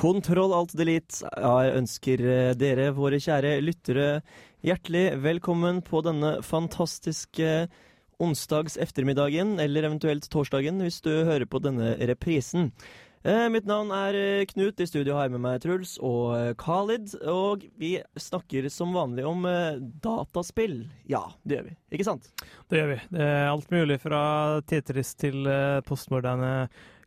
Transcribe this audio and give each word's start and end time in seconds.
Kontroll 0.00 0.54
alt 0.56 0.72
delete. 0.78 1.26
Jeg 1.28 1.72
ønsker 1.76 2.22
eh, 2.24 2.54
dere, 2.56 2.88
våre 2.96 3.18
kjære 3.20 3.58
lyttere, 3.60 4.22
hjertelig 4.64 5.18
velkommen 5.20 5.82
på 5.84 6.00
denne 6.06 6.38
fantastiske 6.40 7.66
onsdags 8.20 8.78
ettermiddagen, 8.80 9.58
eller 9.60 9.84
eventuelt 9.90 10.24
torsdagen, 10.32 10.80
hvis 10.80 11.02
du 11.04 11.10
hører 11.28 11.44
på 11.44 11.60
denne 11.60 11.92
reprisen. 12.08 12.70
Eh, 13.28 13.44
mitt 13.52 13.68
navn 13.68 13.92
er 13.92 14.16
eh, 14.16 14.46
Knut, 14.48 14.80
i 14.80 14.86
studio 14.88 15.18
har 15.18 15.28
jeg 15.28 15.34
med 15.34 15.44
meg 15.44 15.60
Truls 15.60 15.98
og 16.00 16.56
Khalid, 16.62 17.18
og 17.28 17.66
vi 17.76 17.98
snakker 18.16 18.70
som 18.72 18.96
vanlig 18.96 19.26
om 19.28 19.44
dataspill. 20.00 20.78
Ja, 21.12 21.26
det 21.44 21.58
gjør 21.58 21.68
vi, 21.68 21.74
ikke 21.98 22.08
sant? 22.08 22.32
Det 22.72 22.80
gjør 22.80 22.90
vi. 22.94 22.98
Det 23.18 23.28
er 23.28 23.50
alt 23.50 23.68
mulig 23.76 24.00
fra 24.00 24.22
Tetris 24.64 25.12
til 25.20 25.44
eh, 25.44 25.82
postmoderne 25.84 26.54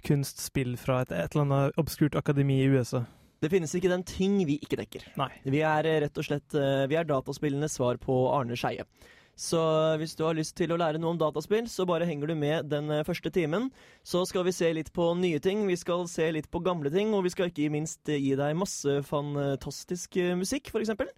kunstspill 0.08 0.76
fra 0.80 1.02
et, 1.04 1.12
et 1.16 1.34
eller 1.36 1.48
annet 1.48 1.82
obskurt 1.82 2.18
akademi 2.20 2.62
i 2.64 2.70
USA. 2.72 3.04
Det 3.44 3.52
finnes 3.52 3.74
ikke 3.76 3.92
den 3.92 4.06
ting 4.08 4.38
vi 4.48 4.60
ikke 4.64 4.80
dekker. 4.80 5.10
Nei. 5.20 5.32
Vi 5.44 5.64
er 5.68 5.90
eh, 5.90 6.00
rett 6.06 6.20
og 6.20 6.28
slett 6.28 6.56
eh, 6.56 6.86
Vi 6.88 6.96
er 7.00 7.10
dataspillenes 7.10 7.76
svar 7.76 8.00
på 8.02 8.22
Arne 8.32 8.56
Skeie. 8.60 8.88
Så 9.36 9.60
hvis 9.98 10.14
du 10.14 10.28
har 10.28 10.36
lyst 10.38 10.54
til 10.60 10.72
å 10.72 10.78
lære 10.78 11.00
noe 11.02 11.16
om 11.16 11.18
dataspill, 11.18 11.66
så 11.70 11.88
bare 11.90 12.06
henger 12.06 12.30
du 12.30 12.36
med 12.38 12.70
den 12.70 12.92
eh, 12.94 13.06
første 13.06 13.32
timen. 13.34 13.72
Så 14.06 14.22
skal 14.30 14.46
vi 14.46 14.54
se 14.54 14.70
litt 14.78 14.92
på 14.94 15.08
nye 15.18 15.42
ting, 15.42 15.66
vi 15.66 15.78
skal 15.80 16.06
se 16.12 16.28
litt 16.36 16.52
på 16.54 16.62
gamle 16.62 16.92
ting, 16.94 17.16
og 17.18 17.26
vi 17.26 17.34
skal 17.34 17.50
ikke 17.50 17.72
minst 17.74 18.12
eh, 18.14 18.22
gi 18.22 18.36
deg 18.38 18.60
masse 18.60 19.00
fantastisk 19.10 20.20
eh, 20.22 20.36
musikk, 20.38 20.70
for 20.70 20.86
eksempel. 20.86 21.10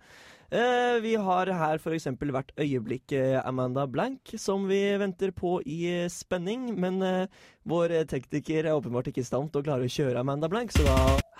Eh, 0.54 1.02
vi 1.02 1.16
har 1.18 1.50
her 1.50 1.80
eksempel 1.96 2.30
hvert 2.30 2.52
øyeblikk 2.62 3.12
eh, 3.18 3.42
Amanda 3.42 3.88
Blank, 3.90 4.36
som 4.38 4.68
vi 4.70 4.78
venter 5.02 5.32
på 5.34 5.58
i 5.66 5.80
eh, 6.04 6.10
spenning. 6.10 6.68
Men 6.78 7.02
eh, 7.02 7.28
vår 7.66 8.06
tekniker 8.06 8.68
er 8.68 8.76
åpenbart 8.78 9.10
ikke 9.10 9.24
i 9.24 9.26
stand 9.26 9.50
til 9.52 9.64
å 9.64 9.66
klare 9.66 9.88
å 9.88 9.90
kjøre 9.90 10.22
Amanda 10.22 10.50
Blank, 10.52 10.76
så 10.76 10.86
da 10.86 10.98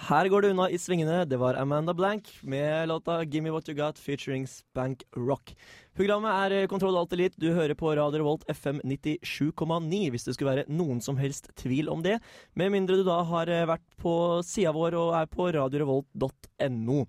Her 0.10 0.28
går 0.28 0.42
det 0.42 0.50
unna 0.52 0.66
i 0.70 0.78
svingene. 0.82 1.22
Det 1.30 1.38
var 1.40 1.56
Amanda 1.56 1.94
Blank 1.94 2.28
med 2.44 2.90
låta 2.90 3.24
'Gimme 3.24 3.54
What 3.54 3.70
You 3.70 3.78
Got' 3.78 4.02
featuring 4.02 4.48
Spank 4.48 5.06
Rock. 5.16 5.54
Programmet 5.96 6.34
er 6.34 6.52
eh, 6.52 6.68
Kontroll 6.68 6.98
Alt 6.98 7.14
Elite. 7.14 7.40
Du 7.40 7.54
hører 7.54 7.74
på 7.74 7.94
Radio 7.96 8.20
Revolt 8.20 8.44
FM 8.52 8.82
97,9 8.84 10.10
hvis 10.12 10.26
det 10.26 10.34
skulle 10.36 10.52
være 10.52 10.68
noen 10.68 11.00
som 11.00 11.16
helst 11.16 11.48
tvil 11.56 11.88
om 11.88 12.02
det. 12.04 12.18
Med 12.54 12.74
mindre 12.74 12.98
du 12.98 13.06
da 13.08 13.22
har 13.24 13.48
eh, 13.48 13.64
vært 13.70 13.86
på 14.02 14.42
sida 14.44 14.74
vår 14.76 14.98
og 15.00 15.14
er 15.16 15.30
på 15.32 15.48
radiorevolt.no. 15.56 17.06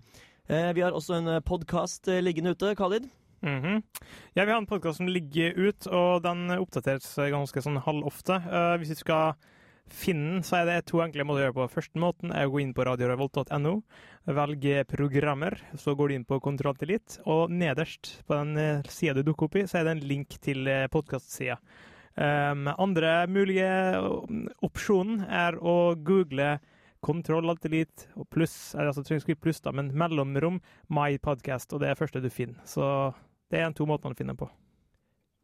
Eh, 0.47 0.73
Vi 0.73 0.81
har 0.81 0.95
også 0.95 1.17
en 1.17 1.41
podkast 1.43 2.07
liggende 2.23 2.55
ute, 2.55 2.75
Khalid. 2.75 3.09
Mhm. 3.41 3.83
Ja, 4.33 4.45
vi 4.45 4.51
har 4.51 4.57
en 4.57 4.65
podkast 4.65 4.97
som 4.97 5.07
ligger 5.07 5.53
ut, 5.53 5.87
og 5.87 6.23
den 6.23 6.47
oppdateres 6.55 7.15
ganske 7.15 7.61
sånn 7.61 7.81
halvofte. 7.83 8.39
Hvis 8.79 8.89
vi 8.89 8.95
skal 8.95 9.35
finne 9.87 10.31
den, 10.31 10.43
så 10.43 10.61
er 10.61 10.65
det 10.65 10.85
to 10.87 11.01
enkle 11.03 11.23
måter 11.23 11.43
å 11.43 11.45
gjøre 11.47 11.57
på. 11.57 11.67
Første 11.75 11.99
måten 11.99 12.31
er 12.33 12.47
å 12.47 12.51
gå 12.51 12.61
inn 12.63 12.73
på 12.73 12.85
radiorevolt.no, 12.87 13.83
velge 14.25 14.85
programmer, 14.87 15.59
så 15.75 15.95
går 15.95 16.07
du 16.07 16.15
inn 16.15 16.25
på 16.25 16.41
Kontroll 16.41 16.75
og 17.25 17.51
nederst 17.51 18.23
på 18.27 18.33
den 18.33 18.57
eh, 18.57 18.81
sida 18.87 19.13
du 19.13 19.23
dukker 19.23 19.45
opp 19.45 19.55
i, 19.55 19.67
så 19.67 19.79
er 19.79 19.83
det 19.83 19.91
en 19.91 20.07
link 20.07 20.39
til 20.41 20.67
podkastsida. 20.91 21.59
Um, 22.17 22.65
andre 22.79 23.27
mulige 23.29 23.67
eh, 23.69 24.47
opsjonen 24.65 25.21
er 25.29 25.53
å 25.61 25.93
google 25.93 26.55
Kontroll 27.05 27.49
Alt 27.49 27.65
Elite 27.69 28.07
og 28.15 28.27
pluss, 28.33 28.75
eller 28.75 28.91
altså 28.91 29.03
trenger 29.05 29.25
ikke 29.25 29.47
pluss 29.47 29.61
da, 29.63 29.73
men 29.75 29.91
mellomrom 29.97 30.61
My 30.93 31.17
Podcast, 31.21 31.73
og 31.73 31.83
det 31.83 31.91
er 31.91 31.99
første 31.99 32.23
du 32.23 32.29
finner. 32.33 32.59
Så 32.67 32.85
det 33.51 33.61
er 33.61 33.67
en 33.67 33.77
to 33.77 33.87
måter 33.87 34.09
man 34.09 34.17
finner 34.17 34.37
på. 34.37 34.49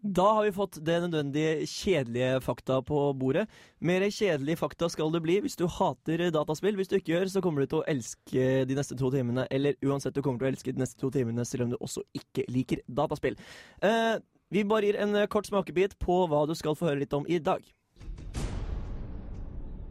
Da 0.03 0.25
har 0.35 0.43
vi 0.43 0.51
fått 0.51 0.81
det 0.83 0.97
nødvendige 0.99 1.63
kjedelige 1.63 2.41
fakta 2.43 2.81
på 2.83 3.05
bordet. 3.15 3.45
Mer 3.79 4.03
kjedelige 4.11 4.59
fakta 4.59 4.89
skal 4.91 5.13
det 5.13 5.21
bli 5.23 5.37
hvis 5.45 5.55
du 5.55 5.63
hater 5.71 6.25
dataspill. 6.35 6.75
Hvis 6.75 6.91
du 6.91 6.97
ikke 6.97 7.13
gjør, 7.13 7.29
så 7.31 7.41
kommer 7.45 7.63
du 7.63 7.71
til 7.71 7.79
å 7.79 7.85
elske 7.87 8.65
de 8.67 8.75
neste 8.75 8.97
to 8.99 9.13
timene. 9.13 9.47
Eller 9.47 9.79
uansett, 9.79 10.11
du 10.11 10.19
kommer 10.19 10.43
til 10.43 10.49
å 10.49 10.51
elske 10.51 10.73
de 10.75 10.83
neste 10.83 10.99
to 10.99 11.07
timene 11.15 11.45
selv 11.47 11.69
om 11.69 11.71
du 11.71 11.77
også 11.79 12.03
ikke 12.19 12.43
liker 12.51 12.83
dataspill. 12.91 13.39
Eh, 13.79 14.17
vi 14.51 14.65
bare 14.67 14.91
gir 14.91 14.99
en 14.99 15.15
eh, 15.21 15.29
kort 15.31 15.47
smakebit 15.47 15.95
på 16.03 16.25
hva 16.27 16.43
du 16.51 16.53
skal 16.59 16.75
få 16.75 16.91
høre 16.91 17.05
litt 17.05 17.15
om 17.15 17.23
i 17.31 17.39
dag. 17.39 17.63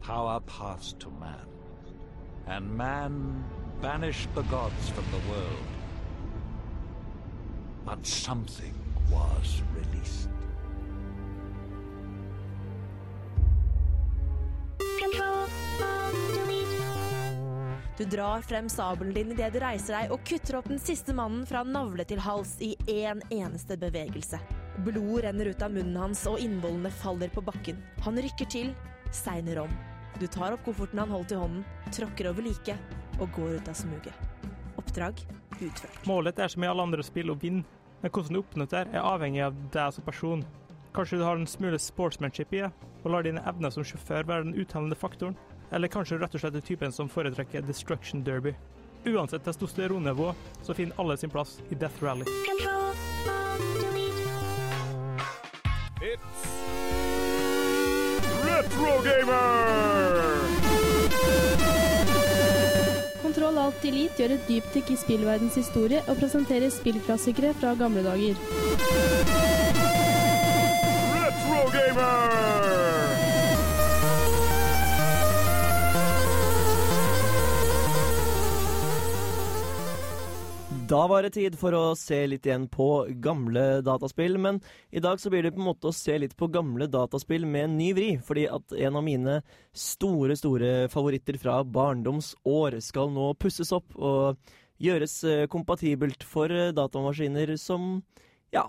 Power 0.03 0.39
passed 0.41 0.99
to 0.99 1.09
man, 1.09 1.47
and 2.47 2.69
man 2.77 3.43
banished 3.81 4.27
the 4.35 4.43
gods 4.43 4.89
from 4.89 5.05
the 5.11 5.31
world. 5.31 5.69
But 7.85 8.05
something 8.05 8.75
was 9.09 9.61
released. 9.75 10.29
Du 17.97 18.05
drar 18.05 18.41
frem 18.41 18.69
sabelen 18.69 19.13
din 19.13 19.31
idet 19.31 19.53
du 19.53 19.59
reiser 19.61 19.95
deg 19.95 20.11
og 20.11 20.23
kutter 20.27 20.57
opp 20.57 20.67
den 20.67 20.81
siste 20.81 21.13
mannen 21.15 21.45
fra 21.47 21.61
navle 21.63 22.03
til 22.09 22.19
hals 22.19 22.57
i 22.59 22.73
én 22.89 23.21
eneste 23.29 23.77
bevegelse. 23.79 24.41
Blod 24.83 25.21
renner 25.23 25.53
ut 25.53 25.61
av 25.61 25.71
munnen 25.71 26.01
hans, 26.01 26.25
og 26.27 26.41
innvollene 26.41 26.91
faller 26.91 27.31
på 27.31 27.45
bakken. 27.45 27.79
Han 28.03 28.17
rykker 28.17 28.49
til, 28.49 28.73
segner 29.13 29.61
om. 29.67 29.92
Du 30.19 30.27
tar 30.27 30.53
opp 30.53 30.65
kofferten 30.65 30.99
han 30.99 31.11
holdt 31.11 31.31
i 31.31 31.39
hånden, 31.39 31.63
tråkker 31.91 32.29
over 32.29 32.45
liket 32.45 33.21
og 33.21 33.31
går 33.35 33.57
ut 33.57 33.69
av 33.69 33.77
smuget. 33.77 34.13
Oppdrag 34.77 35.23
utført. 35.59 36.05
Målet 36.09 36.39
er 36.39 36.51
som 36.53 36.63
i 36.63 36.69
alle 36.69 36.85
andre 36.85 37.05
spill 37.05 37.33
å 37.33 37.37
vinne, 37.39 37.63
men 38.01 38.11
hvordan 38.11 38.35
du 38.35 38.41
oppnår 38.41 38.69
det, 38.71 38.83
er 38.91 39.07
avhengig 39.07 39.41
av 39.45 39.57
deg 39.73 39.95
som 39.95 40.05
person. 40.05 40.45
Kanskje 40.93 41.17
du 41.17 41.25
har 41.25 41.39
en 41.39 41.49
smule 41.49 41.79
sportsmanship 41.81 42.53
i 42.53 42.61
deg, 42.65 42.85
og 43.03 43.11
lar 43.11 43.25
dine 43.25 43.41
evner 43.49 43.73
som 43.73 43.85
sjåfør 43.87 44.27
være 44.29 44.47
den 44.47 44.57
uttellende 44.59 44.97
faktoren. 44.97 45.37
Eller 45.73 45.89
kanskje 45.89 46.19
rett 46.21 46.35
og 46.35 46.43
slett 46.43 46.59
er 46.59 46.65
typen 46.67 46.93
som 46.93 47.09
foretrekker 47.09 47.65
destruction 47.65 48.23
derby. 48.23 48.53
Uansett 49.09 49.43
testosteronnivå, 49.43 50.29
så 50.63 50.75
finner 50.77 50.99
alle 51.01 51.17
sin 51.17 51.33
plass 51.33 51.57
i 51.69 51.75
Death 51.75 52.03
Rally. 52.03 52.27
Retro 58.43 59.01
Gamer! 59.03 59.92
Kontroll 63.43 63.65
Alt 63.65 63.83
Elite 63.83 64.21
gjør 64.21 64.33
et 64.37 64.45
dypdykk 64.47 64.93
i 64.93 64.95
spillverdens 65.01 65.57
historie 65.59 65.99
og 66.07 66.15
presenterer 66.21 66.71
spillklassikere 66.71 67.51
fra 67.59 67.75
gamle 67.75 68.07
dager. 68.07 69.42
Da 80.93 81.07
var 81.09 81.25
det 81.25 81.31
tid 81.33 81.55
for 81.57 81.73
å 81.73 81.95
se 81.97 82.19
litt 82.29 82.45
igjen 82.45 82.67
på 82.69 82.85
gamle 83.23 83.79
dataspill, 83.81 84.35
men 84.37 84.59
i 84.93 85.01
dag 85.01 85.17
så 85.17 85.31
blir 85.33 85.41
det 85.41 85.55
på 85.55 85.61
en 85.63 85.71
måte 85.71 85.89
å 85.89 85.95
se 85.95 86.19
litt 86.21 86.35
på 86.37 86.51
gamle 86.53 86.85
dataspill 86.91 87.47
med 87.49 87.65
en 87.65 87.77
ny 87.79 87.87
vri, 87.97 88.09
fordi 88.21 88.43
at 88.45 88.75
en 88.77 88.99
av 88.99 89.05
mine 89.07 89.39
store, 89.73 90.37
store 90.37 90.69
favoritter 90.93 91.39
fra 91.41 91.55
barndomsår 91.65 92.77
skal 92.85 93.09
nå 93.15 93.31
pusses 93.41 93.73
opp 93.73 93.97
og 93.97 94.53
gjøres 94.85 95.17
eh, 95.25 95.47
kompatibelt 95.49 96.27
for 96.29 96.53
eh, 96.53 96.69
datamaskiner 96.77 97.55
som, 97.57 98.03
ja, 98.53 98.67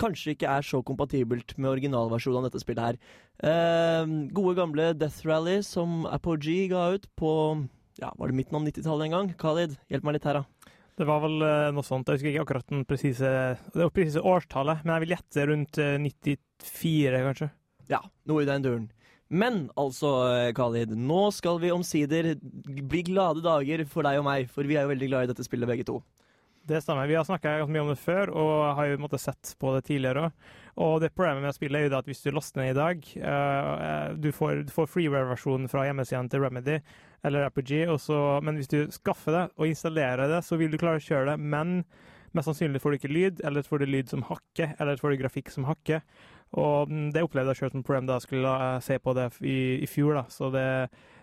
kanskje 0.00 0.38
ikke 0.38 0.48
er 0.48 0.64
så 0.64 0.80
kompatibelt 0.80 1.52
med 1.58 1.74
originalversjonen 1.74 2.46
av 2.46 2.48
dette 2.48 2.64
spillet 2.64 2.94
her. 2.94 3.02
Eh, 3.44 4.14
gode 4.32 4.56
gamle 4.56 4.94
Death 4.96 5.20
Rally 5.28 5.60
som 5.68 6.06
Apogee 6.08 6.70
ga 6.72 6.94
ut 6.96 7.10
på, 7.18 7.34
ja, 8.00 8.14
var 8.16 8.32
det 8.32 8.40
midten 8.40 8.56
av 8.56 8.64
90-tallet 8.64 9.10
en 9.10 9.18
gang? 9.18 9.34
Khalid, 9.36 9.76
hjelp 9.92 10.08
meg 10.08 10.16
litt 10.16 10.32
her 10.32 10.40
da. 10.40 10.48
Det 10.98 11.06
var 11.06 11.22
vel 11.22 11.42
eh, 11.46 11.68
noe 11.70 11.86
sånt, 11.86 12.08
jeg 12.10 12.18
husker 12.18 12.32
ikke 12.32 12.44
akkurat 12.44 12.70
den 12.72 12.84
presise, 12.88 14.18
årstallet, 14.18 14.82
men 14.82 14.96
jeg 14.96 15.04
vil 15.04 15.12
gjette 15.14 15.44
rundt 15.46 15.78
eh, 15.82 15.94
94, 16.02 17.20
kanskje. 17.28 17.50
Ja, 17.92 18.00
noe 18.26 18.42
i 18.42 18.48
den 18.48 18.64
duren. 18.64 18.88
Men 19.28 19.68
altså, 19.78 20.10
eh, 20.32 20.50
Khalid, 20.56 20.96
nå 20.98 21.28
skal 21.36 21.60
vi 21.62 21.70
omsider 21.70 22.32
bli 22.40 23.04
glade 23.06 23.44
dager 23.44 23.84
for 23.86 24.08
deg 24.08 24.18
og 24.18 24.26
meg, 24.26 24.50
for 24.50 24.66
vi 24.66 24.78
er 24.78 24.88
jo 24.88 24.94
veldig 24.94 25.10
glad 25.12 25.26
i 25.26 25.30
dette 25.30 25.46
spillet 25.46 25.70
begge 25.70 25.86
to. 25.86 26.00
Det 26.68 26.82
stemmer. 26.82 27.06
Vi 27.08 27.16
har 27.16 27.24
snakka 27.24 27.62
mye 27.70 27.84
om 27.86 27.92
det 27.94 28.00
før, 28.02 28.34
og 28.34 28.54
har 28.76 28.90
jo 28.90 28.98
måttet 29.00 29.22
sett 29.22 29.54
på 29.60 29.70
det 29.76 29.86
tidligere 29.86 30.26
òg. 30.26 30.48
Og 30.78 31.00
det 31.02 31.10
problemet 31.10 31.42
med 31.42 31.50
å 31.50 31.56
spille 31.56 31.80
er 31.80 31.88
jo 31.88 31.98
at 31.98 32.06
hvis 32.06 32.22
du 32.22 32.30
laster 32.30 32.62
ned 32.62 32.70
i 32.70 32.78
dag 32.78 33.06
uh, 33.18 34.14
Du 34.14 34.28
får, 34.34 34.62
får 34.70 34.90
freeware-versjonen 34.92 35.70
fra 35.70 35.88
hjemmesiden 35.88 36.30
til 36.30 36.44
Remedy 36.44 36.78
eller 37.26 37.48
Apogee, 37.48 37.88
og 37.90 37.98
så, 37.98 38.38
men 38.46 38.60
hvis 38.60 38.70
du 38.70 38.92
skaffer 38.94 39.34
det 39.34 39.40
og 39.58 39.66
installerer 39.66 40.30
det, 40.30 40.38
så 40.46 40.54
vil 40.60 40.70
du 40.70 40.78
klare 40.78 41.00
å 41.00 41.02
kjøre 41.02 41.32
det, 41.32 41.40
men 41.42 41.80
mest 42.36 42.46
sannsynlig 42.46 42.78
får 42.82 42.94
du 42.94 42.98
ikke 43.00 43.10
lyd, 43.10 43.42
eller 43.42 43.66
får 43.66 43.82
du 43.82 43.88
lyd 43.88 44.12
som 44.12 44.22
hakker, 44.28 44.76
eller 44.78 45.00
får 45.00 45.14
du 45.14 45.18
grafikk 45.24 45.50
som 45.50 45.66
hakker. 45.66 46.04
Og 46.62 46.90
mm, 46.90 47.10
det 47.16 47.24
opplevde 47.26 47.56
jeg 47.56 47.62
sjøl 47.62 47.74
som 47.74 47.84
problem 47.84 48.06
da 48.06 48.20
jeg 48.20 48.28
skulle 48.28 48.54
eh, 48.68 48.78
se 48.86 49.00
på 49.02 49.16
det 49.18 49.28
i, 49.42 49.58
i 49.82 49.90
fjor, 49.90 50.14
da. 50.20 50.24
Så 50.30 50.52
det, 50.54 50.64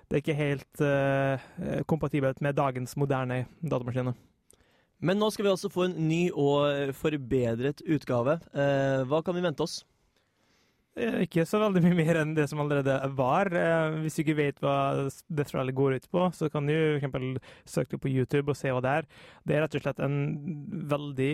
det 0.09 0.19
er 0.19 0.23
ikke 0.25 0.37
helt 0.37 0.83
uh, 0.83 1.81
kompatibelt 1.89 2.43
med 2.43 2.59
dagens 2.59 2.97
moderne 2.99 3.45
datamaskiner. 3.63 4.19
Men 5.03 5.19
nå 5.19 5.27
skal 5.33 5.47
vi 5.47 5.51
altså 5.51 5.71
få 5.71 5.89
en 5.89 5.97
ny 6.07 6.21
og 6.31 6.93
forbedret 6.95 7.83
utgave. 7.83 8.39
Eh, 8.55 9.01
hva 9.09 9.21
kan 9.25 9.35
vi 9.35 9.43
vente 9.43 9.65
oss? 9.65 9.81
Eh, 10.95 11.21
Ikke 11.25 11.43
så 11.47 11.59
veldig 11.59 11.81
mye 11.83 11.97
mer 11.97 12.21
enn 12.21 12.33
det 12.37 12.47
som 12.51 12.61
allerede 12.63 12.95
var. 13.17 13.51
Eh, 13.51 13.99
Hvis 14.03 14.17
du 14.17 14.23
ikke 14.23 14.37
vet 14.39 14.61
hva 14.63 15.07
Death 15.27 15.55
Rally 15.55 15.75
går 15.75 15.97
ut 15.99 16.09
på, 16.11 16.27
så 16.35 16.49
kan 16.51 16.67
du 16.67 16.75
eksempel 16.95 17.35
søke 17.67 17.95
det 17.95 18.01
på 18.03 18.11
YouTube 18.11 18.51
og 18.51 18.59
se 18.59 18.71
hva 18.71 18.83
det 18.83 18.93
er. 19.01 19.09
Det 19.45 19.55
er 19.55 19.65
rett 19.65 19.75
og 19.75 19.83
slett 19.83 20.03
en 20.05 20.19
veldig, 20.91 21.33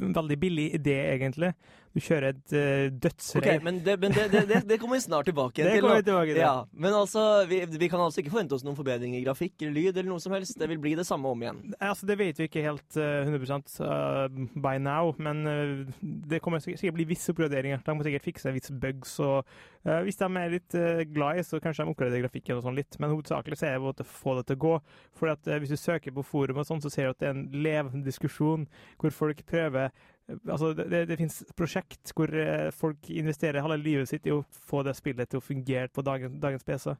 veldig 0.00 0.38
billig 0.40 0.70
idé, 0.80 0.96
egentlig. 1.16 1.52
Du 1.96 2.02
kjører 2.04 2.34
et 2.34 2.52
uh, 2.52 3.38
Ok, 3.40 3.46
men 3.64 3.78
det, 3.80 3.94
men 4.02 4.12
det, 4.12 4.26
det, 4.28 4.58
det, 4.68 4.76
kommer 4.80 4.98
vi 4.98 5.04
snart 5.06 5.24
tilbake 5.30 5.62
igjen 5.62 5.70
Det 5.78 5.80
kommer 5.80 6.02
vi 6.02 6.04
tilbake 6.04 6.34
til. 6.34 6.40
Ja, 6.42 6.66
men 6.76 6.92
altså, 6.92 7.22
vi, 7.48 7.62
vi 7.72 7.88
kan 7.88 8.02
altså 8.04 8.20
ikke 8.20 8.34
forvente 8.34 8.52
oss 8.52 8.66
noen 8.66 8.76
forbedring 8.76 9.14
i 9.16 9.22
grafikk 9.24 9.64
eller 9.64 9.72
lyd 9.72 9.94
eller 9.94 10.10
noe 10.10 10.20
som 10.20 10.34
helst. 10.36 10.58
Det 10.60 10.68
vil 10.68 10.80
bli 10.82 10.92
det 10.98 11.06
samme 11.08 11.32
om 11.32 11.44
igjen. 11.44 11.62
Altså, 11.80 12.08
det 12.10 12.18
vet 12.20 12.42
vi 12.42 12.50
ikke 12.50 12.66
helt 12.66 12.98
eh, 13.00 13.30
100 13.30 13.80
uh, 13.80 14.26
by 14.60 14.76
now, 14.82 15.14
men 15.16 15.40
eh, 15.48 15.96
det 16.28 16.42
kommer 16.44 16.60
sikkert 16.60 16.98
bli 16.98 17.08
visse 17.08 17.32
oppgraderinger. 17.32 17.80
De 17.86 17.96
må 17.96 18.04
sikkert 18.04 18.28
fikse 18.28 18.52
visse 18.58 18.76
bugs. 18.86 19.18
Og, 19.22 19.52
uh, 19.84 20.00
hvis 20.06 20.20
de 20.22 20.30
er 20.30 20.56
litt 20.56 20.78
uh, 20.78 21.04
glad 21.12 21.42
i, 21.42 21.46
så 21.46 21.60
kanskje 21.62 21.84
de 21.84 21.92
oppgraderer 21.92 22.24
grafikken 22.24 22.58
og 22.58 22.64
sånn 22.64 22.78
litt. 22.78 22.98
Men 23.02 23.12
hovedsakelig 23.12 23.60
så 23.60 23.68
er 23.68 23.78
det 23.78 24.06
å 24.06 24.10
få 24.16 24.38
det 24.38 24.48
til 24.48 24.58
å 24.58 24.64
gå. 24.66 24.74
For 25.20 25.34
at, 25.34 25.46
uh, 25.50 25.58
hvis 25.60 25.74
du 25.74 25.78
søker 25.80 26.16
på 26.16 26.26
forum, 26.26 26.62
og 26.62 26.68
sånn, 26.68 26.84
så 26.84 26.92
ser 26.92 27.08
du 27.08 27.16
at 27.16 27.22
det 27.22 27.30
er 27.30 27.36
en 27.36 27.48
levende 27.52 28.06
diskusjon 28.06 28.68
hvor 29.02 29.14
folk 29.14 29.44
prøver 29.48 29.90
Altså, 30.26 30.72
det, 30.74 31.04
det, 31.06 31.16
finnes 31.20 31.36
prosjekt 31.58 32.10
hvor 32.16 32.32
eh, 32.34 32.72
folk 32.74 33.10
investerer 33.14 33.62
halve 33.62 33.78
livet 33.78 34.10
sitt 34.10 34.26
i 34.26 34.34
å 34.34 34.42
få 34.50 34.82
det 34.86 34.96
spillet 34.98 35.30
til 35.30 35.38
å 35.38 35.44
fungere 35.44 35.86
på 35.94 36.02
dagens, 36.06 36.40
dagens 36.42 36.66
PC. 36.66 36.96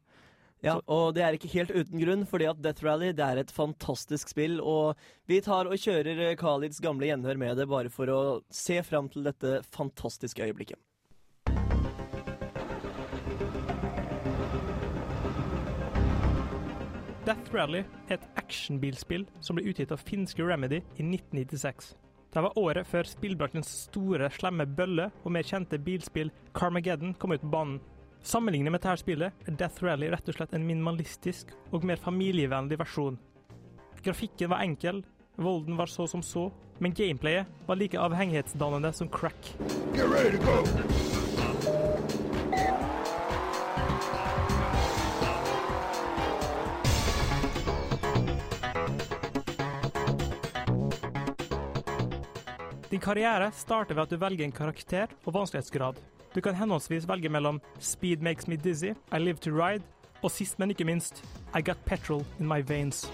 Ja, 0.65 0.79
og 0.89 1.17
det 1.17 1.25
er 1.25 1.37
ikke 1.37 1.51
helt 1.53 1.73
uten 1.75 2.01
grunn, 2.01 2.23
fordi 2.29 2.47
at 2.49 2.63
Death 2.65 2.85
Rally 2.87 3.11
det 3.17 3.27
er 3.27 3.41
et 3.43 3.53
fantastisk 3.53 4.31
spill. 4.33 4.61
Og 4.63 4.97
vi 5.29 5.41
tar 5.45 5.69
og 5.69 5.83
kjører 5.83 6.23
eh, 6.31 6.37
Khalids 6.39 6.79
gamle 6.83 7.11
gjenhør 7.11 7.43
med 7.43 7.59
det, 7.61 7.69
bare 7.71 7.93
for 7.93 8.13
å 8.15 8.21
se 8.55 8.79
fram 8.87 9.11
til 9.13 9.27
dette 9.27 9.59
fantastiske 9.75 10.47
øyeblikket. 10.47 10.79
Death 17.27 17.51
Rally 17.51 17.81
er 18.07 18.21
et 18.21 18.27
actionbilspill 18.39 19.25
som 19.43 19.59
ble 19.59 19.65
utgitt 19.67 19.91
av 19.91 20.03
finske 20.07 20.45
Remedy 20.47 20.79
i 20.95 21.03
1996. 21.03 21.97
Det 22.31 22.45
var 22.45 22.59
året 22.61 22.87
før 22.87 23.09
spillbransjens 23.11 23.73
store, 23.89 24.29
slemme 24.31 24.67
bølle 24.79 25.09
og 25.25 25.35
mer 25.35 25.47
kjente 25.47 25.81
bilspill 25.83 26.31
Carmageddon 26.55 27.17
kom 27.19 27.35
ut 27.35 27.43
på 27.43 27.51
banen. 27.51 27.81
Sammenlignet 28.23 28.71
med 28.71 28.79
dette 28.79 29.03
spillet 29.03 29.47
er 29.49 29.59
Death 29.59 29.83
Rally 29.83 30.13
rett 30.15 30.31
og 30.31 30.39
slett 30.39 30.55
en 30.55 30.67
minimalistisk 30.69 31.51
og 31.75 31.87
mer 31.89 31.99
familievennlig 31.99 32.79
versjon. 32.79 33.19
Grafikken 34.07 34.55
var 34.55 34.63
enkel, 34.63 35.03
volden 35.35 35.79
var 35.81 35.91
så 35.91 36.07
som 36.07 36.23
så, 36.23 36.53
men 36.79 36.95
gameplayet 36.95 37.51
var 37.67 37.83
like 37.83 37.99
avhengighetsdannende 37.99 38.95
som 38.95 39.11
crack. 39.11 39.55
Get 39.95 40.07
ready 40.07 40.39
to 40.39 40.45
go! 40.45 41.26
Din 52.97 53.01
karriere 53.05 53.51
starter 53.53 53.95
ved 53.95 54.03
at 54.03 54.11
du 54.11 54.17
velger 54.17 54.45
en 54.47 54.53
karakter 54.53 55.11
og 55.27 55.35
vanskelighetsgrad. 55.35 55.99
Du 56.35 56.41
kan 56.41 56.55
henholdsvis 56.57 57.05
velge 57.09 57.29
mellom 57.29 57.59
Speed 57.79 58.23
Makes 58.25 58.49
Me 58.49 58.57
Dizzy, 58.57 58.95
I 59.13 59.19
Live 59.21 59.37
to 59.45 59.51
Ride 59.53 59.85
og 60.23 60.31
sist, 60.31 60.57
men 60.59 60.73
ikke 60.73 60.87
minst 60.89 61.21
I 61.53 61.61
Got 61.61 61.77
Petrol 61.85 62.25
In 62.41 62.49
My 62.49 62.63
Veins. 62.65 63.05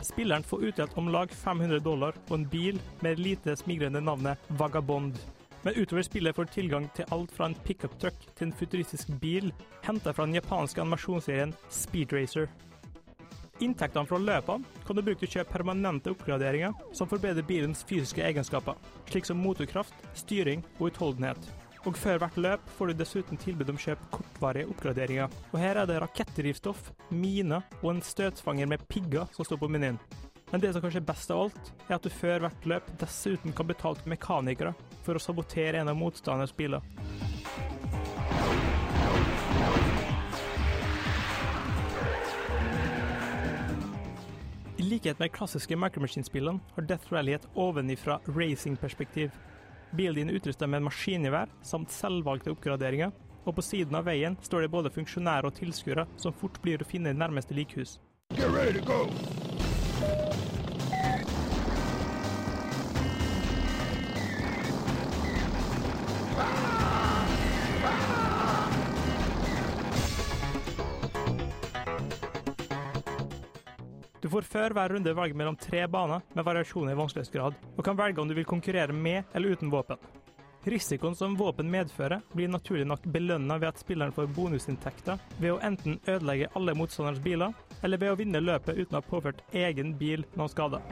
Spilleren 0.00 0.48
får 0.48 0.64
utdelt 0.70 0.96
om 0.96 1.12
lag 1.12 1.28
500 1.28 1.84
dollar 1.84 2.16
og 2.30 2.38
en 2.38 2.48
bil 2.48 2.80
med 3.02 3.16
det 3.18 3.26
lite 3.26 3.56
smigrende 3.56 4.00
navnet 4.00 4.40
Vagabond. 4.48 5.20
Men 5.62 5.76
utover 5.76 6.02
spillet 6.02 6.36
får 6.36 6.48
du 6.48 6.56
tilgang 6.62 6.88
til 6.96 7.12
alt 7.12 7.32
fra 7.32 7.52
en 7.52 7.60
pickup 7.68 8.00
truck 8.00 8.24
til 8.32 8.48
en 8.48 8.56
futuristisk 8.56 9.12
bil 9.20 9.52
henta 9.84 10.16
fra 10.16 10.24
den 10.24 10.40
japanske 10.40 10.80
animasjonsserien 10.80 11.52
Speed 11.68 12.16
Racer. 12.16 12.48
Inntektene 13.62 14.08
fra 14.10 14.18
løpene 14.18 14.82
kan 14.86 14.96
du 14.96 15.02
bruke 15.04 15.20
til 15.22 15.28
å 15.28 15.34
kjøpe 15.36 15.54
permanente 15.54 16.10
oppgraderinger 16.10 16.74
som 16.96 17.10
forbedrer 17.10 17.46
bilens 17.46 17.84
fysiske 17.86 18.24
egenskaper, 18.26 18.74
slik 19.10 19.28
som 19.28 19.38
motorkraft, 19.38 19.94
styring 20.18 20.64
og 20.80 20.88
utholdenhet. 20.90 21.38
Og 21.84 21.98
før 22.00 22.18
hvert 22.22 22.38
løp 22.40 22.68
får 22.78 22.90
du 22.90 22.98
dessuten 22.98 23.38
tilbud 23.38 23.70
om 23.70 23.78
kjøp 23.78 24.02
kortvarige 24.14 24.70
oppgraderinger. 24.72 25.32
Og 25.52 25.58
her 25.60 25.78
er 25.82 25.88
det 25.88 26.00
rakettdrivstoff, 26.00 26.88
miner 27.12 27.66
og 27.82 27.90
en 27.92 28.02
støtfanger 28.02 28.70
med 28.72 28.86
pigger 28.88 29.28
som 29.36 29.46
står 29.46 29.60
på 29.60 29.68
menyen. 29.70 30.00
Men 30.50 30.62
det 30.62 30.72
som 30.72 30.82
kanskje 30.84 31.02
er 31.02 31.08
best 31.08 31.30
av 31.34 31.44
alt, 31.44 31.70
er 31.88 31.96
at 31.98 32.04
du 32.04 32.10
før 32.14 32.46
hvert 32.46 32.68
løp 32.70 32.90
dessuten 33.00 33.54
kan 33.54 33.68
betale 33.68 34.10
mekanikere 34.10 34.74
for 35.04 35.18
å 35.18 35.22
sabotere 35.22 35.80
en 35.82 35.92
av 35.92 35.98
motstanders 35.98 36.54
biler. 36.56 36.80
I 44.84 44.86
likhet 44.86 45.18
med 45.18 45.32
klassiske 45.32 45.76
Micromachine-spillene 45.76 46.60
har 46.74 46.84
Death 46.84 47.12
Rally 47.12 47.32
et 47.32 47.46
ovenifra 47.54 48.18
racing-perspektiv. 48.26 49.30
Bilen 49.96 50.18
din 50.18 50.32
er 50.32 50.36
utrustet 50.36 50.68
med 50.68 50.84
maskingevær 50.84 51.48
samt 51.64 51.94
selvvalgte 51.94 52.52
oppgraderinger, 52.52 53.14
og 53.46 53.56
på 53.56 53.64
siden 53.64 53.96
av 53.96 54.04
veien 54.10 54.36
står 54.44 54.66
det 54.66 54.72
både 54.76 54.92
funksjonærer 54.92 55.48
og 55.48 55.56
tilskuere 55.56 56.04
som 56.20 56.36
fort 56.36 56.60
blir 56.60 56.84
å 56.84 56.90
finne 56.90 57.14
i 57.14 57.16
nærmeste 57.16 57.56
likhus. 57.56 57.96
Get 58.36 58.52
ready 58.52 58.76
to 58.76 58.84
go! 58.84 59.43
Får 74.34 74.46
før 74.50 74.74
hver 74.74 74.90
runde 74.90 75.12
velge 75.14 75.36
mellom 75.38 75.56
tre 75.60 75.84
baner 75.86 76.22
med 76.34 76.46
variasjoner 76.46 76.94
i 76.94 76.98
vanskelighetsgrad, 76.98 77.54
og 77.76 77.84
kan 77.86 77.98
velge 77.98 78.18
om 78.18 78.28
du 78.28 78.34
vil 78.34 78.46
konkurrere 78.48 78.92
med 78.92 79.30
eller 79.32 79.54
uten 79.54 79.70
våpen. 79.70 80.00
Risikoen 80.64 81.14
som 81.14 81.36
våpen 81.36 81.68
medfører, 81.70 82.22
blir 82.32 82.48
naturlig 82.48 82.86
nok 82.88 83.04
belønna 83.14 83.58
ved 83.60 83.68
at 83.68 83.78
spilleren 83.78 84.14
får 84.16 84.32
bonusinntekter 84.34 85.20
ved 85.36 85.52
å 85.52 85.60
enten 85.62 86.00
ødelegge 86.08 86.48
alle 86.56 86.74
motstanderens 86.74 87.22
biler, 87.22 87.54
eller 87.82 88.00
ved 88.00 88.10
å 88.10 88.18
vinne 88.18 88.42
løpet 88.42 88.80
uten 88.80 88.96
å 88.96 89.02
ha 89.02 89.06
påført 89.06 89.44
egen 89.52 89.94
bil 90.00 90.26
noen 90.34 90.50
skader. 90.50 90.82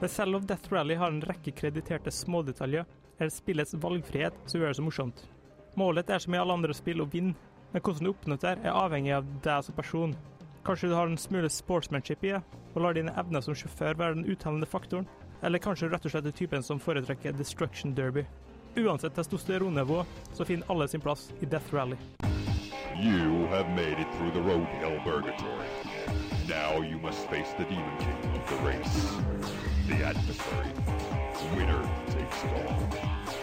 The 0.00 0.08
Cell 0.08 0.36
of 0.38 0.46
Death 0.46 0.70
Rally 0.72 1.00
har 1.00 1.10
en 1.10 1.24
rekke 1.26 1.56
krediterte 1.58 2.12
smådetaljer, 2.14 2.86
er 3.18 3.26
det 3.26 3.34
spillets 3.34 3.74
valgfrihet 3.82 4.36
som 4.46 4.60
gjør 4.60 4.70
det 4.70 4.78
så 4.78 4.86
morsomt. 4.86 5.26
Målet 5.80 6.10
er 6.10 6.22
som 6.22 6.34
i 6.34 6.38
alle 6.38 6.54
andre 6.54 6.74
spill 6.76 7.02
å 7.02 7.08
vinne, 7.10 7.34
men 7.72 7.82
hvordan 7.82 8.04
du 8.04 8.10
oppnår 8.10 8.40
det, 8.42 8.56
er 8.64 8.76
avhengig 8.76 9.14
av 9.16 9.30
deg 9.44 9.64
som 9.64 9.76
person. 9.76 10.16
Kanskje 10.66 10.90
du 10.90 10.94
har 10.98 11.08
en 11.08 11.18
smule 11.18 11.50
sportsmanship 11.50 12.24
i 12.26 12.34
deg, 12.34 12.58
og 12.74 12.82
lar 12.84 12.96
dine 12.96 13.14
evner 13.18 13.42
som 13.44 13.56
sjåfør 13.56 13.98
være 13.98 14.18
den 14.18 14.28
uttellende 14.30 14.68
faktoren, 14.68 15.08
eller 15.42 15.62
kanskje 15.62 15.88
rett 15.88 16.04
og 16.04 16.12
slett 16.12 16.28
er 16.28 16.36
typen 16.36 16.62
som 16.62 16.82
foretrekker 16.82 17.36
destruction 17.38 17.94
derby. 17.96 18.26
Uansett 18.78 19.16
testosteronnivå, 19.16 20.04
så 20.32 20.44
finner 20.44 20.70
alle 20.70 20.88
sin 20.88 21.00
plass 21.00 21.30
i 21.40 21.46
Death 21.46 21.74
Rally. 21.74 21.96
You 23.00 23.46
have 23.48 23.70
made 23.70 23.98
it 23.98 24.06
through 24.16 24.32
the 24.32 24.42
road 24.42 24.66
hell 24.78 25.00
burgatory. 25.04 25.66
Now 26.48 26.82
you 26.82 26.98
must 26.98 27.28
face 27.30 27.54
the 27.56 27.64
demon 27.64 27.96
king 27.98 28.34
of 28.34 28.48
the 28.50 28.56
race. 28.66 29.16
The 29.88 30.04
adversary. 30.04 30.68
Winner 31.56 31.82
takes 32.10 32.44
it 32.44 32.50
all. 32.52 33.39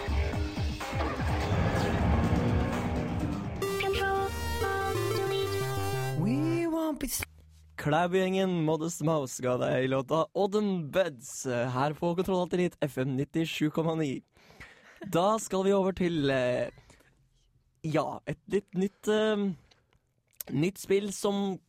Won't 6.98 8.10
be 8.10 8.48
Modest 8.66 9.04
Mouse 9.06 9.38
ga 9.44 9.52
deg 9.62 9.86
låta 9.92 10.24
Odden 10.34 10.88
Beds 10.90 11.46
her 11.46 11.94
på 11.94 12.16
Kontroll 12.18 12.50
FM 12.50 13.12
97,9. 13.20 14.24
Da 15.14 15.38
skal 15.38 15.62
vi 15.68 15.76
over 15.78 15.94
til 15.94 16.32
eh, 16.34 16.72
ja, 17.86 18.18
et 18.26 18.40
litt 18.50 18.74
nytt 18.74 19.10
eh, 19.14 19.44
Nytt 20.58 20.82
spill 20.82 21.12
som 21.14 21.60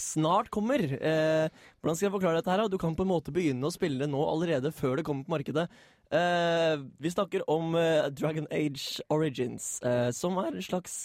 snart 0.00 0.48
kommer. 0.48 0.80
Eh, 0.80 1.50
hvordan 1.82 1.98
skal 1.98 2.06
jeg 2.06 2.14
forklare 2.14 2.40
dette 2.40 2.54
her? 2.54 2.64
Du 2.72 2.78
kan 2.80 2.96
på 2.96 3.04
en 3.04 3.10
måte 3.10 3.34
begynne 3.34 3.68
å 3.68 3.74
spille 3.74 4.00
det 4.00 4.08
nå 4.08 4.22
allerede 4.24 4.72
før 4.72 4.96
det 4.96 5.04
kommer 5.04 5.26
på 5.26 5.34
markedet. 5.34 5.66
Eh, 6.08 6.78
vi 6.96 7.12
snakker 7.12 7.44
om 7.50 7.76
eh, 7.76 8.06
Dragon 8.08 8.48
Age 8.48 9.04
Origins, 9.12 9.82
eh, 9.82 10.08
som 10.16 10.40
er 10.40 10.54
en 10.54 10.64
slags 10.64 11.02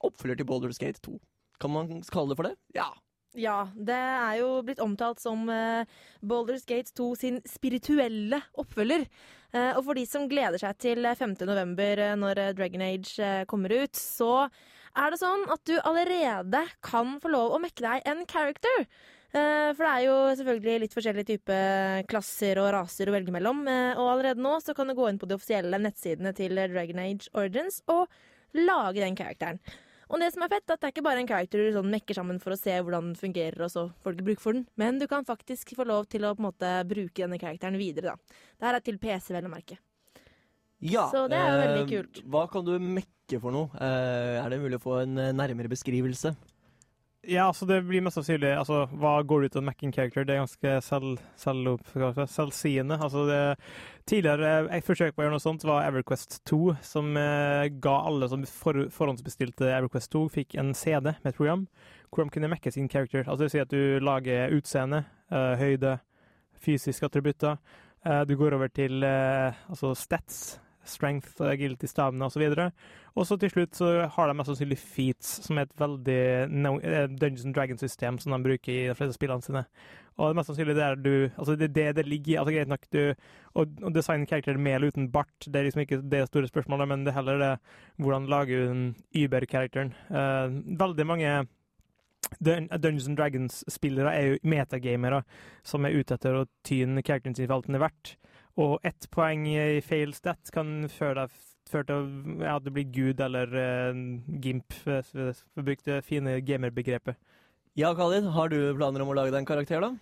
oppfølger 0.00 0.40
til 0.40 0.50
Baldur's 0.50 0.82
Gate 0.82 0.98
2. 1.06 1.14
Kan 1.60 1.76
man 1.76 2.02
kalle 2.10 2.32
det 2.32 2.40
for 2.40 2.48
det? 2.48 2.56
Ja. 2.74 2.88
Ja, 3.38 3.68
det 3.76 3.94
er 3.94 4.40
jo 4.40 4.48
blitt 4.66 4.80
omtalt 4.82 5.20
som 5.22 5.44
uh, 5.46 5.86
Baldur's 6.18 6.64
Gate 6.66 6.90
2 6.98 7.10
sin 7.18 7.38
spirituelle 7.46 8.40
oppfølger. 8.58 9.06
Uh, 9.54 9.76
og 9.78 9.84
for 9.86 9.98
de 9.98 10.02
som 10.06 10.26
gleder 10.30 10.58
seg 10.58 10.80
til 10.82 11.06
5. 11.06 11.36
november 11.46 12.02
eh, 12.02 12.16
når 12.18 12.38
eh, 12.42 12.52
Dragon 12.58 12.82
Age 12.86 13.14
uh, 13.22 13.44
kommer 13.50 13.74
ut, 13.74 13.94
så 13.98 14.48
er 14.98 15.14
det 15.14 15.20
sånn 15.22 15.46
at 15.54 15.62
du 15.70 15.76
allerede 15.86 16.64
kan 16.82 17.16
få 17.22 17.30
lov 17.30 17.54
å 17.54 17.62
mekke 17.62 17.86
deg 17.86 18.10
en 18.10 18.26
character. 18.30 18.86
Eh, 19.30 19.70
for 19.78 19.84
det 19.86 19.90
er 19.90 20.04
jo 20.08 20.14
selvfølgelig 20.40 20.80
litt 20.82 20.94
forskjellige 20.96 21.28
typer 21.28 22.00
klasser 22.10 22.58
og 22.58 22.72
raser 22.74 23.10
å 23.10 23.14
velge 23.14 23.34
mellom. 23.34 23.62
eh, 23.70 23.92
og 23.94 24.08
allerede 24.16 24.42
nå 24.42 24.56
så 24.58 24.74
kan 24.74 24.90
du 24.90 24.96
gå 24.98 25.06
inn 25.08 25.20
på 25.22 25.28
de 25.30 25.36
offisielle 25.38 25.78
nettsidene 25.78 26.32
til 26.34 26.58
eh, 26.58 26.66
Dragon 26.72 26.98
Age 26.98 27.30
Origins 27.38 27.78
og 27.86 28.10
lage 28.58 28.98
den 28.98 29.14
karakteren. 29.14 29.62
Og 30.10 30.18
det 30.18 30.32
som 30.34 30.42
er 30.42 30.50
fett, 30.50 30.64
er 30.66 30.74
at 30.74 30.82
det 30.82 30.88
er 30.88 30.94
ikke 30.94 31.04
bare 31.06 31.22
en 31.22 31.28
karakter 31.28 31.60
du 31.62 31.76
sånn 31.76 31.92
mekker 31.92 32.18
sammen 32.18 32.40
for 32.42 32.54
å 32.54 32.58
se 32.58 32.74
hvordan 32.80 33.12
den 33.12 33.18
fungerer, 33.18 33.62
og 33.62 33.70
så 33.70 33.84
får 34.02 34.16
du 34.16 34.18
ikke 34.18 34.28
bruk 34.32 34.42
for 34.42 34.58
den, 34.58 34.64
men 34.80 34.98
du 34.98 35.06
kan 35.10 35.26
faktisk 35.26 35.70
få 35.78 35.86
lov 35.86 36.08
til 36.10 36.26
å 36.26 36.32
på 36.34 36.42
en 36.42 36.48
måte 36.48 36.72
bruke 36.90 37.22
denne 37.22 37.38
karakteren 37.38 37.78
videre. 37.78 38.16
da. 38.16 38.40
Det 38.58 38.68
her 38.68 38.78
er 38.80 38.84
til 38.88 38.98
PC, 38.98 39.30
vel 39.36 39.46
å 39.46 39.52
merke. 39.54 39.78
ja. 40.80 41.06
Så 41.12 41.28
det 41.30 41.38
er 41.38 41.52
jo 41.52 41.60
veldig 41.62 41.84
eh, 41.84 41.90
kult. 41.94 42.22
Hva 42.26 42.46
kan 42.50 42.66
du 42.66 42.74
mekke 42.82 43.38
for 43.38 43.54
noe? 43.54 43.70
Eh, 43.78 44.40
er 44.42 44.50
det 44.50 44.62
mulig 44.64 44.80
å 44.80 44.82
få 44.82 44.98
en 45.04 45.18
eh, 45.18 45.34
nærmere 45.36 45.70
beskrivelse? 45.70 46.34
Ja, 47.28 47.50
altså 47.50 47.66
det 47.68 47.82
blir 47.84 48.00
mest 48.00 48.16
sannsynlig 48.16 48.54
altså, 48.56 48.86
Hva 48.96 49.18
går 49.28 49.44
ut 49.44 49.56
av 49.60 49.64
Macking 49.66 49.92
character? 49.92 50.24
Det 50.24 50.34
er 50.34 50.40
ganske 50.40 50.70
selv, 50.86 51.18
selv, 51.36 51.74
selvsigende. 52.32 52.96
Altså, 52.96 53.26
tidligere 54.08 54.70
jeg 54.70 54.86
forsøk 54.86 55.12
på 55.14 55.20
å 55.20 55.26
gjøre 55.26 55.34
noe 55.36 55.44
sånt 55.44 55.66
var 55.68 55.84
Everquest 55.84 56.38
2, 56.48 56.60
som 56.80 57.12
eh, 57.20 57.68
ga 57.84 57.96
alle 58.08 58.30
som 58.32 58.46
for, 58.48 58.86
forhåndsbestilte 58.94 59.68
Everquest 59.68 60.14
2, 60.16 60.24
fikk 60.32 60.56
en 60.62 60.72
CD 60.72 61.12
med 61.12 61.28
et 61.34 61.36
program 61.36 61.66
hvor 62.10 62.24
de 62.24 62.34
kunne 62.34 62.50
mekke 62.50 62.72
sin 62.72 62.88
character. 62.88 63.22
Altså 63.26 63.44
det 63.44 63.50
vil 63.50 63.54
si 63.54 63.62
at 63.62 63.74
du 63.74 64.04
lager 64.04 64.56
utseende, 64.56 65.04
eh, 65.30 65.52
høyde, 65.60 65.98
fysiske 66.60 67.06
attributter. 67.06 67.60
Eh, 68.04 68.24
du 68.24 68.36
går 68.36 68.56
over 68.56 68.68
til 68.68 69.04
eh, 69.04 69.60
altså 69.68 69.92
stats, 69.94 70.58
strength, 70.84 71.36
agility, 71.44 71.86
stamina 71.86 72.26
osv. 72.26 72.42
Og 72.48 72.56
så 72.56 72.70
til 73.18 73.50
slutt 73.50 73.74
så 73.74 73.88
har 74.14 74.28
de 74.28 74.34
mest 74.38 74.50
sannsynlig 74.52 74.78
feats, 74.78 75.32
som 75.46 75.58
er 75.58 75.66
et 75.66 75.80
veldig 75.80 76.20
eh, 76.20 77.08
Dungeons 77.10 77.44
and 77.48 77.54
Dragons-system 77.56 78.18
som 78.22 78.32
de 78.32 78.42
bruker 78.44 78.72
i 78.72 78.88
de 78.88 78.94
fleste 78.94 79.18
spillene 79.18 79.42
sine. 79.42 79.64
Og 80.16 80.28
det 80.28 80.30
er 80.30 80.38
mest 80.38 80.50
sannsynlig 80.52 80.76
der 80.78 80.98
du 81.00 81.12
Altså, 81.36 81.56
det 81.56 81.70
er 81.70 81.74
det 81.74 81.96
det 81.96 82.06
ligger 82.06 82.32
i. 82.32 82.38
Altså, 82.38 82.54
greit 82.54 82.68
nok, 82.70 82.86
du 82.92 83.14
Å 83.54 83.64
designe 83.90 84.28
karakterer 84.30 84.58
med 84.58 84.76
eller 84.76 84.92
uten 84.94 85.08
bart, 85.10 85.46
det 85.46 85.58
er 85.58 85.66
liksom 85.66 85.82
ikke 85.82 86.02
det 86.06 86.26
store 86.28 86.50
spørsmålet, 86.50 86.88
men 86.88 87.04
det 87.04 87.10
er 87.10 87.18
heller 87.18 87.40
det 87.40 87.54
hvordan 87.98 88.28
lager 88.30 88.60
du 88.60 88.68
den 88.68 88.84
Uber-karakteren. 89.16 89.94
Uh, 90.06 90.60
veldig 90.78 91.06
mange 91.06 91.32
Dun 92.38 92.68
Dungeons 92.70 93.08
and 93.08 93.18
Dragons-spillere 93.18 94.12
er 94.14 94.26
jo 94.28 94.40
metagamere 94.46 95.24
som 95.66 95.84
er 95.84 95.96
ute 95.98 96.14
etter 96.14 96.36
å 96.36 96.46
tyne 96.62 97.02
karakteren 97.02 97.34
sin 97.34 97.48
for 97.48 97.58
alt 97.58 97.66
den 97.66 97.80
er 97.80 97.88
verdt. 97.88 98.14
Og 98.60 98.78
ett 98.86 99.08
poeng 99.10 99.48
i 99.48 99.80
fail 99.82 100.12
stat 100.14 100.52
kan 100.54 100.84
føre 100.92 101.24
deg 101.24 101.34
føre 101.70 101.88
til 101.88 102.44
at 102.50 102.66
du 102.66 102.70
blir 102.74 102.88
gud 102.92 103.22
eller 103.24 103.54
uh, 103.54 104.04
gimp, 104.42 104.76
for 104.82 105.32
å 105.32 105.64
bruke 105.66 105.86
det 105.86 106.02
fine 106.06 106.38
gamerbegrepet. 106.44 107.18
Ja, 107.78 107.92
Khalid, 107.94 108.26
har 108.34 108.50
du 108.50 108.58
planer 108.76 109.04
om 109.04 109.12
å 109.12 109.16
lage 109.16 109.30
deg 109.30 109.44
en 109.44 109.48
karakter, 109.48 109.82
da? 109.84 109.94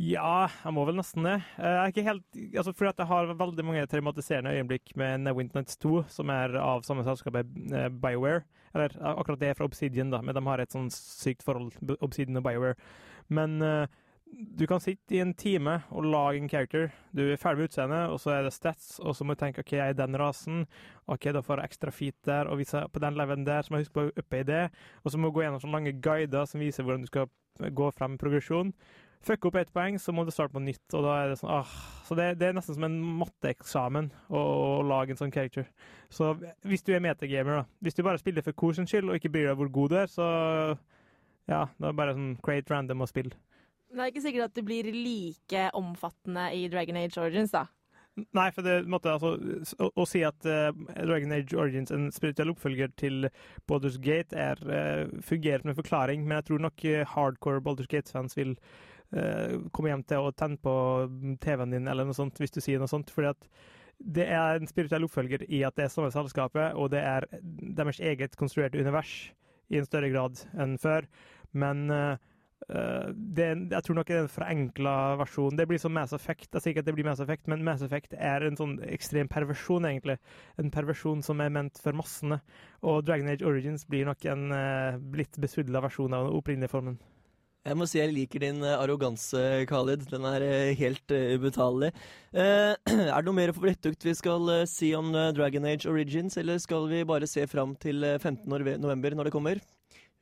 Ja, 0.00 0.48
jeg 0.64 0.72
må 0.74 0.84
vel 0.88 0.96
nesten 0.98 1.26
det. 1.26 1.36
Eh, 1.58 1.66
Jeg 1.66 1.80
er 1.80 1.92
ikke 1.92 2.04
helt, 2.06 2.38
altså 2.58 2.72
fordi 2.74 2.90
at 2.92 3.02
jeg 3.02 3.10
har 3.10 3.32
veldig 3.38 3.64
mange 3.66 3.86
traumatiserende 3.90 4.54
øyeblikk 4.56 4.94
med 4.98 5.24
Neverwinter 5.26 5.60
Nights 5.60 5.78
2, 5.82 5.92
som 6.10 6.32
er 6.34 6.56
av 6.58 6.82
samme 6.86 7.04
selskap, 7.06 7.36
eh, 7.36 7.88
BioWare. 8.02 8.44
Eller 8.74 8.94
eh, 8.96 9.10
akkurat 9.12 9.42
det 9.42 9.50
er 9.50 9.58
fra 9.58 9.68
Obsidian, 9.68 10.10
da, 10.14 10.22
men 10.24 10.34
de 10.34 10.44
har 10.46 10.62
et 10.62 10.74
sånn 10.74 10.88
sykt 10.94 11.44
forhold, 11.46 11.76
Obsidian 12.00 12.40
og 12.40 12.46
BioWare. 12.46 12.78
Men 13.30 13.60
eh, 13.62 14.00
du 14.32 14.66
kan 14.66 14.80
sitte 14.80 15.16
i 15.16 15.20
en 15.22 15.32
time 15.34 15.80
og 15.90 16.06
lage 16.06 16.38
en 16.40 16.48
character. 16.48 16.90
Du 17.16 17.22
er 17.24 17.40
ferdig 17.40 17.64
med 17.64 17.70
utseendet, 17.70 18.12
og 18.12 18.20
så 18.22 18.34
er 18.36 18.46
det 18.46 18.54
stats, 18.54 18.98
og 19.02 19.16
så 19.16 19.24
må 19.24 19.34
du 19.34 19.42
tenke 19.42 19.64
OK, 19.64 19.74
jeg 19.76 19.94
er 19.94 19.98
den 19.98 20.16
rasen. 20.20 20.64
OK, 21.10 21.28
da 21.34 21.42
får 21.44 21.62
jeg 21.62 21.70
ekstra 21.70 21.94
feet 21.94 22.16
der, 22.26 22.48
og 22.48 22.60
hvis 22.60 22.74
jeg 22.74 22.92
på 22.92 23.02
den 23.02 23.18
levelen 23.18 23.46
der, 23.46 23.62
så 23.62 23.72
må 23.72 23.80
jeg 23.80 23.88
huske 23.88 23.98
på 23.98 24.06
å 24.08 24.16
uppe 24.22 24.40
i 24.40 24.46
det. 24.46 24.64
Og 25.04 25.12
så 25.12 25.20
må 25.20 25.30
du 25.30 25.36
gå 25.36 25.44
gjennom 25.44 25.62
sånne 25.62 25.78
lange 25.78 25.94
guider 26.04 26.48
som 26.48 26.62
viser 26.62 26.86
hvordan 26.86 27.06
du 27.06 27.10
skal 27.10 27.30
gå 27.76 27.90
frem 27.96 28.16
progresjon. 28.20 28.72
Fucke 29.20 29.50
opp 29.50 29.58
ett 29.60 29.72
poeng, 29.76 29.98
så 30.00 30.14
må 30.16 30.24
du 30.24 30.32
starte 30.32 30.54
på 30.54 30.62
nytt. 30.64 30.86
og 30.94 31.04
da 31.04 31.18
er 31.20 31.32
det 31.32 31.40
sånn, 31.42 31.52
ah. 31.52 31.74
Så 32.08 32.16
det, 32.16 32.30
det 32.40 32.48
er 32.48 32.56
nesten 32.56 32.78
som 32.78 32.86
en 32.86 32.96
matteeksamen 33.20 34.08
å, 34.30 34.40
å 34.40 34.70
lage 34.86 35.12
en 35.12 35.20
sånn 35.20 35.34
character. 35.34 35.68
Så 36.08 36.32
hvis 36.64 36.86
du 36.86 36.94
er 36.94 37.04
metagamer, 37.04 37.60
da. 37.60 37.66
Hvis 37.84 37.98
du 37.98 38.04
bare 38.06 38.22
spiller 38.22 38.46
for 38.46 38.56
korsens 38.56 38.92
skyld 38.92 39.10
og 39.10 39.20
ikke 39.20 39.32
bryr 39.34 39.50
deg 39.50 39.60
hvor 39.60 39.72
god 39.74 39.92
du 39.92 39.98
er, 40.00 40.08
så 40.08 40.30
ja, 41.50 41.66
det 41.76 41.90
er 41.90 41.98
bare 41.98 42.16
sånn 42.16 42.34
create 42.44 42.72
random 42.72 43.04
og 43.04 43.10
spill. 43.10 43.32
Det 43.90 44.00
er 44.00 44.12
ikke 44.12 44.22
sikkert 44.22 44.50
at 44.50 44.56
det 44.56 44.64
blir 44.66 44.88
like 44.94 45.66
omfattende 45.78 46.48
i 46.54 46.66
Dragon 46.70 46.98
Age 47.00 47.20
Origins, 47.20 47.54
da. 47.54 47.66
Nei, 48.36 48.48
for 48.52 48.66
det 48.66 48.88
måtte 48.90 49.12
altså 49.12 49.32
å, 49.80 49.88
å 50.02 50.04
si 50.08 50.20
at 50.26 50.46
uh, 50.46 50.70
Dragon 50.98 51.32
Age 51.34 51.56
Origins, 51.56 51.92
en 51.94 52.08
spirituell 52.12 52.52
oppfølger 52.52 52.92
til 53.00 53.28
Baldur's 53.70 53.98
Gate, 54.02 54.36
er, 54.36 54.60
uh, 54.66 55.20
fungerer 55.24 55.62
som 55.62 55.72
en 55.72 55.78
forklaring, 55.78 56.24
men 56.26 56.40
jeg 56.40 56.50
tror 56.50 56.64
nok 56.66 56.86
eh, 56.90 57.04
hardcore 57.14 57.62
Baldur's 57.64 57.90
Gate-fans 57.90 58.36
vil 58.38 58.56
uh, 59.16 59.56
komme 59.74 59.92
hjem 59.92 60.06
til 60.10 60.26
å 60.26 60.34
tenne 60.36 60.60
på 60.60 60.74
TV-en 61.42 61.76
din 61.78 61.90
eller 61.90 62.08
noe 62.08 62.18
sånt, 62.18 62.38
hvis 62.42 62.54
du 62.54 62.60
sier 62.62 62.82
noe 62.82 62.90
sånt. 62.90 63.14
fordi 63.14 63.32
at 63.32 63.52
det 64.00 64.26
er 64.32 64.56
en 64.56 64.68
spirituell 64.68 65.04
oppfølger 65.04 65.44
i 65.52 65.60
at 65.66 65.76
det 65.76 65.86
er 65.86 65.92
samme 65.92 66.10
selskapet, 66.12 66.72
og 66.74 66.90
det 66.94 67.02
er 67.04 67.26
deres 67.76 68.00
eget 68.00 68.36
konstruerte 68.40 68.80
univers 68.80 69.30
i 69.70 69.78
en 69.78 69.86
større 69.86 70.10
grad 70.12 70.40
enn 70.58 70.76
før. 70.80 71.06
Men 71.52 71.90
eh, 71.90 72.12
eh, 72.14 72.29
det, 72.68 73.44
er- 73.44 73.62
jeg 73.72 73.82
tror 73.86 73.96
nok 73.98 74.06
det 74.10 74.16
er 74.16 74.22
en 74.24 74.30
forenkla 74.30 74.94
versjon. 75.20 75.56
Det 75.58 75.66
blir 75.70 75.80
som 75.82 75.94
Mass 75.96 76.12
Effect. 76.16 76.48
Jeg 76.52 76.62
sier 76.62 76.74
ikke 76.74 76.84
at 76.84 76.88
det 76.90 76.94
blir 76.98 77.08
Mass 77.08 77.22
Effect, 77.24 77.48
men 77.50 77.64
Mass 77.66 77.82
Effect 77.86 78.14
er 78.18 78.46
en 78.46 78.58
sånn 78.58 78.76
ekstrem 78.86 79.30
perversjon, 79.32 79.88
egentlig. 79.88 80.18
En 80.60 80.70
perversjon 80.70 81.22
som 81.26 81.40
er 81.42 81.50
ment 81.54 81.80
for 81.82 81.96
massene. 81.98 82.40
Og 82.82 83.00
Dragon 83.06 83.30
Age 83.32 83.46
Origins 83.48 83.86
blir 83.88 84.06
nok 84.08 84.24
en 84.30 84.50
uh, 84.54 84.98
litt 85.16 85.40
besudla 85.40 85.82
versjon 85.86 86.14
av 86.14 86.28
den 86.28 86.36
opprinnelige 86.38 86.72
formen. 86.74 87.00
Jeg 87.68 87.76
må 87.76 87.84
si 87.84 87.98
jeg 87.98 88.14
liker 88.16 88.40
din 88.40 88.62
eh, 88.64 88.72
arroganse, 88.80 89.40
Khalid. 89.68 90.06
Den 90.08 90.24
er 90.24 90.40
eh, 90.46 90.70
helt 90.78 91.12
ubetalelig. 91.12 91.90
Eh, 92.32 92.72
er 92.88 93.10
det 93.18 93.26
noe 93.26 93.36
mer 93.36 93.52
forrettugt 93.52 94.06
vi 94.08 94.14
skal 94.16 94.48
eh, 94.54 94.62
si 94.70 94.94
om 94.96 95.10
eh, 95.12 95.28
Dragon 95.36 95.66
Age 95.68 95.84
Origins, 95.92 96.38
eller 96.40 96.56
skal 96.64 96.88
vi 96.88 97.02
bare 97.04 97.28
se 97.28 97.44
fram 97.52 97.74
til 97.76 98.00
eh, 98.08 98.16
15. 98.16 98.48
november 98.80 99.12
når 99.18 99.28
det 99.28 99.34
kommer? 99.36 99.60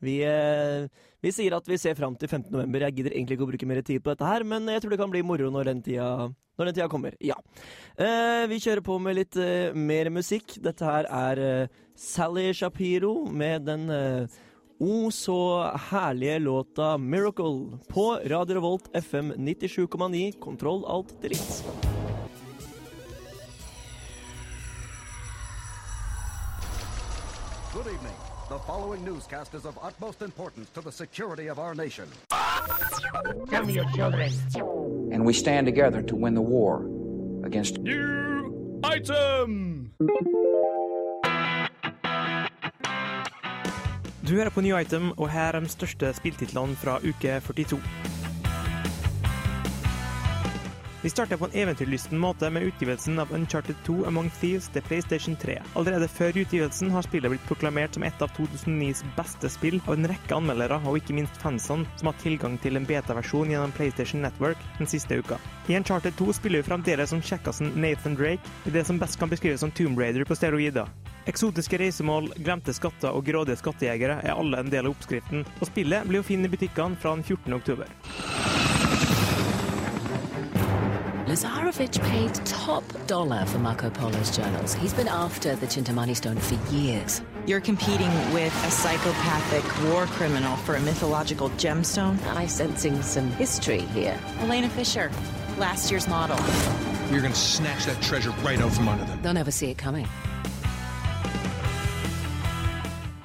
Vi, 0.05 0.21
eh, 0.23 0.87
vi 1.23 1.33
sier 1.35 1.57
at 1.57 1.69
vi 1.69 1.79
ser 1.81 1.97
fram 1.99 2.15
til 2.19 2.31
15. 2.31 2.53
november. 2.55 2.87
Jeg 2.87 2.99
gidder 2.99 3.17
egentlig 3.17 3.39
ikke 3.39 3.47
å 3.47 3.51
bruke 3.53 3.69
mer 3.69 3.83
tid 3.83 4.03
på 4.03 4.13
dette 4.13 4.29
her, 4.29 4.45
men 4.47 4.69
jeg 4.71 4.83
tror 4.83 4.95
det 4.95 5.01
kan 5.01 5.11
bli 5.11 5.25
moro 5.27 5.51
når 5.51 5.73
den 5.73 5.83
tida, 5.83 6.11
når 6.59 6.71
den 6.71 6.77
tida 6.77 6.91
kommer. 6.93 7.17
Ja. 7.21 7.39
Eh, 7.99 8.47
vi 8.51 8.61
kjører 8.63 8.85
på 8.87 8.99
med 9.03 9.19
litt 9.19 9.39
eh, 9.43 9.75
mer 9.75 10.11
musikk. 10.15 10.59
Dette 10.63 10.87
her 10.87 11.11
er 11.11 11.69
Sally 11.99 12.53
Shapiro 12.55 13.27
med 13.27 13.67
den 13.67 13.91
O 14.79 14.87
oh, 14.87 15.11
så 15.11 15.67
herlige 15.91 16.39
låta 16.39 16.95
'Miracle' 16.99 17.79
på 17.91 18.05
Radio 18.31 18.55
Revolt 18.55 18.87
FM 18.95 19.33
97,9, 19.35 20.39
kontroll 20.39 20.85
alt 20.87 21.23
delete. 21.23 21.65
Good 27.75 27.87
evening. 27.87 28.18
The 28.49 28.59
following 28.67 29.05
newscast 29.05 29.55
is 29.55 29.67
of 29.67 29.79
utmost 29.83 30.23
importance 30.23 30.71
to 30.71 30.81
the 30.81 30.91
security 30.91 31.49
of 31.49 31.59
our 31.59 31.75
nation. 31.75 32.09
Tell 33.51 33.65
me 33.67 33.75
your 33.75 33.85
children. 33.95 34.31
and 35.13 35.27
we 35.27 35.33
stand 35.33 35.67
together 35.67 36.03
to 36.03 36.17
win 36.17 36.35
the 36.35 36.41
war 36.41 36.87
against 37.45 37.79
New 37.79 38.81
item! 38.85 39.91
Du 44.29 44.35
hører 44.35 44.51
på 44.51 44.61
New 44.61 44.81
Item, 44.81 45.13
og 45.19 45.31
her 45.31 45.53
er 45.53 45.61
de 45.61 45.69
største 45.69 46.13
spilltitlene 46.15 46.77
fra 46.77 46.99
uke 46.99 47.41
42. 47.41 47.81
Vi 51.03 51.11
starter 51.11 51.37
på 51.37 51.45
en 51.45 51.53
eventyrlysten 51.53 52.19
måte 52.19 52.51
med 52.51 52.63
utgivelsen 52.63 53.19
av 53.19 53.33
Uncharted 53.33 53.77
2 53.87 54.07
Among 54.07 54.31
Thieves 54.41 54.67
til 54.75 54.83
PlayStation 54.83 55.37
3. 55.37 55.61
Allerede 55.79 56.09
før 56.11 56.35
utgivelsen 56.41 56.91
har 56.91 57.07
spillet 57.07 57.31
blitt 57.31 57.45
proklamert 57.47 57.95
som 57.95 58.03
et 58.03 58.25
av 58.25 58.33
2009s 58.35 59.05
beste 59.15 59.51
spill 59.55 59.79
av 59.85 59.95
en 59.95 60.09
rekke 60.11 60.35
anmeldere, 60.35 60.81
og 60.83 60.99
ikke 60.99 61.15
minst 61.15 61.39
fansene, 61.39 61.87
som 62.01 62.11
har 62.11 62.19
tilgang 62.19 62.59
til 62.59 62.75
en 62.75 62.89
beta-versjon 62.89 63.55
gjennom 63.55 63.77
PlayStation 63.79 64.27
Network 64.27 64.59
den 64.81 64.91
siste 64.91 65.21
uka. 65.23 65.39
I 65.71 65.79
Uncharted 65.79 66.19
2 66.19 66.35
spiller 66.41 66.65
vi 66.65 66.71
fremdeles 66.73 67.15
som 67.15 67.23
kjekkasen 67.23 67.77
Nathan 67.79 68.19
Drake 68.19 68.67
i 68.67 68.75
det 68.75 68.83
som 68.91 68.99
best 68.99 69.23
kan 69.23 69.31
beskrives 69.31 69.63
som 69.63 69.71
Tomb 69.71 70.03
Raider 70.03 70.27
på 70.27 70.35
steroider. 70.35 70.91
Eksotiske 71.31 71.79
reisemål, 71.79 72.33
glemte 72.43 72.75
skatter 72.75 73.15
og 73.15 73.23
grådige 73.29 73.63
skattejegere 73.63 74.19
er 74.25 74.35
alle 74.35 74.65
en 74.65 74.75
del 74.75 74.89
av 74.89 74.97
oppskriften, 74.97 75.47
og 75.61 75.71
spillet 75.71 76.11
blir 76.11 76.27
å 76.27 76.27
finne 76.27 76.51
i 76.51 76.57
butikkene 76.59 76.99
fra 76.99 77.15
den 77.15 77.23
14. 77.23 77.55
oktober. 77.55 78.58
Lazarovich 81.29 82.03
paid 82.05 82.35
top 82.47 82.83
dollar 83.07 83.45
for 83.45 83.59
Marco 83.59 83.91
Polo's 83.91 84.35
journals. 84.35 84.73
He's 84.73 84.95
been 84.95 85.09
after 85.09 85.55
the 85.57 85.67
Chintamani 85.67 86.17
stone 86.17 86.39
for 86.39 86.55
years. 86.75 87.21
You're 87.47 87.61
competing 87.61 88.11
with 88.33 88.55
a 88.65 88.71
psychopathic 88.71 89.91
war 89.91 90.07
criminal 90.07 90.57
for 90.57 90.77
a 90.77 90.81
mythological 90.81 91.51
gemstone? 91.51 92.19
I'm 92.29 92.49
sensing 92.49 93.03
some 93.03 93.31
history 93.33 93.81
here. 93.93 94.19
Elena 94.41 94.71
Fisher, 94.71 95.13
last 95.59 95.91
year's 95.91 96.09
model. 96.09 96.39
You're 97.13 97.21
gonna 97.21 97.35
snatch 97.35 97.85
that 97.85 98.01
treasure 98.01 98.31
right 98.43 98.59
out 98.59 98.73
from 98.73 98.89
under 98.89 99.05
them. 99.05 99.21
They'll 99.21 99.35
never 99.35 99.51
see 99.51 99.69
it 99.69 99.77
coming. 99.77 100.09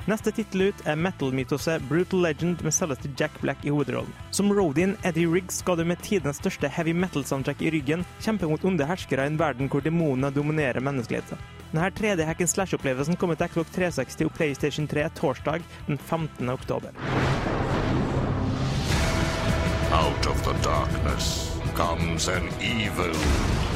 Neste 0.04 0.34
tittel 0.36 0.62
ut 0.68 0.82
er 0.84 0.98
metal-mytoset 1.00 1.84
Brutal 1.88 2.26
Legend 2.26 2.60
med 2.66 2.74
selveste 2.76 3.08
Jack 3.16 3.38
Black 3.40 3.62
i 3.64 3.72
hovedrollen. 3.72 4.12
Som 4.36 4.52
Rodin 4.52 4.98
Eddie 5.04 5.30
Riggs 5.32 5.62
skal 5.64 5.78
du 5.80 5.86
med 5.88 6.02
tidenes 6.04 6.42
største 6.42 6.68
heavy 6.68 6.92
metal-soundtrack 6.92 7.62
i 7.64 7.72
ryggen 7.72 8.04
kjempe 8.20 8.50
mot 8.52 8.66
onde 8.68 8.84
herskere 8.90 9.24
i 9.24 9.32
en 9.32 9.40
verden 9.40 9.72
hvor 9.72 9.86
demonene 9.86 10.34
dominerer 10.36 10.84
menneskeligheten. 10.84 11.40
Denne 11.72 11.88
3D 11.96 12.28
hack 12.28 12.44
slash-opplevelsen 12.44 13.16
kommer 13.16 13.40
til 13.40 13.48
Xbox 13.48 13.72
360 13.78 14.28
og 14.28 14.36
PlayStation 14.36 14.92
3 14.92 15.08
torsdag 15.16 15.64
den 15.88 15.98
15. 15.98 16.50
oktober. 16.52 16.92
Out 19.94 20.28
of 20.28 20.44
the 20.44 20.56
darkness 20.68 21.50
comes 21.76 22.28
an 22.28 22.50
evil 22.60 23.16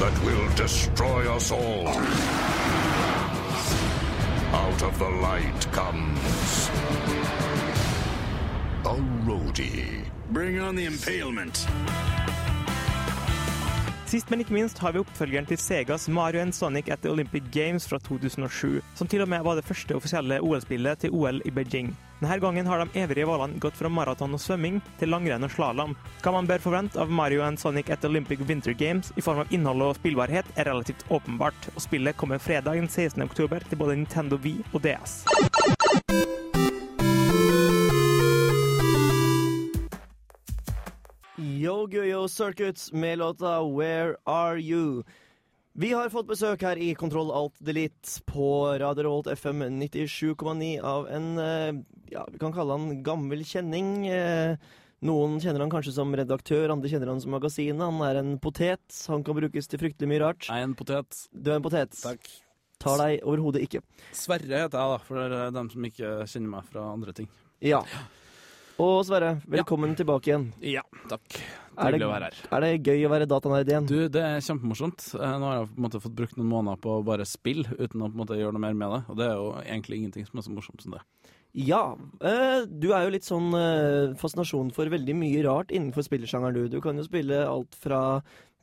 that 0.03 0.13
will 0.27 0.47
destroy 0.57 1.23
us 1.31 1.51
all. 1.51 3.06
Out 4.53 4.81
of 4.81 4.97
the 4.97 5.09
light 5.09 5.71
comes 5.71 6.69
a 8.85 8.95
roadie. 9.25 10.05
Bring 10.31 10.59
on 10.59 10.75
the 10.75 10.85
impalement. 10.85 11.67
Sist, 14.07 14.29
men 14.31 14.39
ikke 14.39 14.55
minst 14.55 14.79
har 14.79 14.93
vi 14.95 15.01
oppfølgeren 15.01 15.49
til 15.49 15.57
Segas 15.59 16.05
Mario 16.07 16.45
Sonic 16.55 16.87
the 17.01 17.09
Olympic 17.11 17.43
Games 17.51 17.83
fra 17.87 17.99
2007, 17.99 18.79
som 18.95 19.07
til 19.07 19.21
og 19.21 19.27
med 19.27 19.43
var 19.43 19.59
det 19.59 19.65
første 19.67 19.95
offisielle 19.97 20.39
OL-spillet 20.39 21.01
til 21.01 21.11
OL 21.11 21.41
i 21.43 21.51
Beijing. 21.51 21.91
Denne 22.21 22.39
gangen 22.39 22.65
har 22.65 22.79
de 22.79 23.01
evige 23.03 23.25
hvalene 23.27 23.59
gått 23.59 23.75
fra 23.75 23.91
maraton 23.91 24.33
og 24.33 24.39
svømming 24.39 24.79
til 25.01 25.11
langrenn 25.11 25.43
og 25.43 25.51
slalåm. 25.51 25.97
Hva 26.23 26.31
man 26.37 26.47
bør 26.47 26.63
forvente 26.63 27.01
av 27.03 27.11
Mario 27.11 27.43
Sonic 27.57 27.91
the 27.91 28.07
Olympic 28.07 28.39
Winter 28.47 28.71
Games 28.71 29.11
i 29.17 29.21
form 29.21 29.43
av 29.43 29.51
innhold 29.51 29.81
og 29.89 29.99
spillbarhet, 29.99 30.45
er 30.55 30.71
relativt 30.71 31.03
åpenbart, 31.11 31.67
og 31.75 31.83
spillet 31.83 32.15
kommer 32.15 32.39
fredag 32.39 32.79
den 32.79 32.87
16. 32.87 33.21
oktober 33.27 33.59
til 33.59 33.77
både 33.77 33.99
Nintendo 33.99 34.39
Wii 34.39 34.63
og 34.71 34.87
DS. 34.87 35.25
Yo 41.37 41.87
Yo 41.91 42.27
Circuits 42.27 42.91
med 42.91 43.17
låta 43.17 43.61
Where 43.63 44.15
Are 44.23 44.59
You? 44.59 45.03
Vi 45.73 45.91
har 45.93 46.09
fått 46.09 46.25
besøk 46.27 46.63
her 46.65 46.79
i 46.81 46.95
Kontroll 46.97 47.29
Alt 47.29 47.59
Delete 47.61 48.23
på 48.25 48.65
Radio 48.81 49.03
Revolt 49.05 49.27
FM 49.27 49.61
97,9 49.77 50.81
av 50.81 51.05
en 51.13 51.27
eh, 51.37 51.77
ja, 52.09 52.23
vi 52.31 52.41
kan 52.41 52.55
kalle 52.55 52.73
han 52.73 53.03
gammel 53.05 53.45
kjenning. 53.45 54.07
Eh, 54.09 54.57
Noen 55.05 55.37
kjenner 55.37 55.61
han 55.61 55.69
kanskje 55.69 55.93
som 55.99 56.15
redaktør, 56.17 56.73
andre 56.73 56.89
kjenner 56.89 57.13
han 57.13 57.21
som 57.21 57.35
magasinet. 57.37 57.85
Han 57.85 58.01
er 58.01 58.17
en 58.23 58.33
potet. 58.41 58.81
Han 59.05 59.21
kan 59.21 59.37
brukes 59.37 59.69
til 59.69 59.83
fryktelig 59.83 60.09
mye 60.09 60.23
rart. 60.25 60.49
Jeg 60.49 60.57
er 60.57 60.71
en 60.71 60.77
potet. 60.79 61.21
Du 61.37 61.51
er 61.53 61.59
en 61.59 61.67
potet. 61.69 61.93
Takk. 62.01 62.25
Tar 62.81 62.97
deg 63.03 63.21
overhodet 63.21 63.61
ikke. 63.67 63.85
Sverre 64.09 64.41
heter 64.65 64.65
jeg, 64.65 64.71
da, 64.73 64.97
for 65.05 65.21
det 65.21 65.43
er 65.45 65.53
dem 65.53 65.69
som 65.69 65.85
ikke 65.85 66.15
kjenner 66.25 66.55
meg 66.57 66.65
fra 66.73 66.89
andre 66.97 67.13
ting. 67.13 67.29
Ja. 67.61 67.83
Og 68.77 68.99
Sverre, 69.07 69.37
velkommen 69.49 69.95
tilbake 69.97 70.29
igjen. 70.29 70.43
Ja, 70.61 70.83
takk. 71.09 71.23
Er 71.77 71.93
det, 71.93 71.97
Trivelig 71.99 72.05
å 72.07 72.11
være 72.11 72.27
her. 72.29 72.37
er 72.57 72.63
det 72.65 72.69
gøy 72.89 73.03
å 73.07 73.09
være 73.13 73.27
datanerd 73.29 73.69
igjen? 73.71 73.87
Du, 73.89 73.97
det 74.13 74.21
er 74.25 74.43
kjempemorsomt. 74.45 75.07
Eh, 75.17 75.33
Nå 75.41 75.49
har 75.49 75.55
jeg 75.59 75.69
på 75.71 75.77
en 75.79 75.85
måte 75.87 76.01
fått 76.03 76.15
brukt 76.17 76.37
noen 76.37 76.49
måneder 76.51 76.79
på 76.81 76.93
å 76.99 77.03
bare 77.05 77.25
spille 77.29 77.69
uten 77.77 78.01
å 78.05 78.09
på 78.09 78.13
en 78.17 78.21
måte 78.21 78.37
gjøre 78.37 78.53
noe 78.57 78.63
mer 78.67 78.77
med 78.77 78.93
det. 78.93 78.99
Og 79.13 79.17
det 79.19 79.27
er 79.29 79.35
jo 79.39 79.47
egentlig 79.63 79.99
ingenting 80.01 80.27
som 80.29 80.41
er 80.41 80.45
så 80.47 80.53
morsomt 80.53 80.85
som 80.85 80.93
det. 80.97 81.01
Ja. 81.57 81.81
eh, 82.21 82.65
du 82.69 82.91
er 82.93 83.05
jo 83.07 83.13
litt 83.15 83.25
sånn 83.25 83.49
eh, 83.57 84.13
fascinasjon 84.21 84.69
for 84.75 84.89
veldig 84.93 85.15
mye 85.17 85.41
rart 85.47 85.73
innenfor 85.73 86.05
spillersjangeren, 86.05 86.57
du. 86.67 86.75
Du 86.77 86.81
kan 86.83 86.97
jo 87.01 87.05
spille 87.07 87.41
alt 87.49 87.73
fra 87.81 88.01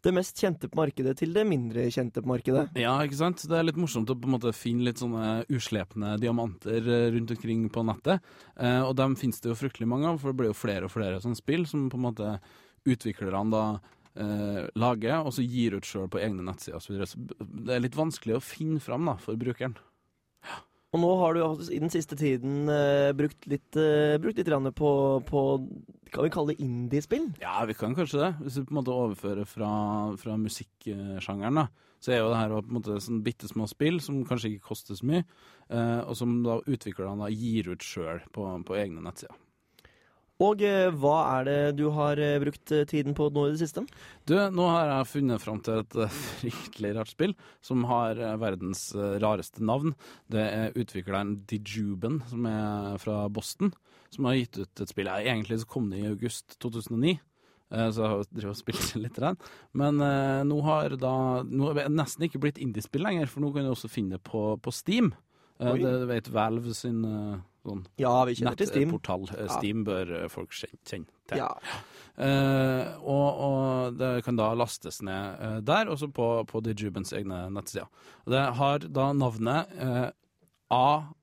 det 0.04 0.12
mest 0.14 0.40
kjente 0.40 0.68
på 0.70 0.78
markedet 0.78 1.16
til 1.18 1.32
det 1.34 1.44
mindre 1.48 1.86
kjente 1.92 2.22
på 2.22 2.30
markedet. 2.30 2.66
Ja, 2.80 2.94
ikke 3.04 3.18
sant? 3.18 3.44
Det 3.48 3.56
er 3.58 3.66
litt 3.66 3.80
morsomt 3.80 4.10
å 4.12 4.16
på 4.18 4.28
en 4.28 4.36
måte 4.36 4.52
finne 4.56 4.86
litt 4.88 5.00
sånne 5.02 5.44
uslepne 5.52 6.14
diamanter 6.22 6.78
eh, 6.84 7.08
rundt 7.14 7.32
omkring 7.34 7.66
på 7.72 7.84
nettet. 7.88 8.24
Eh, 8.56 8.82
og 8.84 8.94
dem 9.00 9.16
finnes 9.20 9.40
det 9.42 9.52
jo 9.52 9.58
fryktelig 9.58 9.88
mange 9.90 10.10
av, 10.10 10.20
for 10.22 10.32
det 10.32 10.40
blir 10.40 10.52
jo 10.52 10.58
flere 10.58 10.88
og 10.88 10.94
flere 10.94 11.22
sånne 11.24 11.40
spill 11.40 11.66
som 11.70 11.88
på 11.92 12.00
en 12.00 12.06
måte 12.06 12.36
utviklerne 12.84 13.54
da 13.54 13.64
eh, 14.20 14.62
lager, 14.78 15.24
og 15.24 15.34
så 15.36 15.46
gir 15.46 15.78
ut 15.78 15.88
sjøl 15.88 16.10
på 16.12 16.20
egne 16.22 16.44
nettsider 16.46 16.78
osv. 16.78 16.86
Så 16.86 16.94
videre. 16.94 17.10
så 17.10 17.64
det 17.64 17.76
er 17.76 17.84
litt 17.86 17.98
vanskelig 17.98 18.38
å 18.38 18.44
finne 18.44 18.82
fram 18.84 19.08
da, 19.10 19.18
for 19.22 19.40
brukeren. 19.40 19.76
Og 20.94 21.00
nå 21.02 21.10
har 21.18 21.34
du 21.34 21.64
i 21.74 21.80
den 21.82 21.90
siste 21.90 22.14
tiden 22.18 22.68
uh, 22.70 23.10
brukt 23.18 23.48
litt, 23.50 23.74
uh, 23.74 24.14
brukt 24.22 24.38
litt 24.38 24.50
på, 24.78 24.90
på 25.26 25.40
Kan 26.14 26.26
vi 26.26 26.30
kalle 26.30 26.54
det 26.54 26.62
indiespill? 26.62 27.32
Ja, 27.42 27.64
vi 27.66 27.74
kan 27.74 27.96
kanskje 27.98 28.20
det. 28.20 28.28
Hvis 28.44 28.60
vi 28.60 28.66
på 28.68 28.76
en 28.76 28.78
måte 28.78 28.94
overfører 28.94 29.48
fra, 29.50 29.72
fra 30.20 30.36
musikksjangeren, 30.38 31.58
da, 31.58 31.66
så 31.98 32.14
er 32.14 32.22
jo 32.22 32.30
det 32.30 32.38
her 32.38 32.54
på 32.54 32.62
en 32.62 32.78
måte 32.78 33.00
sånn 33.02 33.24
bitte 33.26 33.50
små 33.50 33.66
spill 33.70 33.98
som 34.04 34.22
kanskje 34.28 34.52
ikke 34.52 34.68
koster 34.70 34.94
så 34.94 35.08
mye, 35.10 35.24
uh, 35.74 36.04
og 36.06 36.14
som 36.20 36.38
da 36.46 36.60
utviklerne 36.62 37.26
da 37.26 37.32
gir 37.34 37.72
ut 37.74 37.82
sjøl 37.82 38.22
på, 38.30 38.46
på 38.62 38.78
egne 38.78 39.02
nettsider. 39.02 39.43
Og 40.42 40.62
eh, 40.66 40.88
hva 40.90 41.18
er 41.36 41.44
det 41.46 41.58
du 41.78 41.84
har 41.94 42.18
eh, 42.18 42.40
brukt 42.42 42.72
eh, 42.74 42.82
tiden 42.90 43.14
på 43.14 43.28
nå 43.30 43.44
i 43.46 43.52
det 43.54 43.60
siste? 43.60 43.84
Du, 44.26 44.34
nå 44.50 44.64
har 44.66 44.88
jeg 44.90 45.10
funnet 45.12 45.42
fram 45.44 45.60
til 45.62 45.82
et 45.84 45.94
fryktelig 46.40 46.90
rart 46.96 47.12
spill 47.12 47.36
som 47.62 47.84
har 47.86 48.18
verdens 48.42 48.88
rareste 49.22 49.62
navn. 49.62 49.94
Det 50.26 50.42
er 50.42 50.74
utvikleren 50.74 51.36
Dijuben, 51.46 52.18
som 52.32 52.48
er 52.50 52.98
fra 53.02 53.28
Boston, 53.30 53.70
som 54.10 54.26
har 54.26 54.40
gitt 54.40 54.58
ut 54.58 54.82
et 54.82 54.90
spill. 54.90 55.12
Egentlig 55.12 55.60
så 55.62 55.70
kom 55.70 55.86
det 55.92 56.02
i 56.02 56.10
august 56.10 56.58
2009. 56.58 57.14
eh, 57.70 57.88
Så 57.94 58.02
jeg 58.02 58.10
har 58.16 58.26
drevet 58.34 58.56
og 58.56 58.60
spilt 58.64 58.90
litt. 59.04 59.22
Der. 59.22 59.38
Men 59.72 60.02
eh, 60.02 60.42
nå 60.50 60.58
har 60.66 60.98
da 60.98 61.14
Nå 61.46 61.70
er 61.70 61.84
det 61.84 61.88
nesten 61.94 62.26
ikke 62.26 62.42
blitt 62.42 62.58
indiespill 62.58 63.06
lenger, 63.06 63.30
for 63.30 63.38
nå 63.46 63.54
kan 63.54 63.62
du 63.62 63.70
også 63.70 63.92
finne 63.92 64.18
det 64.18 64.24
på, 64.26 64.48
på 64.58 64.74
Steam. 64.74 65.14
Eh, 65.62 65.76
Oi. 65.76 65.78
det, 65.78 65.94
vet 66.10 66.34
Valve 66.34 66.74
sin 66.74 67.04
sånn 67.64 67.82
Ja, 68.00 68.14
vi 68.28 68.36
kjenner 68.38 68.60
til 68.60 68.70
Steam. 68.70 68.94
Eh, 68.94 69.50
Steam 69.56 69.82
bør 69.88 70.14
eh, 70.20 70.28
folk 70.32 70.54
kjenne, 70.54 70.80
til. 70.84 71.40
Ja. 71.40 71.50
Uh, 72.14 72.94
og, 73.00 73.40
og 73.42 73.96
det 73.98 74.10
kan 74.22 74.36
da 74.38 74.52
lastes 74.54 75.00
ned 75.02 75.40
uh, 75.40 75.58
der, 75.66 75.88
også 75.90 76.10
på, 76.14 76.28
på 76.46 76.60
Dijubens 76.62 77.10
egne 77.16 77.48
nettsider. 77.50 77.88
Det 78.30 78.44
har 78.60 78.86
da 78.86 79.08
navnet 79.16 79.72
uh, 79.80 80.10
A 80.70 81.14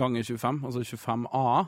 ganger 0.00 0.24
25, 0.24 0.64
altså 0.64 0.80
25A. 0.96 1.66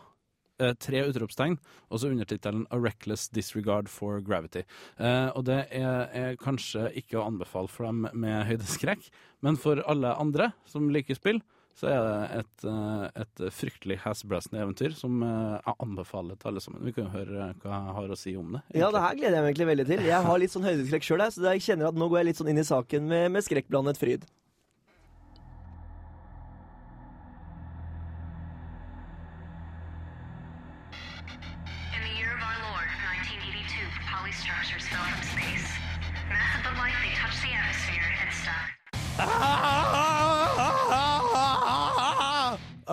eh, 0.60 0.74
Tre 0.78 1.00
utropstegn, 1.08 1.56
og 1.90 2.00
så 2.00 2.10
undertittelen 2.12 2.66
'A 2.70 2.78
Reckless 2.78 3.28
Disregard 3.28 3.88
for 3.88 4.20
Gravity'. 4.20 4.64
Eh, 4.98 5.30
og 5.34 5.44
det 5.44 5.66
er, 5.70 6.08
er 6.12 6.36
kanskje 6.36 6.92
ikke 6.94 7.18
å 7.18 7.26
anbefale 7.26 7.68
for 7.68 7.86
dem 7.86 8.06
med 8.12 8.46
høydeskrekk, 8.46 9.10
men 9.42 9.56
for 9.56 9.82
alle 9.86 10.14
andre 10.14 10.52
som 10.64 10.88
liker 10.88 11.18
spill, 11.18 11.42
så 11.78 11.88
er 11.88 12.02
det 12.04 12.42
et, 12.42 12.64
eh, 12.68 13.04
et 13.24 13.42
fryktelig 13.54 13.98
hasbrassende 14.04 14.60
eventyr 14.62 14.94
som 14.96 15.22
eh, 15.24 15.56
jeg 15.56 15.76
anbefaler 15.86 16.38
til 16.38 16.52
alle 16.52 16.62
sammen. 16.64 16.84
Vi 16.84 16.94
kan 16.96 17.08
jo 17.08 17.14
høre 17.14 17.48
hva 17.62 17.78
jeg 17.78 17.96
har 17.98 18.12
å 18.12 18.18
si 18.18 18.36
om 18.38 18.58
det. 18.58 18.62
Ja, 18.76 18.90
det 18.92 19.02
her 19.06 19.18
gleder 19.18 19.38
jeg 19.38 19.46
meg 19.46 19.52
egentlig 19.52 19.70
veldig 19.72 19.88
til. 19.88 20.04
Jeg 20.10 20.28
har 20.28 20.42
litt 20.42 20.54
sånn 20.54 20.68
høydeskrekk 20.68 21.08
sjøl, 21.08 21.26
så 21.32 21.48
jeg 21.48 21.64
kjenner 21.68 21.90
at 21.90 21.98
nå 21.98 22.08
går 22.12 22.22
jeg 22.22 22.30
litt 22.30 22.42
sånn 22.42 22.52
inn 22.52 22.62
i 22.62 22.68
saken 22.68 23.08
med, 23.08 23.28
med 23.36 23.46
skrekkblandet 23.48 24.00
fryd. 24.00 24.28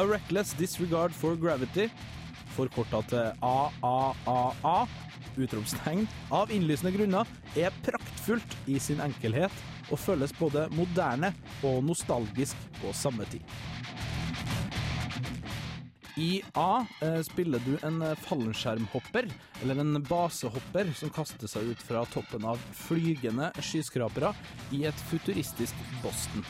Reckless 0.09 0.55
Disregard 0.57 1.13
for 1.13 1.37
Gravity, 1.37 1.89
forkorta 2.55 3.01
til 3.11 3.43
AAAA, 3.45 4.77
utropstegn, 5.39 6.07
av 6.33 6.51
innlysende 6.53 6.93
grunner, 6.95 7.29
er 7.55 7.75
praktfullt 7.85 8.57
i 8.67 8.79
sin 8.81 9.01
enkelhet 9.03 9.53
og 9.89 10.01
føles 10.01 10.33
både 10.39 10.67
moderne 10.75 11.31
og 11.65 11.83
nostalgisk 11.85 12.57
på 12.81 12.93
samme 12.97 13.27
tid. 13.29 13.45
I 16.19 16.41
A 16.59 16.85
eh, 17.01 17.21
spiller 17.23 17.61
du 17.63 17.77
en 17.87 18.01
eh, 18.03 18.17
fallskjermhopper, 18.27 19.29
eller 19.61 19.79
en 19.79 20.01
basehopper, 20.03 20.91
som 20.99 21.13
kaster 21.15 21.47
seg 21.47 21.71
ut 21.71 21.85
fra 21.85 22.03
toppen 22.11 22.43
av 22.49 22.59
flygende 22.75 23.53
skyskrapere 23.63 24.33
i 24.75 24.83
et 24.89 25.05
futuristisk 25.13 25.79
Boston. 26.03 26.43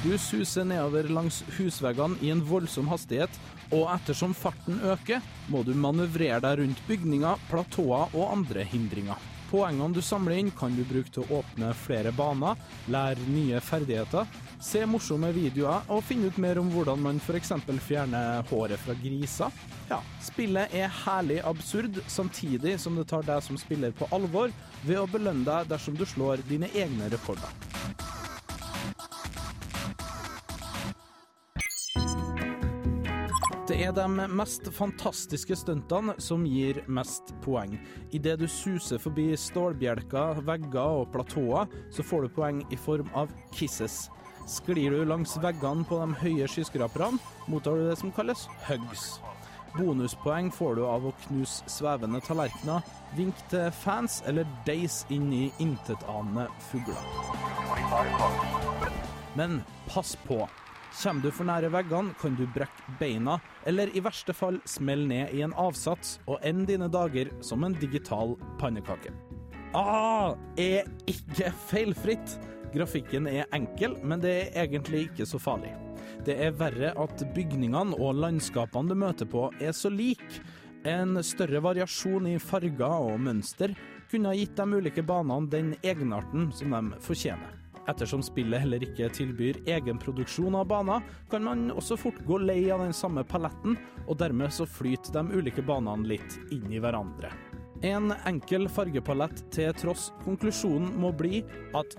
Du 0.00 0.14
suser 0.18 0.64
nedover 0.64 1.10
langs 1.12 1.42
husveggene 1.58 2.16
i 2.24 2.30
en 2.32 2.40
voldsom 2.48 2.86
hastighet, 2.88 3.34
og 3.68 3.90
ettersom 3.92 4.32
farten 4.32 4.78
øker, 4.80 5.20
må 5.52 5.60
du 5.60 5.74
manøvrere 5.76 6.38
deg 6.40 6.62
rundt 6.62 6.80
bygninger, 6.86 7.42
platåer 7.50 8.14
og 8.16 8.30
andre 8.32 8.64
hindringer. 8.64 9.20
Poengene 9.50 9.92
du 9.92 10.00
samler 10.00 10.38
inn, 10.40 10.48
kan 10.56 10.72
du 10.72 10.86
bruke 10.88 11.12
til 11.12 11.26
å 11.26 11.42
åpne 11.42 11.74
flere 11.76 12.14
baner, 12.16 12.56
lære 12.88 13.28
nye 13.28 13.60
ferdigheter, 13.60 14.24
se 14.62 14.86
morsomme 14.88 15.34
videoer 15.36 15.84
og 15.92 16.00
finne 16.08 16.30
ut 16.32 16.40
mer 16.40 16.62
om 16.62 16.72
hvordan 16.72 17.04
man 17.04 17.20
f.eks. 17.20 17.52
fjerner 17.84 18.40
håret 18.48 18.80
fra 18.80 18.96
griser. 19.02 19.52
Ja, 19.90 20.00
spillet 20.24 20.72
er 20.80 20.88
herlig 21.02 21.42
absurd, 21.44 22.00
samtidig 22.08 22.78
som 22.80 22.96
det 22.96 23.10
tar 23.12 23.28
deg 23.28 23.44
som 23.44 23.60
spiller 23.60 23.92
på 23.92 24.08
alvor 24.16 24.48
ved 24.80 25.02
å 25.02 25.08
belønne 25.12 25.44
deg 25.44 25.74
dersom 25.74 26.00
du 26.00 26.06
slår 26.08 26.46
dine 26.48 26.72
egne 26.72 27.12
rekorder. 27.12 27.52
Er 33.80 33.92
de 33.96 34.04
mest 34.36 34.66
fantastiske 34.76 35.56
stuntene 35.56 36.12
som 36.20 36.42
gir 36.44 36.82
mest 36.92 37.30
poeng. 37.44 37.78
Idet 38.12 38.42
du 38.42 38.46
suser 38.50 39.00
forbi 39.00 39.30
stålbjelker, 39.38 40.42
vegger 40.44 41.00
og 41.00 41.08
platåer, 41.14 41.70
så 41.94 42.04
får 42.04 42.26
du 42.26 42.34
poeng 42.36 42.60
i 42.68 42.76
form 42.76 43.08
av 43.16 43.32
kisses. 43.56 44.10
Sklir 44.50 44.92
du 44.92 45.06
langs 45.08 45.32
veggene 45.40 45.86
på 45.88 45.96
de 46.02 46.20
høye 46.20 46.48
skyskraperne, 46.50 47.20
mottar 47.48 47.78
du 47.80 47.88
det 47.88 47.96
som 48.00 48.12
kalles 48.12 48.44
hugs. 48.68 49.08
Bonuspoeng 49.78 50.50
får 50.52 50.76
du 50.76 50.84
av 50.84 51.06
å 51.06 51.16
knuse 51.24 51.64
svevende 51.70 52.20
tallerkener, 52.26 52.84
vinke 53.16 53.48
til 53.52 53.68
fans 53.80 54.20
eller 54.28 54.48
deise 54.66 55.08
inn 55.14 55.30
i 55.32 55.44
intetanende 55.62 56.50
fugler. 56.68 57.04
Men 59.38 59.62
pass 59.88 60.18
på. 60.26 60.44
Kommer 60.90 61.22
du 61.22 61.30
for 61.30 61.46
nære 61.46 61.70
veggene, 61.70 62.14
kan 62.18 62.34
du 62.34 62.46
brekke 62.50 62.94
beina, 62.98 63.38
eller 63.66 63.92
i 63.94 64.02
verste 64.02 64.34
fall 64.34 64.58
smelle 64.68 65.06
ned 65.06 65.34
i 65.36 65.42
en 65.46 65.54
avsats 65.54 66.18
og 66.26 66.42
ende 66.46 66.66
dine 66.72 66.88
dager 66.90 67.30
som 67.46 67.64
en 67.64 67.76
digital 67.78 68.34
pannekake. 68.58 69.12
Ah, 69.74 70.34
er 70.58 70.88
ikke 71.06 71.52
feilfritt. 71.70 72.34
Grafikken 72.74 73.28
er 73.30 73.46
enkel, 73.54 73.96
men 74.02 74.22
det 74.22 74.34
er 74.50 74.64
egentlig 74.64 75.06
ikke 75.08 75.28
så 75.30 75.38
farlig. 75.42 75.70
Det 76.26 76.36
er 76.42 76.56
verre 76.58 76.90
at 76.98 77.22
bygningene 77.34 77.94
og 77.98 78.18
landskapene 78.18 78.90
du 78.90 78.98
møter 78.98 79.30
på 79.30 79.46
er 79.62 79.72
så 79.76 79.92
like. 79.94 80.42
En 80.88 81.20
større 81.22 81.62
variasjon 81.62 82.26
i 82.32 82.38
farger 82.40 83.10
og 83.12 83.20
mønster 83.20 83.74
kunne 84.10 84.32
ha 84.32 84.38
gitt 84.38 84.56
de 84.58 84.80
ulike 84.80 85.04
banene 85.06 85.50
den 85.52 85.74
egenarten 85.84 86.50
som 86.56 86.74
de 86.74 87.00
fortjener. 87.04 87.59
Ettersom 87.88 88.22
spillet 88.24 88.60
heller 88.64 88.82
ikke 88.84 89.08
tilbyr 89.16 89.62
egenproduksjon 89.70 90.56
av 90.58 90.68
baner, 90.70 91.00
kan 91.30 91.44
man 91.46 91.70
også 91.72 91.96
fort 92.00 92.20
gå 92.28 92.38
lei 92.42 92.70
av 92.72 92.84
den 92.84 92.92
samme 92.96 93.24
paletten, 93.24 93.78
og 94.06 94.18
dermed 94.20 94.52
så 94.52 94.66
flyter 94.68 95.12
de 95.16 95.38
ulike 95.38 95.64
banene 95.64 96.08
litt 96.12 96.38
inn 96.52 96.68
i 96.72 96.80
hverandre. 96.82 97.32
En 97.86 98.12
enkel 98.28 98.68
fargepalett 98.68 99.40
til 99.54 99.72
tross, 99.80 100.10
konklusjonen 100.26 100.92
må 101.00 101.12
bli 101.16 101.40
at 101.76 101.96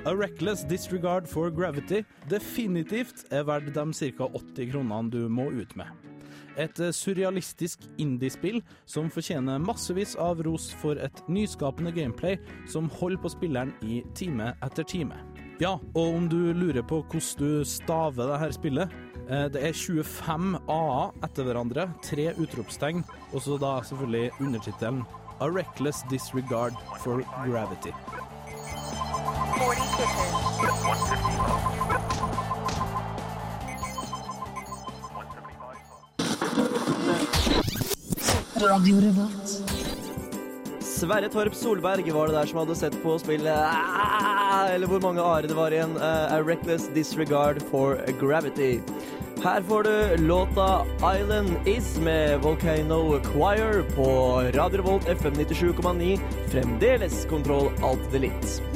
A 0.00 0.14
reckless 0.16 0.62
disregard 0.64 1.26
for 1.28 1.50
gravity 1.52 2.04
definitivt 2.30 3.26
er 3.34 3.44
verdt 3.44 3.74
de 3.74 3.84
ca. 4.16 4.30
80 4.30 4.70
kronene 4.70 5.10
du 5.12 5.28
må 5.28 5.50
ut 5.50 5.76
med. 5.76 6.09
Et 6.60 6.82
surrealistisk 6.94 7.86
indiespill 8.02 8.60
som 8.88 9.08
fortjener 9.12 9.62
massevis 9.62 10.16
av 10.20 10.42
ros 10.44 10.70
for 10.82 11.00
et 11.00 11.22
nyskapende 11.30 11.94
gameplay 11.96 12.36
som 12.68 12.90
holder 13.00 13.22
på 13.22 13.32
spilleren 13.32 13.72
i 13.80 14.02
time 14.18 14.52
etter 14.66 14.84
time. 14.84 15.16
Ja, 15.60 15.74
og 15.92 16.14
om 16.16 16.28
du 16.28 16.52
lurer 16.56 16.82
på 16.82 17.02
hvordan 17.02 17.40
du 17.40 17.64
staver 17.68 18.30
det 18.30 18.38
her 18.40 18.54
spillet, 18.56 18.94
eh, 19.28 19.46
det 19.52 19.64
er 19.68 19.76
25 19.76 20.54
A-er 20.72 21.26
etter 21.26 21.48
hverandre, 21.48 21.88
tre 22.04 22.30
utropstegn, 22.40 23.04
og 23.32 23.44
så 23.44 23.60
da 23.60 23.76
selvfølgelig 23.84 24.30
undertittelen 24.40 25.04
A 25.40 25.48
reckless 25.48 26.04
disregard 26.10 26.76
for 27.00 27.24
gravity. 27.44 27.92
40 29.60 31.79
Sverre 40.84 41.28
Torp 41.32 41.54
Solberg 41.56 42.10
var 42.12 42.28
det 42.28 42.34
der 42.36 42.46
som 42.50 42.58
hadde 42.60 42.74
sett 42.76 42.96
på 43.02 43.14
spillet 43.22 43.56
ah, 43.56 44.66
Eller 44.74 44.86
hvor 44.90 45.00
mange 45.00 45.22
are 45.24 45.48
det 45.48 45.56
var 45.56 45.72
igjen. 45.72 45.94
eh, 45.96 46.34
A 46.34 46.42
Reckless 46.44 46.90
Disregard 46.94 47.62
for 47.70 47.96
Gravity. 48.20 48.80
Her 49.40 49.62
får 49.64 49.82
du 49.88 50.26
låta 50.26 50.84
Island 51.00 51.68
Is 51.68 51.94
med 52.04 52.40
Volcano 52.44 53.20
Choir 53.32 53.80
på 53.96 54.08
Radio 54.52 54.82
Revolt 54.82 55.08
FM 55.08 55.32
97,9. 55.40 56.18
Fremdeles 56.52 57.24
kontroll 57.30 57.70
alt 57.82 58.12
delete. 58.12 58.69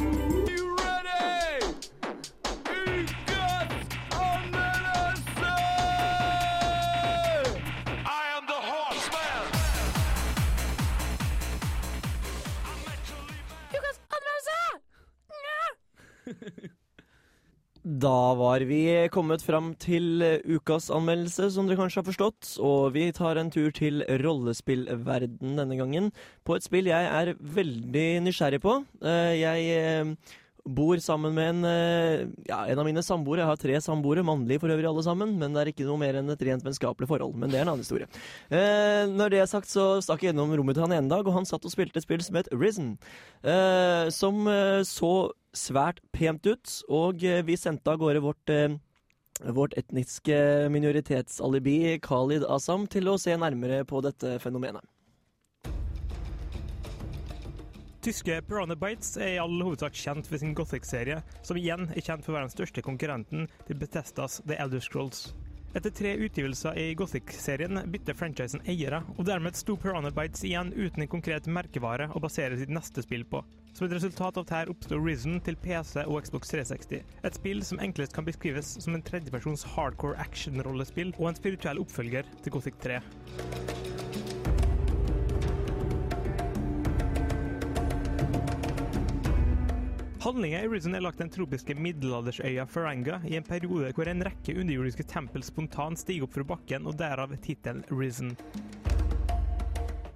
Da 18.15 18.35
var 18.39 18.63
vi 18.69 19.09
kommet 19.11 19.43
fram 19.43 19.73
til 19.81 20.23
ukas 20.45 20.87
anmeldelse, 20.93 21.49
som 21.51 21.67
dere 21.67 21.81
kanskje 21.81 21.99
har 22.03 22.07
forstått. 22.07 22.51
Og 22.63 22.93
vi 22.95 23.09
tar 23.17 23.41
en 23.41 23.51
tur 23.51 23.73
til 23.75 24.05
rollespillverden 24.23 25.57
denne 25.59 25.79
gangen, 25.81 26.11
på 26.47 26.55
et 26.55 26.67
spill 26.67 26.91
jeg 26.93 27.09
er 27.11 27.33
veldig 27.57 28.07
nysgjerrig 28.27 28.61
på. 28.63 28.77
Eh, 29.03 29.35
Jeg 29.41 29.67
eh, 29.81 30.33
bor 30.65 31.01
sammen 31.03 31.35
med 31.35 31.49
en, 31.57 31.65
eh, 31.65 32.27
ja, 32.47 32.61
en 32.71 32.79
av 32.79 32.87
mine 32.87 33.03
samboere. 33.03 33.43
Jeg 33.43 33.51
har 33.51 33.63
tre 33.65 33.81
samboere, 33.83 34.23
mannlige 34.23 34.63
for 34.63 34.71
øvrig 34.71 34.91
alle 34.93 35.03
sammen, 35.03 35.35
men 35.41 35.57
det 35.57 35.63
er 35.65 35.73
ikke 35.73 35.89
noe 35.89 35.99
mer 35.99 36.21
enn 36.21 36.31
et 36.31 36.45
rent 36.47 36.63
vennskapelig 36.63 37.11
forhold. 37.11 37.35
Men 37.35 37.51
det 37.51 37.59
er 37.59 37.67
en 37.67 37.75
annen 37.75 37.83
historie. 37.83 38.07
Når 38.51 39.31
det 39.33 39.41
er 39.43 39.51
sagt, 39.51 39.73
så 39.73 39.99
stakk 40.05 40.23
jeg 40.23 40.35
gjennom 40.35 40.55
rommet 40.55 40.79
til 40.79 40.87
han 40.87 41.01
en 41.01 41.11
dag, 41.11 41.27
og 41.27 41.35
han 41.41 41.49
satt 41.49 41.65
og 41.67 41.75
spilte 41.75 41.99
et 41.99 42.07
spill 42.07 42.23
som 42.23 42.39
het 42.39 42.53
Risen. 42.53 42.95
Som 44.15 44.47
så 44.87 45.15
svært 45.57 46.03
pent 46.15 46.47
ut, 46.47 46.81
og 46.91 47.25
eh, 47.25 47.43
vi 47.47 47.57
sendte 47.59 47.95
av 47.95 48.03
gårde 48.03 48.23
vårt 48.25 48.53
eh, 48.53 48.75
vårt 49.55 49.75
etniske 49.79 50.69
minoritetsalibi 50.71 51.99
Khalid 52.03 52.45
Asam 52.47 52.87
til 52.87 53.11
å 53.11 53.19
se 53.19 53.35
nærmere 53.37 53.83
på 53.89 54.03
dette 54.05 54.37
fenomenet. 54.43 54.85
Tyske 58.05 58.43
Piranha 58.45 58.77
Bytes 58.77 59.15
er 59.17 59.31
i 59.33 59.41
all 59.41 59.63
hovedsak 59.65 59.97
kjent 59.97 60.29
for 60.29 60.37
sin 60.37 60.53
Gothic-serie, 60.55 61.23
som 61.43 61.57
igjen 61.57 61.89
er 61.89 62.05
kjent 62.05 62.21
for 62.21 62.35
å 62.35 62.37
være 62.37 62.51
den 62.51 62.53
største 62.53 62.85
konkurrenten 62.85 63.49
til 63.65 63.81
Bethesdas 63.81 64.43
The 64.45 64.59
Elder 64.61 64.85
Scrolls. 64.85 65.31
Etter 65.75 65.91
tre 65.91 66.13
utgivelser 66.23 66.77
i 66.79 66.95
Gothic-serien 66.95 67.81
bytter 67.91 68.15
franchisen 68.15 68.63
eiere, 68.71 69.01
og 69.17 69.27
dermed 69.27 69.59
sto 69.59 69.75
Piranha 69.75 70.13
Bytes 70.15 70.45
igjen 70.47 70.71
uten 70.71 71.03
en 71.03 71.11
konkret 71.11 71.49
merkevare 71.51 72.07
å 72.15 72.23
basere 72.23 72.55
sitt 72.61 72.71
neste 72.71 73.03
spill 73.03 73.27
på. 73.27 73.43
Som 73.75 73.89
et 73.89 73.97
resultat 73.97 74.39
av 74.39 74.47
dette 74.47 74.71
oppstod 74.71 75.03
Risen 75.03 75.41
til 75.43 75.59
PC 75.59 76.05
og 76.07 76.21
Xbox 76.23 76.55
360. 76.55 77.03
Et 77.27 77.41
spill 77.43 77.67
som 77.67 77.83
enklest 77.83 78.15
kan 78.15 78.29
beskrives 78.29 78.77
som 78.87 78.95
en 78.95 79.03
tredjepersons 79.03 79.67
hardcore 79.75 80.15
action-rollespill 80.23 81.17
og 81.19 81.33
en 81.33 81.43
spirituell 81.43 81.83
oppfølger 81.83 82.31
til 82.45 82.55
Gothic 82.55 82.79
3. 82.87 83.01
Handlinga 90.25 90.63
i 90.63 90.69
Risen 90.69 90.95
er 90.97 91.03
lagt 91.05 91.19
den 91.21 91.29
tropiske 91.29 91.75
middelaldersøya 91.77 92.65
Faranga 92.67 93.19
i 93.29 93.35
en 93.37 93.45
periode 93.45 93.91
hvor 93.93 94.09
en 94.09 94.25
rekke 94.25 94.55
underjordiske 94.57 95.05
tempel 95.05 95.43
spontant 95.45 96.01
stiger 96.01 96.25
opp 96.25 96.33
fra 96.33 96.47
bakken, 96.55 96.87
og 96.89 96.97
derav 96.97 97.35
tittelen 97.45 97.83
Risen. 97.93 98.31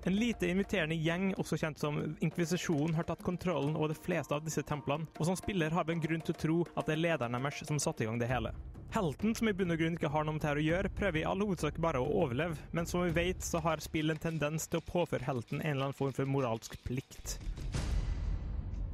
En 0.08 0.16
lite 0.16 0.48
inviterende 0.48 0.96
gjeng, 0.96 1.34
også 1.36 1.58
kjent 1.60 1.82
som 1.84 2.00
Inkvisisjonen, 2.24 2.96
har 2.96 3.04
tatt 3.04 3.20
kontrollen 3.26 3.76
over 3.76 3.92
de 3.92 4.00
fleste 4.00 4.32
av 4.32 4.48
disse 4.48 4.64
templene, 4.64 5.04
og 5.18 5.28
som 5.28 5.36
spiller 5.36 5.76
har 5.76 5.84
vi 5.84 5.98
en 5.98 6.04
grunn 6.06 6.24
til 6.24 6.38
å 6.38 6.40
tro 6.40 6.58
at 6.72 6.88
det 6.88 6.96
er 6.96 7.04
lederen 7.04 7.36
deres 7.36 7.60
som 7.68 7.76
satte 7.76 8.06
i 8.06 8.08
gang 8.08 8.16
det 8.16 8.32
hele. 8.32 8.56
Helten, 8.96 9.36
som 9.36 9.52
i 9.52 9.52
bunn 9.52 9.76
og 9.76 9.82
grunn 9.82 10.00
ikke 10.00 10.14
har 10.14 10.24
noe 10.24 10.38
med 10.38 10.46
det 10.46 10.56
å 10.56 10.68
gjøre, 10.70 10.94
prøver 10.96 11.20
i 11.20 11.28
all 11.28 11.44
hovedsak 11.44 11.84
bare 11.84 12.00
å 12.00 12.08
overleve, 12.24 12.56
men 12.72 12.88
som 12.88 13.04
vi 13.04 13.12
vet, 13.12 13.44
så 13.44 13.60
har 13.60 13.84
spill 13.84 14.16
en 14.16 14.24
tendens 14.24 14.72
til 14.72 14.80
å 14.80 14.88
påføre 14.88 15.28
helten 15.28 15.60
en 15.60 15.74
eller 15.74 15.90
annen 15.90 16.00
form 16.00 16.16
for 16.16 16.32
moralsk 16.38 16.80
plikt. 16.88 17.36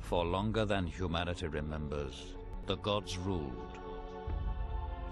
For 0.05 0.23
longer 0.23 0.67
than 0.67 0.87
humanity 0.87 1.47
remembers, 1.47 2.35
the 2.67 2.77
gods 2.77 3.17
ruled. 3.17 3.79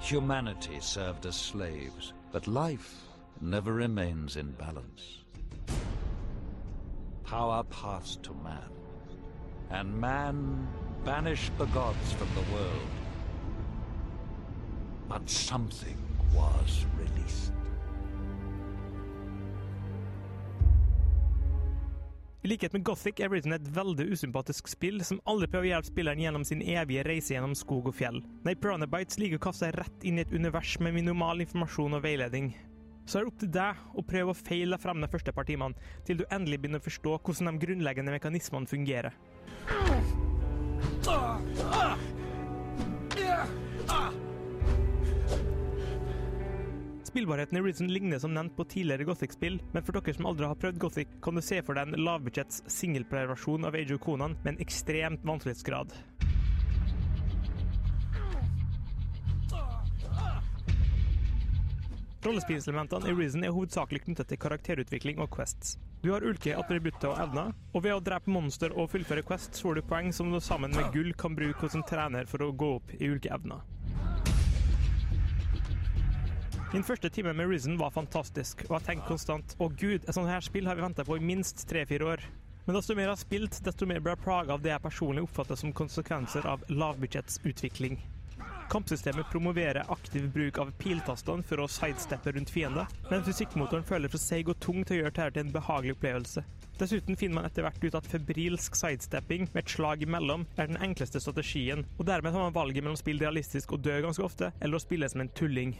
Humanity 0.00 0.80
served 0.80 1.24
as 1.24 1.34
slaves, 1.34 2.12
but 2.30 2.46
life 2.46 3.08
never 3.40 3.72
remains 3.72 4.36
in 4.36 4.52
balance. 4.52 5.24
Power 7.24 7.64
passed 7.70 8.22
to 8.24 8.34
man, 8.34 8.70
and 9.70 9.98
man 9.98 10.68
banished 11.06 11.56
the 11.56 11.66
gods 11.66 12.12
from 12.12 12.28
the 12.34 12.52
world. 12.52 12.92
But 15.08 15.30
something 15.30 15.96
was 16.34 16.84
released. 16.98 17.52
I 22.42 22.48
likhet 22.48 22.72
med 22.72 22.82
Gothic 22.82 23.20
er 23.22 23.30
Risen 23.30 23.54
et 23.54 23.66
veldig 23.70 24.08
usympatisk 24.16 24.66
spill 24.66 24.98
som 25.06 25.20
aldri 25.30 25.46
prøver 25.46 25.68
å 25.68 25.70
hjelpe 25.76 25.90
spilleren 25.92 26.22
gjennom 26.24 26.42
sin 26.48 26.64
evige 26.66 27.04
reise 27.06 27.36
gjennom 27.36 27.54
skog 27.54 27.86
og 27.86 27.94
fjell. 27.94 28.18
Nei, 28.42 28.56
Piranha 28.58 28.88
Bytes 28.90 29.20
liker 29.22 29.38
å 29.38 29.44
kaste 29.44 29.68
seg 29.68 29.76
rett 29.78 30.06
inn 30.08 30.18
i 30.18 30.24
et 30.24 30.34
univers 30.34 30.72
med 30.82 30.96
minimal 30.96 31.44
informasjon 31.44 31.94
og 32.00 32.02
veiledning. 32.02 32.50
Så 33.06 33.20
er 33.20 33.22
det 33.22 33.30
opp 33.30 33.38
til 33.44 33.52
deg 33.54 33.84
å 33.94 34.04
prøve 34.10 34.34
å 34.34 34.40
feile 34.40 34.74
deg 34.74 34.82
frem 34.82 35.06
de 35.06 35.10
første 35.14 35.36
par 35.36 35.46
timene, 35.46 35.78
til 36.02 36.18
du 36.18 36.26
endelig 36.34 36.58
begynner 36.64 36.82
å 36.82 36.88
forstå 36.88 37.14
hvordan 37.20 37.52
de 37.52 37.62
grunnleggende 37.62 38.16
mekanismene 38.18 38.66
fungerer. 38.74 39.14
Spillbarheten 47.12 47.58
i 47.58 47.60
Risen 47.60 47.92
ligner 47.92 48.18
som 48.18 48.34
nevnt 48.34 48.56
på 48.56 48.64
tidligere 48.64 49.04
Gothic-spill, 49.04 49.58
men 49.72 49.84
for 49.84 49.92
dere 49.92 50.14
som 50.16 50.26
aldri 50.30 50.46
har 50.48 50.56
prøvd 50.56 50.78
Gothic, 50.80 51.10
kan 51.20 51.36
du 51.36 51.42
se 51.44 51.58
for 51.60 51.76
deg 51.76 51.90
en 51.90 52.04
lavbudsjetts 52.06 52.62
singleplayer-versjon 52.72 53.66
av 53.68 53.76
Age 53.76 53.92
of 53.92 54.00
Conan 54.00 54.32
med 54.38 54.54
en 54.54 54.62
ekstremt 54.64 55.20
vanskelighetsgrad. 55.28 55.92
Rollespillelementene 62.24 63.12
i 63.12 63.14
Risen 63.20 63.44
er 63.44 63.52
hovedsakelig 63.52 64.06
knyttet 64.06 64.32
til 64.32 64.40
karakterutvikling 64.46 65.20
og 65.20 65.28
quests. 65.36 65.76
Du 66.00 66.14
har 66.14 66.24
ulike 66.24 66.56
attributter 66.56 67.12
og 67.12 67.20
evner, 67.26 67.52
og 67.76 67.84
ved 67.84 67.98
å 67.98 68.00
drepe 68.08 68.32
monster 68.32 68.72
og 68.72 68.88
fullføre 68.94 69.28
quest, 69.28 69.60
får 69.60 69.82
du 69.82 69.84
poeng 69.92 70.14
som 70.16 70.32
du 70.32 70.40
sammen 70.40 70.72
med 70.72 70.88
gull 70.96 71.12
kan 71.12 71.36
bruke 71.36 71.66
hos 71.66 71.76
en 71.76 71.84
trener 71.84 72.24
for 72.24 72.48
å 72.48 72.54
gå 72.56 72.72
opp 72.80 72.96
i 72.96 73.04
ulike 73.12 73.36
evner. 73.36 73.60
Min 76.72 76.84
første 76.84 77.10
time 77.12 77.34
med 77.36 77.50
Risen 77.50 77.74
var 77.76 77.90
fantastisk, 77.92 78.62
og 78.70 78.78
jeg 78.78 78.84
tenkte 78.86 79.10
konstant 79.10 79.50
å 79.60 79.66
gud, 79.68 80.06
et 80.06 80.14
sånt 80.16 80.30
her 80.32 80.40
spill 80.40 80.64
har 80.64 80.78
vi 80.78 80.80
venta 80.80 81.04
på 81.04 81.18
i 81.18 81.20
minst 81.20 81.66
tre-fire 81.68 82.06
år. 82.14 82.22
Men 82.64 82.78
desto 82.78 82.94
mer 82.96 83.10
jeg 83.10 83.12
har 83.12 83.20
spilt, 83.20 83.58
desto 83.66 83.84
mer 83.90 83.98
blir 84.00 84.14
jeg 84.14 84.22
plaga 84.24 84.54
av 84.54 84.62
det 84.64 84.70
jeg 84.72 84.80
personlig 84.80 85.26
oppfatter 85.26 85.58
som 85.60 85.74
konsekvenser 85.76 86.48
av 86.48 86.64
lavbudsjettsutvikling. 86.72 87.98
Kampsystemet 88.72 89.28
promoverer 89.28 89.90
aktiv 89.92 90.30
bruk 90.32 90.62
av 90.62 90.70
piltastene 90.80 91.44
for 91.44 91.60
å 91.60 91.68
sidesteppe 91.68 92.32
rundt 92.32 92.54
fiender, 92.54 92.88
men 93.10 93.26
fysikkmotoren 93.26 93.84
føler 93.84 94.08
for 94.08 94.22
seig 94.22 94.48
og 94.48 94.56
tung 94.64 94.80
til 94.80 94.96
å 94.96 95.00
gjøre 95.02 95.16
dette 95.18 95.34
til 95.36 95.44
en 95.44 95.52
behagelig 95.58 95.98
opplevelse. 95.98 96.44
Dessuten 96.80 97.20
finner 97.20 97.42
man 97.42 97.50
etter 97.50 97.66
hvert 97.66 97.84
ut 97.84 97.98
at 98.00 98.08
febrilsk 98.08 98.80
sidestepping 98.80 99.50
med 99.50 99.60
et 99.66 99.74
slag 99.76 100.06
imellom 100.08 100.48
er 100.56 100.72
den 100.72 100.80
enkleste 100.80 101.20
strategien, 101.20 101.84
og 101.98 102.08
dermed 102.08 102.32
har 102.32 102.48
man 102.48 102.56
valget 102.56 102.80
mellom 102.80 102.96
å 102.96 103.02
spille 103.04 103.26
realistisk 103.26 103.76
og 103.76 103.84
dø 103.84 104.00
ganske 104.06 104.24
ofte, 104.24 104.54
eller 104.64 104.80
å 104.80 104.86
spille 104.86 105.12
som 105.12 105.20
en 105.20 105.34
tulling. 105.36 105.76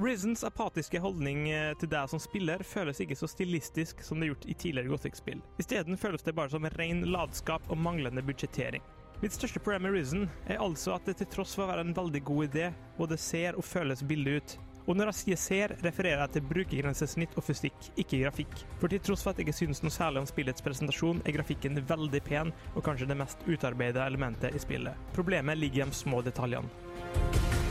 Risens 0.00 0.44
apatiske 0.44 1.00
holdning 1.00 1.46
eh, 1.48 1.72
til 1.80 1.88
deg 1.88 2.10
som 2.12 2.20
spiller 2.20 2.60
føles 2.66 2.98
ikke 3.00 3.16
så 3.16 3.28
stilistisk 3.30 4.02
som 4.04 4.20
det 4.20 4.26
er 4.26 4.34
gjort 4.34 4.44
i 4.44 4.54
tidligere 4.60 4.92
Gothic-spill. 4.92 5.40
Isteden 5.62 5.96
føles 5.96 6.26
det 6.26 6.34
bare 6.36 6.52
som 6.52 6.68
ren 6.76 7.00
latskap 7.08 7.64
og 7.72 7.80
manglende 7.80 8.24
budsjettering. 8.26 8.84
Mitt 9.22 9.32
største 9.32 9.62
problem 9.64 9.86
med 9.86 9.96
Risen 9.96 10.26
er 10.44 10.60
altså 10.60 10.92
at 10.98 11.08
det 11.08 11.16
til 11.22 11.30
tross 11.32 11.56
for 11.56 11.64
å 11.64 11.70
være 11.70 11.86
en 11.86 11.96
veldig 11.96 12.20
god 12.28 12.50
idé, 12.50 12.68
både 12.98 13.16
ser 13.16 13.56
og 13.56 13.64
føles 13.64 14.04
billig 14.04 14.36
ut. 14.36 14.56
Og 14.86 15.00
når 15.00 15.10
jeg 15.10 15.18
sier 15.22 15.40
ser, 15.40 15.76
refererer 15.82 16.20
jeg 16.26 16.34
til 16.36 16.46
brukergrensesnitt 16.52 17.32
og 17.40 17.46
fysikk, 17.48 17.88
ikke 17.96 18.20
grafikk. 18.20 18.52
For 18.76 18.92
til 18.92 19.00
tross 19.02 19.24
for 19.24 19.32
at 19.32 19.40
jeg 19.40 19.48
ikke 19.48 19.60
synes 19.64 19.80
noe 19.82 19.96
særlig 19.96 20.22
om 20.22 20.28
spillets 20.28 20.62
presentasjon, 20.62 21.24
er 21.24 21.40
grafikken 21.40 21.80
veldig 21.88 22.22
pen, 22.28 22.52
og 22.76 22.84
kanskje 22.84 23.08
det 23.08 23.18
mest 23.18 23.48
utarbeida 23.48 24.04
elementet 24.04 24.54
i 24.54 24.62
spillet. 24.62 25.08
Problemet 25.16 25.58
ligger 25.58 25.86
i 25.86 25.88
de 25.88 26.04
små 26.04 26.20
detaljene. 26.28 27.64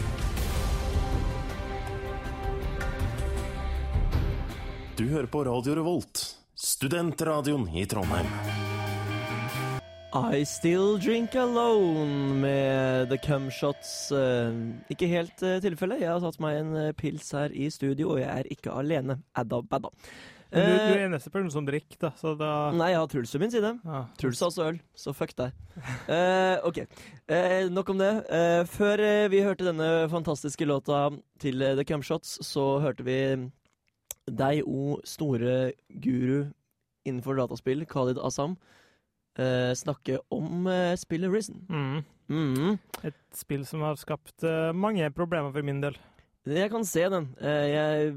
Du 4.95 5.03
hører 5.09 5.27
på 5.27 5.41
Radio 5.43 5.73
Revolt, 5.75 6.21
studentradioen 6.55 7.65
i 7.75 7.81
Trondheim. 7.83 8.27
I 10.15 10.45
Still 10.47 10.95
Drink 11.03 11.35
Alone 11.35 12.37
med 12.39 13.09
The 13.11 13.17
Cumshots. 13.19 13.89
Uh, 14.15 14.55
ikke 14.87 15.09
helt 15.11 15.43
uh, 15.43 15.57
tilfelle. 15.59 15.97
Jeg 15.99 16.07
har 16.13 16.23
tatt 16.23 16.39
meg 16.39 16.61
en 16.61 16.71
uh, 16.77 16.93
pils 16.95 17.27
her 17.35 17.51
i 17.51 17.67
studio, 17.75 18.13
og 18.13 18.21
jeg 18.21 18.29
er 18.31 18.47
ikke 18.55 18.71
alene. 18.71 19.17
Adda 19.35 19.59
badda. 19.67 19.91
Men 20.55 20.63
du, 20.63 20.77
du 20.77 20.93
er 20.95 21.03
eneste 21.09 21.33
person 21.33 21.51
som 21.51 21.67
drikker, 21.67 21.99
da, 21.99 22.13
så 22.15 22.31
da 22.39 22.53
Nei, 22.71 22.93
jeg 22.93 23.01
har 23.01 23.11
Truls 23.11 23.35
ved 23.35 23.43
min 23.43 23.51
side. 23.51 23.73
Ja. 23.83 24.01
Truls 24.21 24.39
har 24.39 24.53
også 24.53 24.69
øl, 24.69 24.79
så 24.95 25.11
fuck 25.17 25.35
deg. 25.35 25.59
uh, 26.07 26.63
OK. 26.71 26.79
uh, 27.27 27.67
nok 27.75 27.91
om 27.91 27.99
det. 27.99 28.13
Uh, 28.31 28.63
før 28.77 29.03
eh, 29.03 29.27
vi 29.33 29.43
hørte 29.43 29.67
denne 29.67 29.91
fantastiske 30.13 30.71
låta 30.71 31.09
til 31.43 31.59
eh, 31.59 31.75
The 31.75 31.83
Cumshots, 31.83 32.37
så 32.47 32.77
hørte 32.85 33.03
vi 33.03 33.19
deg, 34.25 34.63
o 34.65 34.99
store 35.05 35.73
guru 36.01 36.45
innenfor 37.05 37.37
dataspill, 37.37 37.85
Khalid 37.85 38.17
Asam, 38.17 38.57
eh, 39.37 39.71
snakke 39.77 40.19
om 40.33 40.67
eh, 40.71 40.95
spillet 40.99 41.31
Risen. 41.31 41.61
Mm. 41.69 42.03
Mhm. 42.27 42.77
Et 43.05 43.17
spill 43.37 43.65
som 43.69 43.83
har 43.85 43.97
skapt 44.01 44.43
eh, 44.43 44.71
mange 44.73 45.09
problemer 45.13 45.53
for 45.53 45.65
min 45.65 45.81
del. 45.83 45.97
Jeg 46.45 46.71
kan 46.73 46.85
se 46.85 47.03
den. 47.09 47.27
Eh, 47.41 47.67
jeg, 47.69 48.15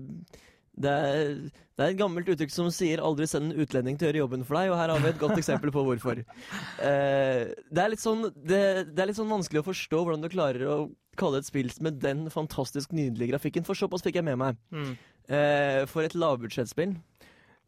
det, 0.78 0.92
er, 0.92 1.34
det 1.76 1.84
er 1.84 1.92
et 1.92 1.98
gammelt 1.98 2.28
uttrykk 2.28 2.52
som 2.52 2.70
sier 2.72 3.02
'aldri 3.02 3.26
send 3.28 3.52
en 3.52 3.60
utlending 3.60 3.98
til 3.98 4.08
å 4.08 4.10
gjøre 4.10 4.22
jobben 4.22 4.46
for 4.48 4.58
deg', 4.58 4.72
og 4.72 4.80
her 4.80 4.92
har 4.92 5.04
vi 5.04 5.12
et 5.12 5.20
godt 5.20 5.38
eksempel 5.42 5.72
på 5.74 5.84
hvorfor. 5.84 6.22
Eh, 6.22 7.42
det, 7.52 7.82
er 7.82 7.92
litt 7.92 8.04
sånn, 8.04 8.28
det, 8.36 8.62
det 8.94 9.02
er 9.02 9.10
litt 9.10 9.20
sånn 9.20 9.32
vanskelig 9.32 9.62
å 9.64 9.68
forstå 9.68 10.02
hvordan 10.02 10.24
du 10.24 10.32
klarer 10.32 10.64
å 10.68 10.78
kalle 11.18 11.40
et 11.42 11.48
spill 11.48 11.70
med 11.82 11.98
den 12.00 12.28
fantastisk 12.30 12.92
nydelige 12.94 13.32
grafikken, 13.34 13.66
for 13.66 13.76
såpass 13.76 14.04
fikk 14.06 14.20
jeg 14.20 14.28
med 14.28 14.38
meg. 14.40 14.60
Mm. 14.70 14.92
Eh, 15.28 15.84
for 15.90 16.06
et 16.06 16.16
lavbudsjettspill. 16.16 16.96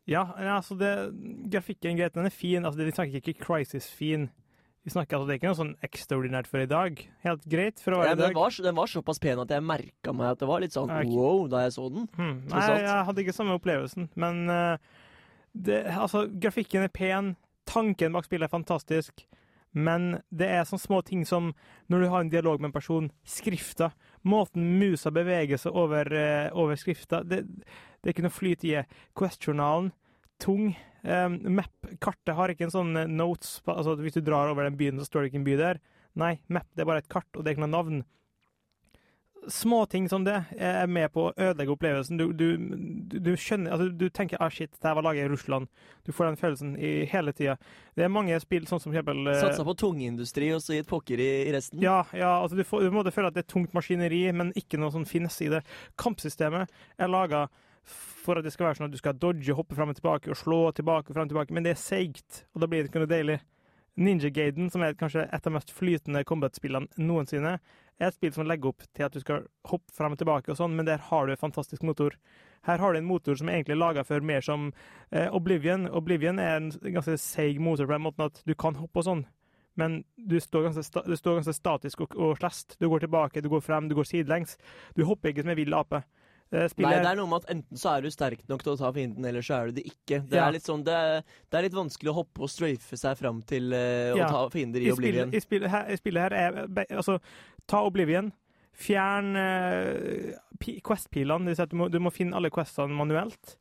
Ja, 0.09 0.25
altså 0.57 0.75
det, 0.81 0.91
grafikken 1.53 1.99
greit, 1.99 2.15
den 2.17 2.27
er 2.27 2.35
fin. 2.35 2.65
Altså, 2.65 2.83
vi 2.83 2.95
snakker 2.95 3.21
ikke 3.21 3.37
Crisis-fin. 3.45 4.31
Vi 4.81 4.91
snakker 4.91 5.19
altså, 5.19 5.29
Det 5.29 5.35
er 5.35 5.41
ikke 5.41 5.51
noe 5.51 5.59
sånn 5.59 5.75
ekstraordinært 5.85 6.49
for 6.49 6.63
i 6.63 6.69
dag. 6.71 7.03
Helt 7.25 7.45
greit 7.53 7.83
for 7.85 7.95
å 7.95 8.01
være 8.01 8.15
Ja, 8.15 8.17
i 8.17 8.21
dag. 8.23 8.31
den, 8.33 8.39
var, 8.39 8.57
den 8.65 8.79
var 8.79 8.91
såpass 8.91 9.21
pen 9.21 9.43
at 9.43 9.53
jeg 9.53 9.67
merka 9.67 10.15
meg 10.17 10.33
at 10.33 10.41
det 10.41 10.49
var 10.49 10.65
litt 10.65 10.77
sånn 10.77 10.89
okay. 10.89 11.11
wow 11.13 11.45
da 11.53 11.67
jeg 11.67 11.77
så 11.77 11.91
den. 11.93 12.09
Hmm. 12.17 12.39
Nei, 12.49 12.65
jeg 12.81 13.05
hadde 13.11 13.25
ikke 13.25 13.37
samme 13.37 13.59
opplevelsen, 13.61 14.09
men 14.25 14.41
uh, 14.49 15.05
det, 15.53 15.83
altså, 15.93 16.25
grafikken 16.33 16.89
er 16.89 16.95
pen, 16.97 17.35
tanken 17.69 18.17
bak 18.17 18.27
spillet 18.27 18.49
er 18.49 18.55
fantastisk, 18.57 19.27
men 19.77 20.15
det 20.35 20.49
er 20.49 20.65
sånne 20.67 20.83
små 20.83 21.03
ting 21.07 21.27
som 21.29 21.53
når 21.93 22.03
du 22.03 22.09
har 22.11 22.25
en 22.25 22.33
dialog 22.33 22.63
med 22.63 22.73
en 22.73 22.79
person, 22.81 23.13
skrifta, 23.29 23.93
måten 24.27 24.77
musa 24.81 25.13
beveger 25.15 25.61
seg 25.61 25.77
over, 25.77 26.11
eh, 26.13 26.51
over 26.53 26.79
skrifta, 26.79 27.23
det, 27.25 27.43
det 27.47 28.09
er 28.09 28.15
ikke 28.15 28.27
noe 28.27 28.35
flyt 28.35 28.67
i. 28.69 28.77
Quest-journalen, 29.19 29.91
tung. 30.43 30.75
Um, 31.01 31.39
Map-kartet 31.57 32.37
har 32.37 32.53
ikke 32.53 32.67
en 32.69 32.75
sånn 32.75 32.97
eh, 33.01 33.09
notes, 33.09 33.59
altså 33.65 33.97
hvis 34.01 34.19
du 34.19 34.25
drar 34.25 34.53
over 34.53 34.69
den 34.69 34.79
byen, 34.81 35.01
så 35.01 35.09
står 35.09 35.23
det 35.23 35.33
ikke 35.33 35.41
en 35.41 35.49
by 35.49 35.59
der. 35.61 35.83
Nei, 36.21 36.35
map 36.51 36.67
det 36.75 36.85
er 36.85 36.91
bare 36.91 37.05
et 37.05 37.13
kart, 37.13 37.29
og 37.35 37.45
det 37.45 37.53
er 37.53 37.57
ikke 37.57 37.65
noe 37.69 37.77
navn 37.77 38.03
små 39.49 39.87
ting 39.87 40.09
som 40.09 40.25
det 40.25 40.37
er 40.59 40.87
med 40.91 41.11
på 41.15 41.27
å 41.29 41.33
ødelegge 41.33 41.73
opplevelsen. 41.75 42.19
Du, 42.21 42.33
du, 42.37 42.49
du, 43.13 43.31
skjønner, 43.39 43.73
altså, 43.75 43.89
du 43.97 44.07
tenker 44.13 44.41
ah 44.43 44.51
shit, 44.53 44.73
det 44.77 44.89
her 44.89 44.97
var 44.99 45.07
laget 45.07 45.27
i 45.27 45.31
Russland. 45.33 45.71
Du 46.07 46.13
får 46.13 46.31
den 46.31 46.41
følelsen 46.41 46.75
i 46.77 46.93
hele 47.11 47.33
tida. 47.37 47.57
Det 47.97 48.05
er 48.07 48.13
mange 48.13 48.37
spill, 48.43 48.67
sånn 48.69 48.83
som 48.83 48.93
eksempel 48.93 49.33
eh, 49.33 49.41
Satsa 49.41 49.67
på 49.67 49.77
tungindustri 49.81 50.53
og 50.57 50.63
så 50.65 50.77
gitt 50.77 50.91
pokker 50.91 51.23
i, 51.23 51.31
i 51.49 51.55
resten. 51.55 51.81
ja, 51.83 52.03
ja, 52.17 52.35
altså 52.43 52.59
du, 52.59 52.65
får, 52.67 52.87
du 52.87 52.95
må 52.95 53.05
føle 53.09 53.33
at 53.33 53.39
det 53.39 53.47
er 53.47 53.53
tungt 53.53 53.75
maskineri, 53.77 54.23
men 54.37 54.55
ikke 54.59 54.81
noe 54.81 54.93
sånn 54.95 55.09
finesse 55.09 55.47
i 55.47 55.53
det. 55.53 55.65
Kampsystemet 56.01 56.71
er 57.01 57.13
laga 57.13 57.47
for 57.85 58.39
at 58.39 58.45
det 58.45 58.53
skal 58.55 58.69
være 58.69 58.81
sånn 58.81 58.91
at 58.91 58.95
du 58.95 59.01
skal 59.01 59.17
dodge, 59.19 59.57
hoppe 59.57 59.77
fram 59.79 59.93
og 59.93 59.99
tilbake 59.99 60.31
og 60.31 60.39
slå 60.39 60.61
tilbake 60.77 61.11
og 61.11 61.17
fram 61.17 61.29
og 61.29 61.33
tilbake, 61.33 61.57
men 61.57 61.67
det 61.67 61.75
er 61.75 61.81
seigt, 61.81 62.45
og 62.55 62.63
da 62.63 62.69
blir 62.71 62.85
det 62.85 62.93
ikke 62.93 63.03
noe 63.03 63.11
deilig. 63.11 63.41
Ninja 64.01 64.31
Gaiden, 64.33 64.71
som 64.73 64.85
er 64.85 64.97
kanskje 64.97 65.27
et 65.27 65.35
av 65.35 65.51
de 65.51 65.57
mest 65.57 65.73
flytende 65.75 66.23
combat-spillene 66.25 67.03
noensinne, 67.03 67.57
er 68.01 68.09
et 68.11 68.17
spill 68.17 68.33
som 68.33 68.47
legger 68.49 68.71
opp 68.73 68.83
til 68.97 69.05
at 69.07 69.13
du 69.13 69.21
skal 69.21 69.45
hoppe 69.71 69.93
frem 69.97 70.15
og 70.17 70.21
tilbake 70.21 70.51
og 70.53 70.57
sånn, 70.59 70.75
men 70.77 70.89
der 70.89 71.03
har 71.11 71.27
du 71.29 71.33
en 71.35 71.41
fantastisk 71.41 71.83
motor. 71.87 72.17
Her 72.69 72.79
har 72.83 72.93
du 72.93 72.99
en 73.01 73.09
motor 73.09 73.37
som 73.37 73.49
er 73.49 73.59
egentlig 73.61 73.79
laga 73.81 74.05
for 74.05 74.21
mer 74.25 74.41
som 74.45 74.71
eh, 75.13 75.29
Oblivion. 75.33 75.87
Oblivion 75.97 76.39
er 76.43 76.57
en 76.59 76.71
ganske 76.97 77.17
seig 77.21 77.61
motor 77.61 77.87
på 77.89 77.93
den 77.97 78.05
måten 78.09 78.27
at 78.27 78.41
du 78.49 78.55
kan 78.55 78.75
hoppe 78.81 79.01
og 79.01 79.09
sånn, 79.09 79.27
men 79.81 80.01
du 80.17 80.37
står 80.43 80.67
ganske, 80.69 80.83
sta 80.85 81.05
du 81.07 81.15
står 81.17 81.39
ganske 81.41 81.55
statisk 81.57 82.01
og, 82.05 82.17
og 82.21 82.37
slest. 82.41 82.77
Du 82.81 82.89
går 82.91 83.07
tilbake, 83.07 83.41
du 83.45 83.49
går 83.53 83.63
frem, 83.65 83.89
du 83.89 83.95
går 83.97 84.09
sidelengs. 84.09 84.57
Du 84.97 85.05
hopper 85.09 85.31
ikke 85.33 85.45
som 85.47 85.53
en 85.55 85.61
vill 85.61 85.77
ape. 85.79 86.03
Spiller. 86.51 86.97
Nei, 86.97 87.03
det 87.05 87.11
er 87.13 87.19
noe 87.21 87.29
med 87.31 87.45
at 87.45 87.51
enten 87.53 87.79
så 87.79 87.93
er 87.95 88.03
du 88.03 88.09
sterk 88.11 88.41
nok 88.51 88.65
til 88.67 88.73
å 88.73 88.79
ta 88.81 88.89
fienden, 88.91 89.23
eller 89.29 89.45
så 89.47 89.55
er 89.61 89.69
du 89.71 89.77
det 89.77 89.85
ikke. 89.87 90.17
Det, 90.27 90.35
Ja. 90.35 90.49
er, 90.49 90.57
litt 90.57 90.65
sånn, 90.67 90.81
det, 90.83 90.97
er, 90.99 91.21
det 91.47 91.59
er 91.61 91.63
litt 91.69 91.77
vanskelig 91.79 92.11
å 92.11 92.15
hoppe 92.17 92.43
og 92.43 92.51
strafe 92.51 92.99
seg 92.99 93.15
fram 93.21 93.39
til 93.47 93.71
eh, 93.73 94.11
å 94.11 94.19
Ja. 94.19 94.27
ta 94.35 94.41
fiender 94.51 94.83
i, 94.83 94.91
Oblivion. 94.91 95.31
Spillet, 95.31 95.39
i, 95.39 95.45
spillet 95.47 95.71
her, 95.71 95.87
I 95.95 96.01
spillet 96.01 96.27
her 96.27 96.35
er 96.35 96.59
Altså, 96.99 97.21
ta 97.69 97.83
Oblivion. 97.89 98.31
Fjern 98.81 99.35
uh, 99.37 100.31
Quest-pilene. 100.87 101.57
Du 101.69 101.77
må, 101.77 101.91
du 101.93 101.99
må 102.01 102.13
finne 102.15 102.39
alle 102.39 102.53
questene 102.55 102.97
manuelt. 102.97 103.57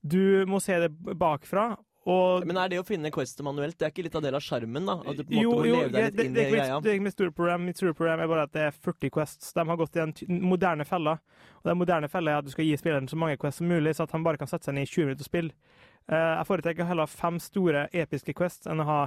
Du 0.00 0.46
må 0.48 0.62
se 0.64 0.78
det 0.80 0.90
bakfra. 1.20 1.74
Og 2.08 2.46
Men 2.48 2.56
er 2.56 2.70
det 2.72 2.78
å 2.80 2.84
finne 2.86 3.10
questet 3.12 3.44
manuelt, 3.44 3.76
det 3.76 3.84
er 3.84 3.90
ikke 3.92 4.06
litt 4.06 4.14
av 4.16 4.22
del 4.24 4.36
av 4.38 4.40
sjarmen, 4.40 4.86
da? 4.88 4.94
At 5.04 5.18
du 5.18 5.24
på 5.26 5.34
en 5.34 5.42
jo, 5.42 5.50
må 5.52 5.66
jo, 5.68 5.80
leve 5.82 5.90
deg 5.92 5.98
det, 6.00 6.06
litt 6.06 6.16
det, 6.16 6.24
inn 6.24 6.32
i 6.32 6.40
er 6.40 6.46
ikke 6.46 6.56
greia? 6.56 6.70
mitt, 6.70 6.84
det 6.84 6.90
er 6.90 6.96
ikke 6.96 7.06
mitt 7.06 7.16
store 7.16 7.34
problem. 7.36 7.66
Mitt 7.68 7.80
store 7.82 7.96
problem 7.98 8.22
er 8.24 8.30
bare 8.30 8.46
at 8.48 8.54
det 8.54 8.62
er 8.70 8.78
40 8.88 9.12
quests. 9.16 9.50
De 9.56 9.64
har 9.68 9.80
gått 9.82 9.98
i 9.98 10.00
den 10.00 10.40
moderne 10.48 10.86
fella. 10.88 11.18
Og 11.60 11.68
den 11.68 11.80
moderne 11.82 12.08
fella 12.08 12.32
er 12.32 12.40
at 12.40 12.48
du 12.48 12.54
skal 12.54 12.66
gi 12.66 12.78
spilleren 12.80 13.10
så 13.10 13.20
mange 13.20 13.36
quests 13.42 13.60
som 13.60 13.68
mulig, 13.68 13.92
så 13.98 14.08
at 14.08 14.16
han 14.16 14.24
bare 14.24 14.40
kan 14.40 14.48
sette 14.48 14.70
seg 14.70 14.78
ned 14.78 14.88
i 14.88 14.90
20 14.94 15.10
minutter 15.10 15.26
og 15.26 15.28
spille. 15.28 15.76
Uh, 16.08 16.16
jeg 16.16 16.48
foretrekker 16.48 16.88
heller 16.88 17.12
fem 17.12 17.36
store, 17.42 17.84
episke 17.92 18.34
quests 18.38 18.70
enn 18.70 18.80
å 18.80 18.88
ha 18.88 19.00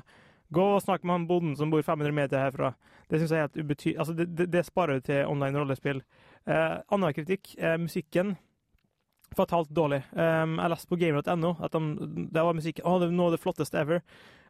Gå 0.53 0.65
og 0.75 0.83
snakk 0.83 1.03
med 1.03 1.17
han 1.17 1.27
bonden 1.29 1.57
som 1.59 1.71
bor 1.73 1.83
500 1.85 2.15
meter 2.15 2.41
herfra. 2.41 2.73
Det 3.09 3.19
synes 3.19 3.33
jeg 3.33 3.39
er 3.41 3.47
helt 3.47 3.59
ubety... 3.59 3.93
Altså, 3.97 4.15
det, 4.17 4.49
det, 4.53 4.65
sparer 4.67 4.99
du 4.99 5.07
til 5.09 5.25
online 5.29 5.59
rollespill. 5.59 6.03
Eh, 6.47 6.75
Annen 6.93 7.15
kritikk 7.15 7.55
er 7.57 7.81
musikken. 7.81 8.35
Fatalt 9.33 9.71
dårlig. 9.73 10.03
Um, 10.13 10.59
jeg 10.61 10.69
leste 10.69 10.89
på 10.91 10.99
gamer.no 11.01 11.55
at 11.65 11.73
de, 11.73 12.07
det 12.29 12.43
var 12.45 12.53
musikk 12.53 12.83
oh, 12.85 12.99
det 13.01 13.09
var 13.09 13.15
noe 13.17 13.31
av 13.31 13.35
det 13.35 13.41
flotteste 13.41 13.79
ever. 13.81 14.03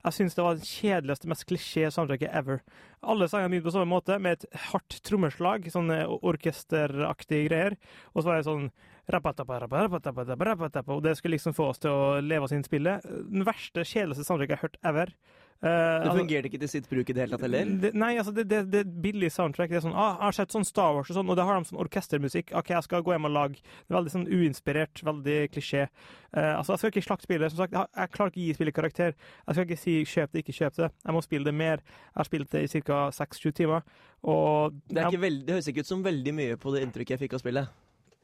Jeg 0.04 0.16
syns 0.18 0.36
det 0.36 0.44
var 0.44 0.58
det 0.60 0.68
kjedeligste, 0.68 1.30
mest 1.32 1.46
klisjé 1.48 1.88
soundtracket 1.94 2.34
ever. 2.36 2.60
Alle 3.08 3.30
sangene 3.32 3.54
begynte 3.54 3.70
på 3.70 3.76
samme 3.78 3.88
måte, 3.88 4.18
med 4.20 4.36
et 4.36 4.58
hardt 4.66 4.98
trommeslag, 5.08 5.70
sånne 5.72 6.02
orkesteraktige 6.20 7.48
greier. 7.48 7.78
Og 8.12 8.20
så 8.20 8.28
var 8.28 8.42
det 8.42 8.50
sånn 8.50 8.68
Og 9.08 11.04
det 11.04 11.16
skulle 11.18 11.36
liksom 11.38 11.56
få 11.56 11.70
oss 11.72 11.80
til 11.84 11.92
å 11.92 12.20
leve 12.24 12.44
oss 12.44 12.54
inn 12.56 12.64
i 12.64 12.68
spillet. 12.68 13.08
Den 13.32 13.48
verste, 13.48 13.84
kjedeligste 13.88 14.28
soundtracket 14.28 14.54
jeg 14.54 14.60
har 14.60 14.68
hørt 14.68 14.78
ever. 14.92 15.16
Eh, 15.64 15.70
Det 15.70 16.10
altså- 16.10 16.20
fungerte 16.20 16.46
ikke 16.50 16.60
til 16.60 16.68
sitt 16.68 16.90
bruk 16.90 17.10
i 17.10 17.14
det 17.14 17.22
hele 17.24 17.38
tatt 17.38 17.42
heller? 17.42 17.64
det, 17.80 17.94
nei, 17.96 18.18
altså 18.18 18.34
det, 18.36 18.50
det, 18.50 18.70
det 18.70 19.02
billig 19.02 19.32
soundtrack. 19.32 19.70
Det 19.70 19.78
er 19.78 19.88
sånn, 19.88 19.96
ah, 19.96 20.18
jeg 20.20 20.26
har 20.28 20.32
sett 20.34 20.52
sånn 20.52 20.66
Star 20.66 20.94
Wars 20.94 21.10
og 21.10 21.16
sånn, 21.16 21.30
og 21.30 21.38
det 21.38 21.46
har 21.46 21.56
de 21.56 21.70
sånn 21.70 21.80
orkestermusikk. 21.80 22.52
OK, 22.54 22.68
jeg 22.68 22.84
skal 22.84 23.02
gå 23.02 23.14
hjem 23.16 23.26
og 23.26 23.32
lage 23.32 23.62
Det 23.64 23.92
er 23.92 23.96
veldig 23.96 24.12
sånn 24.12 24.28
uinspirert, 24.28 25.04
veldig 25.04 25.52
klisjé. 25.54 25.88
Uh, 26.36 26.58
altså, 26.60 26.74
jeg 26.74 26.80
skal 26.80 26.92
ikke 26.92 27.08
slakte 27.08 27.24
spillet. 27.24 27.52
Som 27.52 27.58
sagt, 27.64 27.72
jeg, 27.72 27.88
jeg 27.96 28.12
klarer 28.12 28.32
ikke 28.34 28.42
å 28.42 28.44
gi 28.44 28.54
spillet 28.58 28.76
karakter. 28.76 29.16
Jeg 29.48 29.56
skal 29.56 29.66
ikke 29.66 29.80
si 29.80 29.96
kjøp 30.04 30.32
det, 30.34 30.44
ikke 30.44 30.58
kjøp 30.60 30.76
det. 30.76 30.92
Jeg 31.06 31.14
må 31.14 31.24
spille 31.24 31.46
det 31.46 31.54
mer. 31.54 31.78
Jeg 31.78 32.20
har 32.20 32.26
spilt 32.28 32.52
det 32.52 32.64
i 32.64 32.82
ca. 32.82 33.00
seks-sju 33.12 33.54
timer. 33.54 33.88
Og 34.24 34.74
Det, 34.90 35.00
er 35.00 35.08
ikke 35.12 35.22
veld, 35.22 35.46
det 35.48 35.56
høres 35.56 35.68
ikke 35.68 35.80
ut 35.80 35.88
som 35.88 36.04
veldig 36.04 36.34
mye 36.34 36.58
på 36.60 36.76
det 36.76 36.84
inntrykket 36.84 37.16
jeg 37.16 37.24
fikk 37.24 37.40
av 37.40 37.40
spillet. 37.40 37.83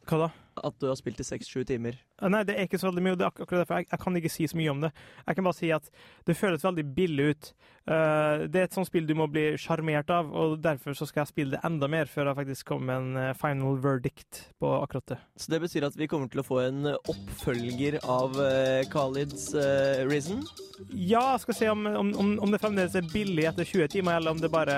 Hva 0.10 0.26
da? 0.26 0.30
At 0.66 0.76
du 0.82 0.90
har 0.90 0.98
spilt 1.00 1.20
i 1.22 1.24
seks-sju 1.24 1.62
timer. 1.70 1.96
Nei, 2.20 2.42
det 2.44 2.56
er 2.58 2.66
ikke 2.66 2.80
så 2.82 2.90
veldig 2.90 3.04
mye, 3.06 3.14
og 3.16 3.20
det 3.20 3.26
er 3.28 3.32
ak- 3.32 3.42
akkurat 3.46 3.62
derfor 3.62 3.78
jeg, 3.80 3.88
jeg 3.92 4.00
kan 4.02 4.18
ikke 4.20 4.32
si 4.34 4.48
så 4.50 4.58
mye 4.60 4.72
om 4.74 4.82
det. 4.84 4.90
Jeg 5.28 5.38
kan 5.38 5.46
bare 5.48 5.56
si 5.56 5.70
at 5.72 5.86
det 6.28 6.36
føles 6.36 6.66
veldig 6.66 6.86
billig 6.98 7.28
ut. 7.30 7.52
Uh, 7.90 8.44
det 8.52 8.60
er 8.60 8.66
et 8.68 8.76
sånt 8.76 8.90
spill 8.90 9.08
du 9.08 9.14
må 9.18 9.30
bli 9.32 9.46
sjarmert 9.62 10.12
av, 10.14 10.34
og 10.36 10.58
derfor 10.62 10.98
så 10.98 11.08
skal 11.08 11.24
jeg 11.24 11.32
spille 11.32 11.56
det 11.56 11.62
enda 11.70 11.88
mer 11.90 12.12
før 12.12 12.32
jeg 12.32 12.40
faktisk 12.42 12.74
kommer 12.74 12.90
med 12.90 13.00
en 13.00 13.22
eh, 13.22 13.38
final 13.40 13.80
verdict 13.82 14.42
på 14.60 14.74
akkurat 14.82 15.14
det. 15.14 15.20
Så 15.40 15.54
det 15.54 15.62
betyr 15.64 15.88
at 15.88 15.98
vi 15.98 16.10
kommer 16.12 16.30
til 16.34 16.44
å 16.44 16.48
få 16.50 16.60
en 16.66 16.92
oppfølger 16.98 18.02
av 18.04 18.36
uh, 18.36 18.82
Khalids 18.92 19.50
uh, 19.56 20.04
Risen? 20.10 20.44
Ja, 20.92 21.36
jeg 21.36 21.46
skal 21.46 21.60
se 21.62 21.72
om, 21.72 21.88
om, 21.88 22.14
om, 22.36 22.52
det 22.52 22.62
fremdeles 22.62 22.98
er 23.00 23.10
billig 23.14 23.48
etter 23.50 23.68
20 23.68 23.96
timer, 23.96 24.20
eller 24.20 24.36
om 24.36 24.44
det 24.44 24.52
bare 24.54 24.76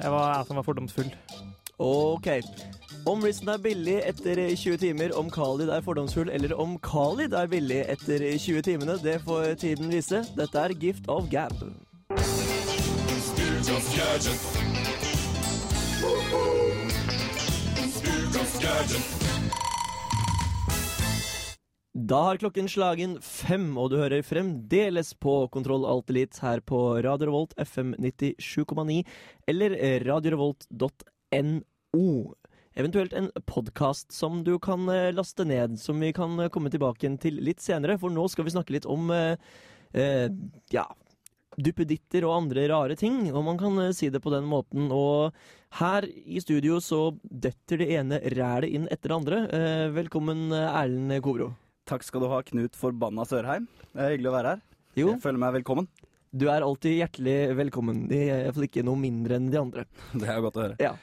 var 0.00 0.34
jeg 0.38 0.48
som 0.48 0.60
var 0.60 0.66
fordomsfull. 0.66 1.12
OK. 1.78 2.28
Om 3.08 3.22
risen 3.24 3.48
er 3.48 3.60
billig 3.64 3.94
etter 4.04 4.36
20 4.52 4.76
timer, 4.82 5.14
om 5.16 5.30
Khalid 5.32 5.70
er 5.72 5.80
fordomsfull, 5.80 6.28
eller 6.28 6.52
om 6.60 6.74
Khalid 6.84 7.32
er 7.32 7.46
billig 7.48 7.78
etter 7.88 8.20
20 8.20 8.60
timene, 8.66 8.98
det 9.00 9.14
får 9.24 9.54
tiden 9.62 9.88
vise. 9.88 10.18
Dette 10.36 10.60
er 10.60 10.74
Gift 10.76 11.08
of 11.08 11.24
Gab. 11.32 11.54
Da 22.12 22.20
har 22.26 22.42
klokken 22.42 22.68
slagen 22.68 23.16
fem, 23.24 23.70
og 23.80 23.88
du 23.88 23.96
hører 24.02 24.20
fremdeles 24.20 25.14
på 25.16 25.38
Kontroll 25.56 25.88
Alt 25.88 26.12
Elite 26.12 26.44
her 26.44 26.60
på 26.60 27.00
Radio 27.08 27.32
Revolt 27.32 27.56
FM 27.56 27.96
97,9 28.04 29.00
eller 29.48 29.80
radiorevolt.no. 30.04 32.12
Eventuelt 32.78 33.12
en 33.12 33.32
podkast 33.46 34.12
som 34.14 34.44
du 34.46 34.52
kan 34.62 34.84
eh, 34.88 35.10
laste 35.10 35.42
ned, 35.44 35.80
som 35.82 35.98
vi 35.98 36.12
kan 36.14 36.38
eh, 36.38 36.46
komme 36.54 36.70
tilbake 36.70 37.10
til 37.18 37.40
litt 37.42 37.58
senere. 37.58 37.96
For 37.98 38.14
nå 38.14 38.28
skal 38.30 38.46
vi 38.46 38.52
snakke 38.54 38.76
litt 38.76 38.86
om 38.86 39.10
eh, 39.10 39.34
eh, 39.98 40.28
ja, 40.70 40.84
duppeditter 41.58 42.28
og 42.28 42.36
andre 42.36 42.68
rare 42.70 42.94
ting, 43.00 43.32
og 43.32 43.42
man 43.48 43.58
kan 43.58 43.82
si 43.98 44.12
det 44.14 44.22
på 44.22 44.30
den 44.30 44.46
måten. 44.46 44.92
Og 44.94 45.34
her 45.80 46.06
i 46.06 46.38
studio 46.38 46.78
så 46.78 47.02
døtter 47.26 47.82
det 47.82 47.90
ene 47.98 48.22
rælet 48.38 48.70
inn 48.70 48.86
etter 48.86 49.10
det 49.10 49.18
andre. 49.18 49.44
Eh, 49.58 49.84
velkommen, 49.98 50.52
Erlend 50.54 51.18
Kovro. 51.26 51.50
Takk 51.90 52.06
skal 52.06 52.22
du 52.22 52.30
ha, 52.30 52.44
Knut 52.46 52.78
Forbanna 52.78 53.26
Sørheim. 53.26 53.66
Det 53.90 54.04
er 54.04 54.14
hyggelig 54.14 54.30
å 54.30 54.38
være 54.38 54.54
her. 54.54 54.66
Jo. 54.94 55.16
Jeg 55.16 55.24
føler 55.26 55.48
meg 55.48 55.58
velkommen. 55.64 55.90
Du 56.30 56.46
er 56.46 56.62
alltid 56.62 57.00
hjertelig 57.00 57.40
velkommen, 57.58 58.06
Iallfall 58.06 58.70
ikke 58.70 58.86
noe 58.86 59.02
mindre 59.02 59.42
enn 59.42 59.50
de 59.50 59.66
andre. 59.66 59.90
Det 60.20 60.30
er 60.30 60.44
godt 60.46 60.60
å 60.60 60.68
høre. 60.68 60.84
Ja. 60.84 60.94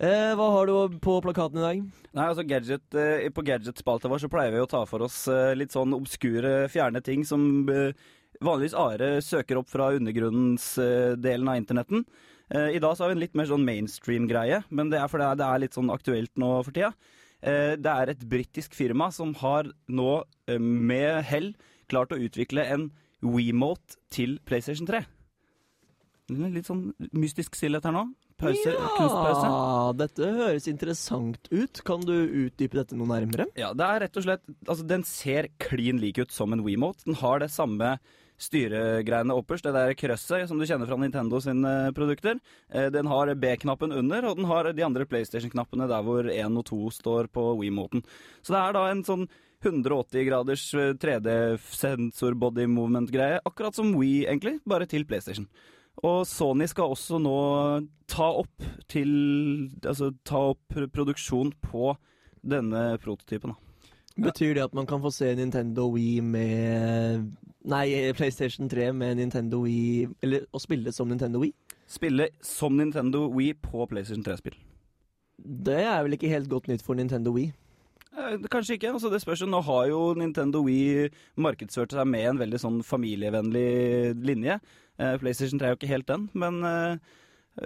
Eh, 0.00 0.32
hva 0.32 0.46
har 0.54 0.64
du 0.64 0.94
på 1.04 1.18
plakaten 1.20 1.58
i 1.60 1.64
dag? 1.64 1.80
Nei, 2.16 2.24
altså 2.24 2.40
gadget, 2.48 2.94
eh, 2.96 3.28
På 3.36 3.44
Gadget-spalta 3.44 4.08
vår 4.08 4.22
så 4.22 4.30
pleier 4.32 4.54
vi 4.54 4.62
å 4.62 4.68
ta 4.68 4.86
for 4.88 5.04
oss 5.04 5.26
eh, 5.28 5.52
litt 5.52 5.74
sånn 5.76 5.92
obskure, 5.92 6.70
fjerne 6.72 7.02
ting 7.04 7.20
som 7.28 7.68
eh, 7.68 7.92
vanligvis 8.40 8.72
Are 8.80 9.10
søker 9.20 9.60
opp 9.60 9.68
fra 9.68 9.90
undergrunnens 9.92 10.78
eh, 10.80 11.12
av 11.20 11.56
internetten. 11.58 12.06
Eh, 12.48 12.78
I 12.78 12.80
dag 12.80 12.96
så 12.96 13.04
har 13.04 13.12
vi 13.12 13.18
en 13.18 13.24
litt 13.26 13.36
mer 13.36 13.50
sånn 13.50 13.66
mainstream-greie, 13.66 14.62
men 14.70 14.88
det 14.88 15.02
er 15.02 15.12
fordi 15.12 15.28
det 15.36 15.50
er 15.50 15.62
litt 15.66 15.76
sånn 15.76 15.92
aktuelt 15.92 16.32
nå 16.40 16.62
for 16.64 16.72
tida. 16.72 16.94
Det 17.40 17.88
er 17.88 18.10
et 18.12 18.24
britisk 18.28 18.74
firma 18.76 19.06
som 19.16 19.30
har 19.40 19.70
nå 19.88 20.10
med 20.60 21.22
hell 21.24 21.54
klart 21.88 22.12
å 22.12 22.18
utvikle 22.20 22.66
en 22.68 22.90
WeMote 23.24 23.96
til 24.12 24.34
PlayStation 24.44 24.84
3. 24.84 25.00
Litt 26.52 26.68
sånn 26.68 26.90
mystisk 27.16 27.56
stillhet 27.56 27.88
her 27.88 27.96
nå. 27.96 28.10
Pause, 28.40 28.72
kunstpause. 28.96 29.44
Ja, 29.50 29.92
dette 30.00 30.30
høres 30.38 30.66
interessant 30.70 31.50
ut. 31.52 31.82
Kan 31.86 32.00
du 32.08 32.14
utdype 32.46 32.78
dette 32.80 32.96
noe 32.96 33.08
nærmere? 33.10 33.46
Ja, 33.60 33.72
det 33.76 33.84
er 33.86 34.00
rett 34.06 34.16
og 34.16 34.24
slett 34.24 34.42
Altså, 34.66 34.86
den 34.88 35.04
ser 35.08 35.50
klin 35.60 36.00
lik 36.00 36.18
ut 36.22 36.32
som 36.32 36.52
en 36.56 36.64
WeMote. 36.64 37.04
Den 37.06 37.18
har 37.20 37.42
det 37.44 37.50
samme 37.52 37.98
styregreiene 38.40 39.34
opperst, 39.36 39.66
det 39.68 39.74
der 39.76 39.92
krøsset 40.00 40.48
som 40.48 40.56
du 40.56 40.64
kjenner 40.64 40.88
fra 40.88 40.96
Nintendo 40.96 41.40
sine 41.44 41.90
produkter. 41.92 42.38
Eh, 42.72 42.88
Den 42.88 43.06
har 43.10 43.34
B-knappen 43.36 43.92
under, 43.92 44.24
og 44.30 44.38
den 44.40 44.48
har 44.48 44.70
de 44.72 44.86
andre 44.86 45.04
PlayStation-knappene 45.04 45.88
der 45.90 46.06
hvor 46.06 46.24
1 46.32 46.56
og 46.56 46.64
2 46.70 46.78
står 47.02 47.28
på 47.34 47.44
WeMoten. 47.60 48.00
Så 48.40 48.54
det 48.56 48.62
er 48.62 48.72
da 48.78 48.86
en 48.88 49.04
sånn 49.04 49.26
180 49.60 50.24
graders 50.24 50.64
3D-sensor 50.72 52.32
body 52.40 52.64
movement-greie, 52.64 53.42
akkurat 53.44 53.76
som 53.76 53.92
We, 53.92 54.24
egentlig, 54.24 54.56
bare 54.64 54.88
til 54.88 55.04
PlayStation. 55.04 55.44
Og 56.06 56.22
Sony 56.28 56.66
skal 56.70 56.92
også 56.94 57.18
nå 57.20 57.38
ta 58.08 58.30
opp 58.40 58.64
til 58.88 59.10
Altså 59.84 60.12
ta 60.24 60.46
opp 60.54 60.78
produksjon 60.94 61.52
på 61.64 61.92
denne 62.40 62.94
prototypen. 63.02 63.52
Da. 63.52 64.30
Betyr 64.30 64.54
det 64.56 64.64
at 64.64 64.74
man 64.74 64.88
kan 64.88 65.02
få 65.02 65.12
se 65.14 65.28
Nintendo 65.36 65.90
Wii 65.92 66.20
med 66.24 67.26
Nei, 67.70 68.12
PlayStation 68.16 68.68
3 68.68 68.92
med 68.96 69.18
Nintendo 69.20 69.60
Wii 69.62 70.08
Eller 70.24 70.46
å 70.52 70.60
spille 70.60 70.92
som 70.92 71.08
Nintendo 71.08 71.42
Wii? 71.42 71.52
Spille 71.90 72.30
som 72.44 72.76
Nintendo 72.78 73.26
Wii 73.34 73.54
på 73.60 73.84
PlayStation 73.90 74.24
3-spill. 74.24 74.56
Det 75.40 75.80
er 75.82 76.02
vel 76.04 76.14
ikke 76.14 76.30
helt 76.30 76.48
godt 76.48 76.68
nytt 76.70 76.84
for 76.86 76.94
Nintendo 76.94 77.32
Wii? 77.34 77.50
Eh, 78.16 78.36
Kanskje 78.50 78.76
ikke. 78.76 78.90
altså 78.92 79.10
det 79.12 79.20
spørs 79.22 79.42
jo. 79.44 79.48
Nå 79.50 79.60
har 79.66 79.86
jo 79.90 80.00
Nintendo 80.18 80.62
Wii 80.66 81.08
markedsført 81.38 81.94
seg 81.94 82.06
med 82.10 82.26
en 82.32 82.40
veldig 82.42 82.60
sånn 82.62 82.78
familievennlig 82.86 84.16
linje. 84.26 84.58
Eh, 84.98 85.16
PlayStation 85.22 85.60
3 85.60 85.68
er 85.68 85.74
jo 85.74 85.80
ikke 85.80 85.92
helt 85.94 86.08
den, 86.10 86.28
men, 86.34 86.58
eh, 86.64 86.96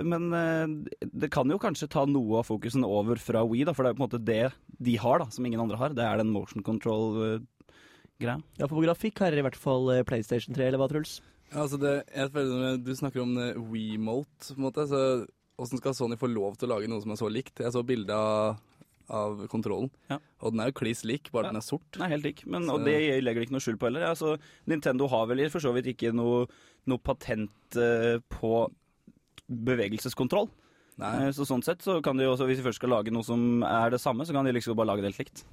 men 0.02 0.28
det 1.00 1.30
kan 1.30 1.48
jo 1.50 1.58
kanskje 1.58 1.88
ta 1.90 2.04
noe 2.06 2.38
av 2.40 2.46
fokusen 2.48 2.84
over 2.84 3.16
fra 3.16 3.44
Wii, 3.46 3.64
da, 3.66 3.72
for 3.72 3.84
det 3.84 3.90
er 3.90 3.94
jo 3.94 3.98
på 3.98 4.04
en 4.04 4.08
måte 4.08 4.24
det 4.24 4.52
de 4.80 4.96
har, 4.96 5.18
da, 5.18 5.26
som 5.30 5.44
ingen 5.46 5.60
andre 5.60 5.76
har. 5.76 5.94
Det 5.94 6.04
er 6.04 6.18
den 6.18 6.32
motion 6.32 6.62
control-greia. 6.62 8.42
Ja, 8.58 8.66
for 8.66 8.82
grafikk 8.82 9.18
har 9.20 9.32
i 9.32 9.44
hvert 9.44 9.58
fall 9.60 9.90
PlayStation 10.08 10.54
3, 10.56 10.68
eller 10.68 10.78
hva, 10.82 10.88
Truls? 10.90 11.20
Ja, 11.52 11.62
altså 11.62 11.78
det, 11.78 11.94
jeg 12.10 12.32
føler 12.34 12.62
når 12.64 12.84
Du 12.84 12.92
snakker 12.96 13.22
om 13.22 13.34
WeMote, 13.70 14.54
på 14.54 14.58
en 14.58 14.66
måte. 14.66 14.86
Så 14.90 15.00
Hvordan 15.54 15.78
skal 15.78 15.94
Sony 15.94 16.16
få 16.18 16.26
lov 16.32 16.56
til 16.58 16.66
å 16.66 16.74
lage 16.74 16.88
noe 16.90 17.02
som 17.04 17.12
er 17.14 17.20
så 17.20 17.28
likt? 17.30 17.60
Jeg 17.62 17.70
så 17.70 17.84
bilde 17.86 18.10
av, 18.10 18.56
av 19.12 19.46
kontrollen, 19.52 19.90
og 20.40 20.52
den 20.54 20.60
er 20.60 20.70
jo 20.70 20.76
kliss 20.78 21.04
lik, 21.04 21.30
bare 21.32 21.50
den 21.50 21.56
er 21.60 21.64
sort. 21.64 21.84
Den 21.92 22.02
er 22.06 22.14
helt 22.14 22.24
lik, 22.24 22.46
men, 22.46 22.64
Så- 22.64 22.74
og 22.74 22.84
det 22.84 23.22
legger 23.22 23.40
de 23.40 23.46
ikke 23.46 23.56
noe 23.56 23.64
skjul 23.64 23.76
på 23.76 23.88
heller. 23.90 24.06
Altså, 24.08 24.38
Nintendo 24.66 25.08
har 25.08 25.26
vel 25.26 25.48
for 25.50 25.60
så 25.60 25.72
vidt 25.74 25.86
ikke 25.92 26.12
noe, 26.14 26.46
noe 26.86 26.98
patent 26.98 27.50
uh, 27.76 28.18
på 28.32 28.70
bevegelseskontroll. 29.48 30.48
Nei. 30.96 31.32
så 31.34 31.42
sånn 31.42 31.62
sett 31.66 31.82
så 31.82 32.00
kan 32.04 32.16
de 32.16 32.22
jo 32.22 32.36
også, 32.36 32.46
hvis 32.46 32.60
de 32.60 32.68
først 32.68 32.78
skal 32.78 32.92
lage 32.92 33.10
noe 33.10 33.26
som 33.26 33.64
er 33.66 33.90
det 33.90 33.98
samme, 34.00 34.22
så 34.24 34.32
kan 34.32 34.46
de 34.46 34.52
liksom 34.54 34.76
bare 34.78 34.86
lage 34.92 35.02
det 35.02 35.10
helt 35.10 35.24
likt. 35.24 35.44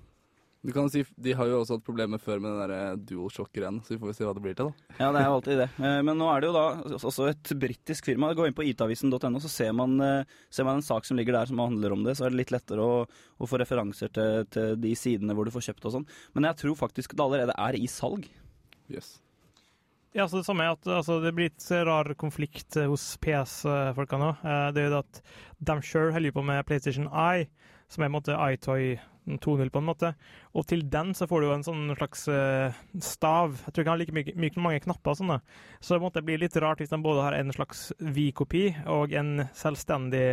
Du 0.62 0.70
kan 0.76 0.90
si, 0.94 1.02
De 1.18 1.34
har 1.34 1.48
jo 1.50 1.60
også 1.64 1.80
hatt 1.80 1.86
problemer 1.88 2.20
før 2.22 2.38
med 2.44 2.52
den 2.54 2.70
der 2.70 3.00
dual-shock-greien, 3.10 3.80
så 3.82 3.96
vi 3.96 3.98
får 4.04 4.14
se 4.14 4.26
hva 4.28 4.34
det 4.38 4.44
blir 4.44 4.54
til. 4.60 4.68
da. 4.70 4.98
Ja, 5.00 5.08
det 5.16 5.22
er 5.24 5.26
jo 5.26 5.38
alltid 5.40 5.58
det. 5.64 5.70
Eh, 5.82 6.02
Men 6.06 6.20
nå 6.22 6.28
er 6.30 6.42
det 6.44 6.52
jo 6.52 6.54
da 6.54 6.66
også 7.00 7.26
et 7.32 7.54
britisk 7.58 8.06
firma. 8.12 8.30
Gå 8.38 8.46
inn 8.46 8.54
på 8.54 8.66
itavisen.no, 8.70 9.42
så 9.42 9.50
ser 9.50 9.74
man, 9.74 9.96
eh, 10.06 10.24
ser 10.54 10.68
man 10.70 10.78
en 10.78 10.86
sak 10.86 11.06
som 11.10 11.18
ligger 11.18 11.34
der 11.40 11.50
som 11.50 11.58
handler 11.58 11.92
om 11.98 12.04
det. 12.06 12.14
Så 12.20 12.28
er 12.28 12.30
det 12.30 12.44
litt 12.44 12.54
lettere 12.54 12.86
å, 12.86 13.02
å 13.42 13.50
få 13.50 13.58
referanser 13.58 14.14
til, 14.14 14.46
til 14.54 14.76
de 14.78 14.94
sidene 14.94 15.34
hvor 15.34 15.50
du 15.50 15.52
får 15.52 15.66
kjøpt 15.72 15.90
og 15.90 15.96
sånn. 15.98 16.08
Men 16.38 16.46
jeg 16.52 16.62
tror 16.62 16.78
faktisk 16.78 17.18
det 17.18 17.26
allerede 17.26 17.58
er 17.58 17.80
i 17.82 17.88
salg. 17.90 18.30
Yes. 18.92 19.16
Ja, 20.14 20.28
så 20.28 20.42
Det 20.42 20.46
samme 20.46 20.66
er 20.68 20.74
at 20.76 20.86
altså, 20.86 21.22
det 21.24 21.32
blir 21.34 21.50
litt 21.50 21.66
rar 21.88 22.14
konflikt 22.20 22.76
eh, 22.78 22.86
hos 22.92 23.16
PS-folka 23.24 24.18
nå. 24.22 24.34
Eh, 24.46 24.66
Det 24.76 24.84
er 24.86 24.90
jo 24.92 24.94
det 25.00 25.06
at 25.08 25.22
de 25.72 25.82
sjøl 25.82 26.12
holder 26.14 26.36
på 26.38 26.44
med 26.46 26.66
PlayStation 26.70 27.08
Eye, 27.10 27.48
som 27.90 28.04
er 28.04 28.10
på 28.10 28.12
en 28.12 28.18
måte 28.20 28.38
iToy 28.54 29.00
2.0 29.28 29.70
på 29.70 29.82
en 29.82 29.88
måte. 29.88 30.14
Og 30.58 30.66
til 30.70 30.84
den 30.90 31.14
så 31.18 31.28
får 31.30 31.42
du 31.42 31.48
jo 31.48 31.56
en 31.56 31.66
sånn 31.66 31.92
slags 31.98 32.26
uh, 32.32 32.80
stav. 33.04 33.60
Jeg 33.68 33.74
tror 33.74 33.84
ikke 33.84 33.92
han 33.92 34.00
har 34.00 34.02
like 34.02 34.16
mye, 34.18 34.36
mye, 34.46 34.64
mange 34.64 34.82
knapper 34.86 35.14
og 35.14 35.20
sånn. 35.20 35.36
da. 35.36 35.40
Så 35.80 35.96
det 35.96 36.06
måtte 36.06 36.26
bli 36.26 36.40
litt 36.42 36.58
rart 36.62 36.82
hvis 36.82 36.94
de 36.94 37.02
både 37.04 37.28
har 37.28 37.38
en 37.38 37.54
slags 37.56 37.92
V-kopi 38.00 38.66
og 38.90 39.14
en 39.18 39.46
selvstendig 39.58 40.26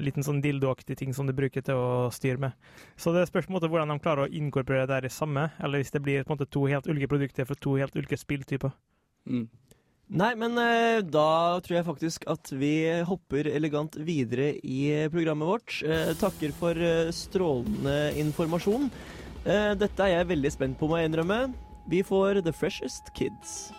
liten 0.00 0.24
sånn 0.24 0.40
dildoaktig 0.40 0.96
ting 0.96 1.12
som 1.12 1.26
du 1.28 1.34
bruker 1.36 1.64
til 1.64 1.76
å 1.76 2.08
styre 2.14 2.40
med. 2.40 2.70
Så 2.96 3.12
det 3.12 3.26
spørs 3.28 3.48
på 3.48 3.52
en 3.52 3.58
måte 3.58 3.68
hvordan 3.68 3.92
de 3.92 3.98
klarer 4.00 4.24
å 4.24 4.32
inkorporere 4.32 4.86
det 4.88 5.00
her 5.00 5.08
i 5.08 5.12
samme, 5.12 5.50
eller 5.60 5.82
hvis 5.82 5.92
det 5.92 6.00
blir 6.04 6.24
på 6.24 6.32
en 6.32 6.38
måte 6.38 6.48
to 6.48 6.64
helt 6.70 6.88
ulike 6.88 7.10
produkter 7.12 7.48
for 7.48 7.60
to 7.60 7.76
helt 7.76 7.96
ulike 7.98 8.16
spilltyper. 8.16 8.72
Nei, 10.12 10.34
men 10.36 10.58
eh, 10.60 11.00
da 11.08 11.56
tror 11.64 11.78
jeg 11.78 11.86
faktisk 11.86 12.24
at 12.28 12.50
vi 12.52 12.74
hopper 13.08 13.46
elegant 13.48 13.94
videre 13.96 14.50
i 14.60 15.08
programmet 15.12 15.48
vårt. 15.48 15.76
Eh, 15.88 16.10
takker 16.20 16.52
for 16.58 16.76
eh, 16.76 17.08
strålende 17.16 18.12
informasjon. 18.20 18.90
Dette 19.42 20.04
er 20.04 20.12
jeg 20.12 20.26
veldig 20.30 20.50
spent 20.54 20.76
på, 20.78 20.86
må 20.86 21.00
jeg 21.00 21.08
innrømme. 21.08 21.48
Vi 21.90 22.04
får 22.06 22.44
The 22.46 22.52
Freshest 22.54 23.08
Kids. 23.16 23.72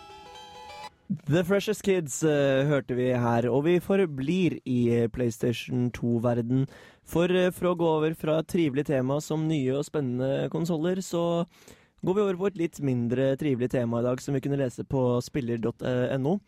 The 1.30 1.40
Freshest 1.46 1.80
Kids 1.86 2.18
hørte 2.20 2.98
vi 2.98 3.06
her, 3.16 3.48
og 3.48 3.62
vi 3.64 3.78
forblir 3.80 4.58
i 4.68 5.06
PlayStation 5.14 5.86
2-verden. 5.96 6.66
For 7.08 7.32
for 7.56 7.70
å 7.70 7.78
gå 7.80 7.88
over 7.94 8.18
fra 8.18 8.42
et 8.42 8.50
trivelig 8.52 8.84
tema 8.90 9.16
som 9.24 9.48
nye 9.48 9.78
og 9.78 9.88
spennende 9.88 10.50
konsoller, 10.52 11.00
så 11.00 11.24
går 12.04 12.14
vi 12.14 12.22
over 12.24 12.36
på 12.38 12.48
et 12.50 12.60
litt 12.60 12.78
mindre 12.84 13.32
trivelig 13.40 13.70
tema 13.72 14.00
i 14.02 14.06
dag, 14.06 14.20
som 14.20 14.36
vi 14.36 14.42
kunne 14.44 14.60
lese 14.60 14.84
på 14.84 15.02
spiller.no. 15.24 16.38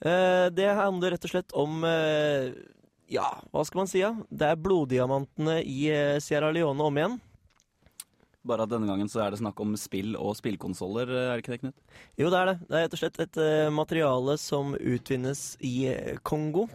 Eh, 0.00 0.48
Det 0.54 0.68
handler 0.78 1.14
rett 1.14 1.24
og 1.26 1.32
slett 1.32 1.54
om 1.58 1.82
eh, 1.84 2.52
Ja, 3.12 3.30
hva 3.52 3.64
skal 3.66 3.82
man 3.82 3.90
si? 3.90 4.02
Ja? 4.02 4.14
Det 4.30 4.52
er 4.52 4.60
bloddiamantene 4.60 5.60
i 5.64 5.88
eh, 5.92 6.20
Sierra 6.24 6.52
Leone 6.54 6.86
om 6.86 7.00
igjen. 7.00 7.18
Bare 8.48 8.64
at 8.64 8.70
denne 8.70 8.88
gangen 8.88 9.10
så 9.12 9.20
er 9.20 9.34
det 9.34 9.40
snakk 9.42 9.58
om 9.60 9.74
spill 9.76 10.14
og 10.16 10.36
spillkonsoller, 10.38 11.10
er 11.10 11.32
det 11.36 11.42
ikke 11.42 11.52
det, 11.52 11.60
Knut? 11.66 11.96
Jo, 12.16 12.30
det 12.32 12.38
er 12.38 12.48
det. 12.48 12.54
Det 12.62 12.76
er 12.78 12.84
rett 12.86 12.94
og 12.96 13.00
slett 13.02 13.18
et 13.24 13.38
materiale 13.74 14.36
som 14.40 14.70
utvinnes 14.78 15.42
i 15.66 15.74
Kongo, 16.24 16.68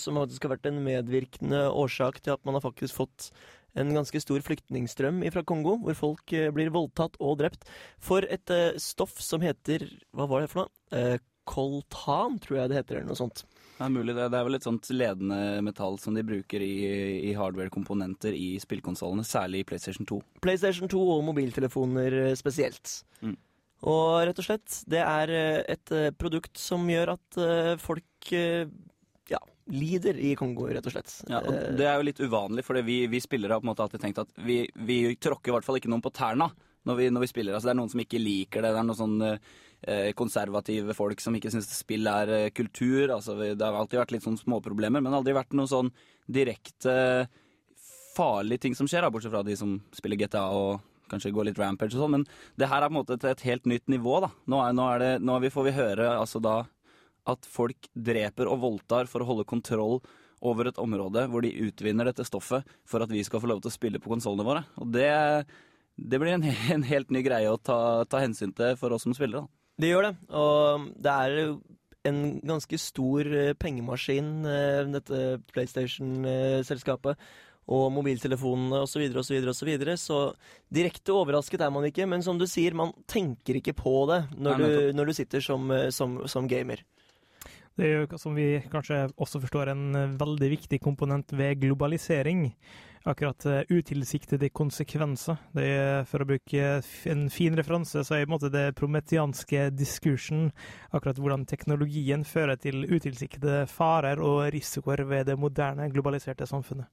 som 0.00 0.20
faktisk 0.22 0.46
har 0.46 0.54
vært 0.54 0.70
en 0.70 0.78
medvirkende 0.86 1.66
årsak 1.76 2.22
til 2.22 2.38
at 2.38 2.46
man 2.48 2.56
har 2.56 2.64
faktisk 2.64 3.02
fått 3.02 3.32
en 3.78 3.94
ganske 3.94 4.22
stor 4.22 4.42
flyktningstrøm 4.46 5.22
fra 5.34 5.44
Kongo, 5.46 5.76
hvor 5.84 5.98
folk 5.98 6.34
eh, 6.36 6.50
blir 6.54 6.72
voldtatt 6.74 7.18
og 7.22 7.40
drept 7.42 7.66
for 8.02 8.26
et 8.26 8.54
eh, 8.54 8.78
stoff 8.80 9.18
som 9.22 9.44
heter 9.44 9.86
Hva 10.16 10.28
var 10.30 10.44
det 10.44 10.52
for 10.52 10.66
noe? 10.66 11.18
Koltan, 11.50 12.36
tror 12.38 12.60
jeg 12.60 12.70
det 12.70 12.78
heter, 12.78 13.00
eller 13.00 13.10
noe 13.10 13.18
sånt. 13.18 13.42
Det 13.80 13.86
er 13.86 13.92
mulig 13.94 14.14
det. 14.14 14.26
Er 14.28 14.44
vel 14.46 14.58
et 14.58 14.66
sånt 14.66 14.90
ledende 14.92 15.38
metall 15.64 15.96
som 15.98 16.14
de 16.14 16.22
bruker 16.26 16.62
i, 16.62 17.30
i 17.30 17.32
hardware-komponenter 17.34 18.36
i 18.36 18.52
spillkonsollene, 18.62 19.24
særlig 19.26 19.64
i 19.64 19.68
PlayStation 19.70 20.06
2. 20.06 20.20
PlayStation 20.44 20.90
2 20.92 21.00
og 21.16 21.24
mobiltelefoner 21.30 22.18
eh, 22.26 22.34
spesielt. 22.38 23.00
Mm. 23.24 23.38
Og 23.88 24.20
rett 24.28 24.42
og 24.42 24.46
slett, 24.46 24.82
det 24.92 25.00
er 25.00 25.32
eh, 25.32 25.62
et 25.72 25.94
eh, 25.96 26.10
produkt 26.12 26.60
som 26.60 26.84
gjør 26.92 27.14
at 27.16 27.40
eh, 27.40 27.72
folk 27.80 28.32
eh, 28.36 28.68
lider 29.70 30.18
i 30.18 30.34
Kongo, 30.38 30.68
rett 30.70 30.86
og 30.86 30.94
slett. 30.94 31.14
Ja, 31.30 31.40
og 31.40 31.60
Eh, 31.70 31.76
det 31.78 31.86
er 31.86 31.98
jo 31.98 32.06
litt 32.08 32.20
uvanlig, 32.20 32.64
for 32.66 32.80
vi, 32.86 33.04
vi 33.10 33.22
spillere 33.22 33.56
har 33.56 33.62
på 33.62 33.68
en 33.68 33.72
måte 33.72 33.84
alltid 33.84 34.02
tenkt 34.02 34.22
at 34.22 34.32
vi, 34.44 34.62
vi 34.74 35.00
tråkker 35.16 35.52
i 35.52 35.56
hvert 35.56 35.66
fall 35.66 35.80
ikke 35.80 35.90
noen 35.92 36.04
på 36.04 36.12
tærne 36.14 36.50
når 36.88 36.96
vi, 36.96 37.08
når 37.12 37.24
vi 37.26 37.30
spiller. 37.30 37.56
Altså, 37.56 37.70
det 37.70 37.74
er 37.74 37.80
noen 37.80 37.92
som 37.92 38.02
ikke 38.02 38.22
liker 38.22 38.64
det. 38.64 38.72
Det 38.72 38.80
er 38.80 38.88
noen 38.88 39.00
sånn 39.00 39.18
eh, 39.26 40.10
konservative 40.16 40.96
folk 40.96 41.20
som 41.20 41.36
ikke 41.36 41.52
syns 41.52 41.70
spill 41.76 42.08
er 42.10 42.34
eh, 42.36 42.50
kultur. 42.56 43.12
Altså, 43.12 43.36
det 43.40 43.60
har 43.60 43.76
alltid 43.76 44.00
vært 44.00 44.14
litt 44.16 44.26
sånn 44.26 44.40
småproblemer, 44.40 45.04
men 45.04 45.16
aldri 45.16 45.36
vært 45.36 45.56
noen 45.56 45.70
sånn 45.70 45.92
direkte 46.30 47.28
farlige 48.16 48.66
ting 48.66 48.76
som 48.76 48.88
skjer, 48.90 49.06
bortsett 49.12 49.32
fra 49.32 49.44
de 49.46 49.54
som 49.58 49.76
spiller 49.94 50.18
GTA 50.18 50.48
og 50.56 50.80
kanskje 51.10 51.32
går 51.34 51.48
litt 51.48 51.58
rampage 51.58 51.96
og 51.96 52.04
sånn. 52.04 52.18
Men 52.18 52.26
det 52.58 52.68
her 52.70 52.82
er 52.82 52.90
på 52.90 52.94
en 52.94 53.00
måte 53.00 53.16
et, 53.18 53.26
et 53.32 53.46
helt 53.48 53.66
nytt 53.70 53.90
nivå, 53.90 54.20
da. 54.24 54.30
Nå, 54.50 54.60
er, 54.62 54.76
nå, 54.76 54.86
er 54.94 55.02
det, 55.02 55.10
nå 55.26 55.38
får 55.52 55.66
vi 55.68 55.76
høre 55.78 56.12
altså 56.16 56.42
da 56.42 56.60
at 57.28 57.48
folk 57.48 57.90
dreper 57.94 58.50
og 58.50 58.62
voldtar 58.64 59.10
for 59.10 59.22
å 59.22 59.30
holde 59.32 59.48
kontroll 59.48 59.98
over 60.40 60.70
et 60.70 60.78
område 60.80 61.26
hvor 61.28 61.44
de 61.44 61.52
utvinner 61.66 62.08
dette 62.08 62.24
stoffet 62.24 62.64
for 62.88 63.04
at 63.04 63.12
vi 63.12 63.22
skal 63.26 63.42
få 63.42 63.50
lov 63.50 63.60
til 63.60 63.72
å 63.72 63.74
spille 63.74 64.00
på 64.00 64.12
konsollene 64.12 64.46
våre. 64.46 64.64
Og 64.80 64.88
det, 64.94 65.10
det 65.96 66.20
blir 66.20 66.36
en, 66.36 66.46
en 66.76 66.86
helt 66.86 67.12
ny 67.12 67.24
greie 67.26 67.50
å 67.50 67.60
ta, 67.60 68.06
ta 68.08 68.22
hensyn 68.24 68.54
til 68.56 68.78
for 68.80 68.96
oss 68.96 69.04
som 69.06 69.16
spillere. 69.16 69.44
Da. 69.44 69.56
Det 69.80 69.92
gjør 69.92 70.10
det, 70.10 70.14
og 70.36 70.88
det 71.00 71.12
er 71.12 71.36
en 72.08 72.40
ganske 72.46 72.80
stor 72.80 73.28
eh, 73.28 73.52
pengemaskin, 73.60 74.32
eh, 74.48 74.82
dette 74.92 75.22
PlayStation-selskapet. 75.52 77.20
Og 77.70 77.84
mobiltelefonene 77.94 78.80
osv. 78.82 79.04
osv. 79.20 79.36
Så, 79.54 79.66
videre, 79.68 79.94
så 80.00 80.20
direkte 80.74 81.14
overrasket 81.14 81.62
er 81.62 81.70
man 81.70 81.86
ikke. 81.86 82.08
Men 82.08 82.24
som 82.26 82.40
du 82.40 82.46
sier, 82.50 82.74
man 82.74 82.90
tenker 83.06 83.60
ikke 83.60 83.76
på 83.78 83.92
det 84.10 84.24
når, 84.34 84.56
Nei, 84.56 84.70
du, 84.70 84.88
når 84.96 85.10
du 85.10 85.16
sitter 85.20 85.44
som, 85.44 85.68
eh, 85.76 85.90
som, 85.94 86.18
som 86.30 86.48
gamer. 86.50 86.82
Det 87.78 87.86
er 87.86 88.02
jo, 88.02 88.18
som 88.18 88.36
vi 88.36 88.60
kanskje 88.70 89.06
også 89.20 89.40
forstår, 89.44 89.72
en 89.72 89.96
eh, 89.96 90.14
veldig 90.20 90.50
viktig 90.56 90.80
komponent 90.82 91.32
ved 91.36 91.60
globalisering. 91.62 92.48
Akkurat 93.08 93.46
eh, 93.48 93.62
utilsiktede 93.70 94.50
konsekvenser. 94.52 95.38
Det 95.56 95.64
er, 95.64 96.04
for 96.08 96.20
å 96.20 96.28
bruke 96.28 96.80
en 97.08 97.26
fin 97.32 97.56
referanse, 97.56 98.04
så 98.04 98.16
er 98.16 98.26
på 98.26 98.30
en 98.30 98.34
måte 98.34 98.52
det 98.52 98.66
prometianske 98.78 99.70
diskursen 99.72 100.50
akkurat 100.90 101.20
hvordan 101.22 101.46
teknologien 101.48 102.26
fører 102.28 102.60
til 102.60 102.84
utilsiktede 102.90 103.64
farer 103.70 104.20
og 104.20 104.50
risikoer 104.52 105.06
ved 105.08 105.30
det 105.30 105.38
moderne, 105.40 105.88
globaliserte 105.94 106.48
samfunnet. 106.50 106.90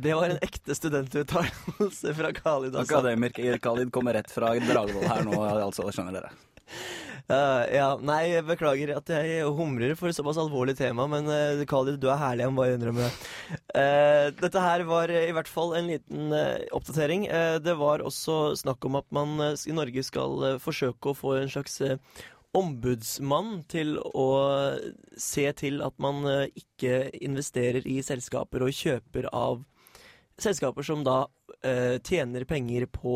Det 0.00 0.14
var 0.14 0.30
en 0.30 0.38
ekte 0.40 0.74
studentuttalelse 0.74 2.14
fra 2.14 2.30
Khalid. 2.32 2.76
Altså. 2.76 3.00
Akademiker 3.00 3.58
Khalid 3.58 3.90
kommer 3.92 4.14
rett 4.16 4.30
fra 4.32 4.54
Dragvoll 4.62 5.08
her 5.10 5.26
nå, 5.26 5.42
altså, 5.66 5.90
skjønner 5.92 6.20
dere. 6.20 6.30
Eh, 7.30 7.64
ja, 7.76 7.90
nei, 8.02 8.32
jeg 8.32 8.42
beklager 8.48 8.90
at 8.96 9.10
jeg 9.12 9.46
humrer 9.54 9.92
for 9.98 10.10
et 10.10 10.16
såpass 10.16 10.38
alvorlig 10.40 10.74
tema, 10.78 11.04
men 11.10 11.28
uh, 11.30 11.62
Khalid, 11.68 12.00
du 12.02 12.08
er 12.10 12.18
herlig, 12.18 12.42
jeg 12.42 12.50
må 12.50 12.64
bare 12.64 12.74
innrømme 12.74 13.04
det. 13.06 13.58
Uh, 13.70 14.26
dette 14.40 14.64
her 14.64 14.82
var 14.88 15.12
i 15.14 15.30
hvert 15.36 15.50
fall 15.50 15.76
en 15.78 15.92
liten 15.92 16.34
oppdatering. 16.74 17.28
Det 17.62 17.76
var 17.78 18.02
også 18.02 18.56
snakk 18.58 18.88
om 18.88 18.98
at 18.98 19.06
man 19.14 19.36
i 19.38 19.76
Norge 19.76 20.02
skal 20.06 20.58
forsøke 20.62 21.12
å 21.12 21.18
få 21.20 21.36
en 21.38 21.52
slags 21.52 21.78
ombudsmann 22.56 23.60
til 23.70 23.94
å 24.00 24.28
se 25.14 25.46
til 25.60 25.84
at 25.86 25.94
man 26.02 26.26
ikke 26.48 27.12
investerer 27.20 27.86
i 27.86 28.00
selskaper 28.02 28.66
og 28.66 28.74
kjøper 28.74 29.30
av 29.30 29.62
selskaper 30.44 30.86
som 30.86 31.02
da 31.06 31.22
eh, 31.64 31.96
tjener 32.02 32.44
penger 32.48 32.86
på 32.92 33.14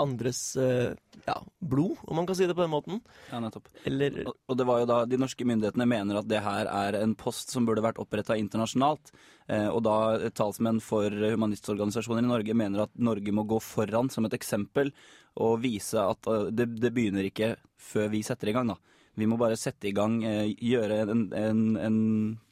andres 0.00 0.56
eh, 0.56 0.94
ja, 1.24 1.36
blod, 1.60 1.96
om 2.02 2.18
man 2.20 2.28
kan 2.28 2.36
si 2.36 2.46
det 2.46 2.56
på 2.56 2.64
den 2.64 2.72
måten. 2.72 3.00
Ja, 3.30 3.40
nettopp. 3.42 3.68
Eller 3.88 4.22
Og, 4.26 4.34
og 4.48 4.58
det 4.58 4.66
var 4.68 4.82
jo 4.82 4.88
da 4.90 4.98
De 5.08 5.20
norske 5.20 5.46
myndighetene 5.46 5.86
mener 5.88 6.20
at 6.20 6.28
det 6.30 6.42
her 6.44 6.70
er 6.70 6.98
en 7.00 7.16
post 7.18 7.54
som 7.54 7.66
burde 7.68 7.84
vært 7.84 8.00
oppretta 8.02 8.36
internasjonalt. 8.40 9.12
Eh, 9.48 9.68
og 9.68 9.82
da 9.86 10.30
talsmenn 10.34 10.80
for 10.84 11.10
humanistorganisasjoner 11.10 12.24
i 12.24 12.30
Norge 12.30 12.56
mener 12.56 12.86
at 12.86 12.94
Norge 12.96 13.34
må 13.34 13.46
gå 13.48 13.60
foran 13.62 14.10
som 14.12 14.26
et 14.28 14.36
eksempel 14.36 14.92
og 15.40 15.60
vise 15.64 16.00
at 16.00 16.30
eh, 16.30 16.50
det, 16.54 16.70
det 16.80 16.92
begynner 16.94 17.28
ikke 17.28 17.54
før 17.80 18.10
vi 18.14 18.24
setter 18.26 18.50
i 18.50 18.56
gang, 18.56 18.74
da. 18.74 18.78
Vi 19.14 19.28
må 19.30 19.38
bare 19.38 19.58
sette 19.58 19.88
i 19.88 19.94
gang, 19.94 20.16
eh, 20.26 20.54
gjøre 20.58 21.04
en, 21.04 21.22
en, 21.38 21.62
en 21.78 21.98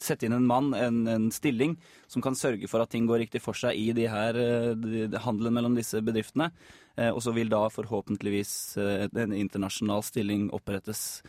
Sette 0.02 0.28
inn 0.28 0.36
en 0.36 0.46
mann, 0.46 0.70
en, 0.78 1.02
en 1.10 1.28
stilling, 1.34 1.74
som 2.10 2.22
kan 2.22 2.38
sørge 2.38 2.70
for 2.70 2.82
at 2.82 2.92
ting 2.94 3.08
går 3.10 3.24
riktig 3.24 3.42
for 3.42 3.58
seg 3.58 3.78
i 3.78 3.90
de 3.96 4.06
her 4.10 4.38
eh, 4.38 4.70
de, 4.78 5.06
de, 5.10 5.22
handelen 5.26 5.56
mellom 5.58 5.78
disse 5.78 5.98
bedriftene. 6.04 6.52
Eh, 6.96 7.10
og 7.10 7.22
så 7.24 7.34
vil 7.34 7.50
da 7.50 7.64
forhåpentligvis 7.72 8.54
en 8.78 9.34
internasjonal 9.36 10.04
stilling 10.06 10.50
opprettes 10.54 11.22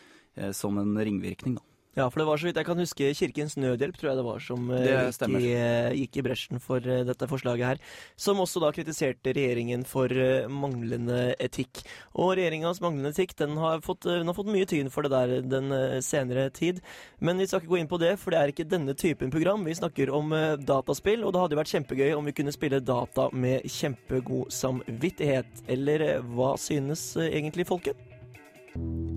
som 0.57 0.79
en 0.81 0.95
ringvirkning, 0.97 1.59
da. 1.59 1.72
Ja, 1.93 2.07
for 2.09 2.23
det 2.23 2.25
var 2.25 2.39
så 2.41 2.47
vidt 2.47 2.57
jeg 2.57 2.65
kan 2.65 2.79
huske 2.81 3.07
Kirkens 3.13 3.53
Nødhjelp, 3.53 3.97
tror 3.99 4.09
jeg 4.09 4.17
det 4.17 4.25
var, 4.25 4.39
som 4.41 4.69
eh, 4.73 4.81
Det 4.81 4.93
gikk, 5.29 5.33
i, 5.37 5.49
eh, 5.53 5.97
gikk 5.99 6.17
i 6.17 6.23
bresjen 6.25 6.61
for 6.61 6.81
eh, 6.81 7.03
dette 7.05 7.27
forslaget 7.29 7.67
her. 7.67 7.81
Som 8.17 8.39
også 8.41 8.63
da 8.63 8.71
kritiserte 8.73 9.33
regjeringen 9.37 9.85
for 9.85 10.09
manglende 10.49 11.35
etikk. 11.43 11.83
Og 12.17 12.33
regjeringas 12.39 12.81
manglende 12.81 13.11
etikk 13.13 13.35
den 13.37 13.59
har 13.61 13.83
fått, 13.85 14.07
den 14.09 14.29
har 14.29 14.37
fått 14.37 14.49
mye 14.49 14.65
tyn 14.69 14.89
for 14.93 15.05
det 15.05 15.13
der 15.13 15.45
den 15.45 15.69
senere 16.01 16.47
tid. 16.49 16.81
Men 17.21 17.37
vi 17.37 17.45
skal 17.49 17.61
ikke 17.61 17.73
gå 17.75 17.81
inn 17.83 17.91
på 17.91 18.01
det, 18.01 18.15
for 18.21 18.33
det 18.33 18.39
er 18.41 18.53
ikke 18.53 18.65
denne 18.71 18.95
typen 18.97 19.33
program. 19.33 19.61
Vi 19.67 19.77
snakker 19.77 20.09
om 20.17 20.33
dataspill, 20.65 21.21
og 21.21 21.35
det 21.35 21.43
hadde 21.43 21.57
jo 21.57 21.61
vært 21.61 21.75
kjempegøy 21.75 22.15
om 22.17 22.25
vi 22.25 22.33
kunne 22.39 22.55
spille 22.55 22.81
data 22.81 23.27
med 23.37 23.69
kjempegod 23.69 24.49
samvittighet. 24.53 25.67
Eller 25.69 26.23
hva 26.33 26.55
synes 26.57 27.11
egentlig 27.21 27.69
folket? 27.69 28.12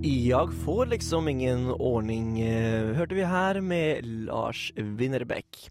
Jag 0.01 0.53
får 0.53 0.85
liksom 0.85 1.27
ingen 1.27 1.71
ordning, 1.71 2.39
eh, 2.39 2.93
hørte 2.93 3.15
vi 3.15 3.23
her 3.25 3.61
med 3.61 4.05
Lars 4.05 4.71
Winnerbäck. 4.75 5.69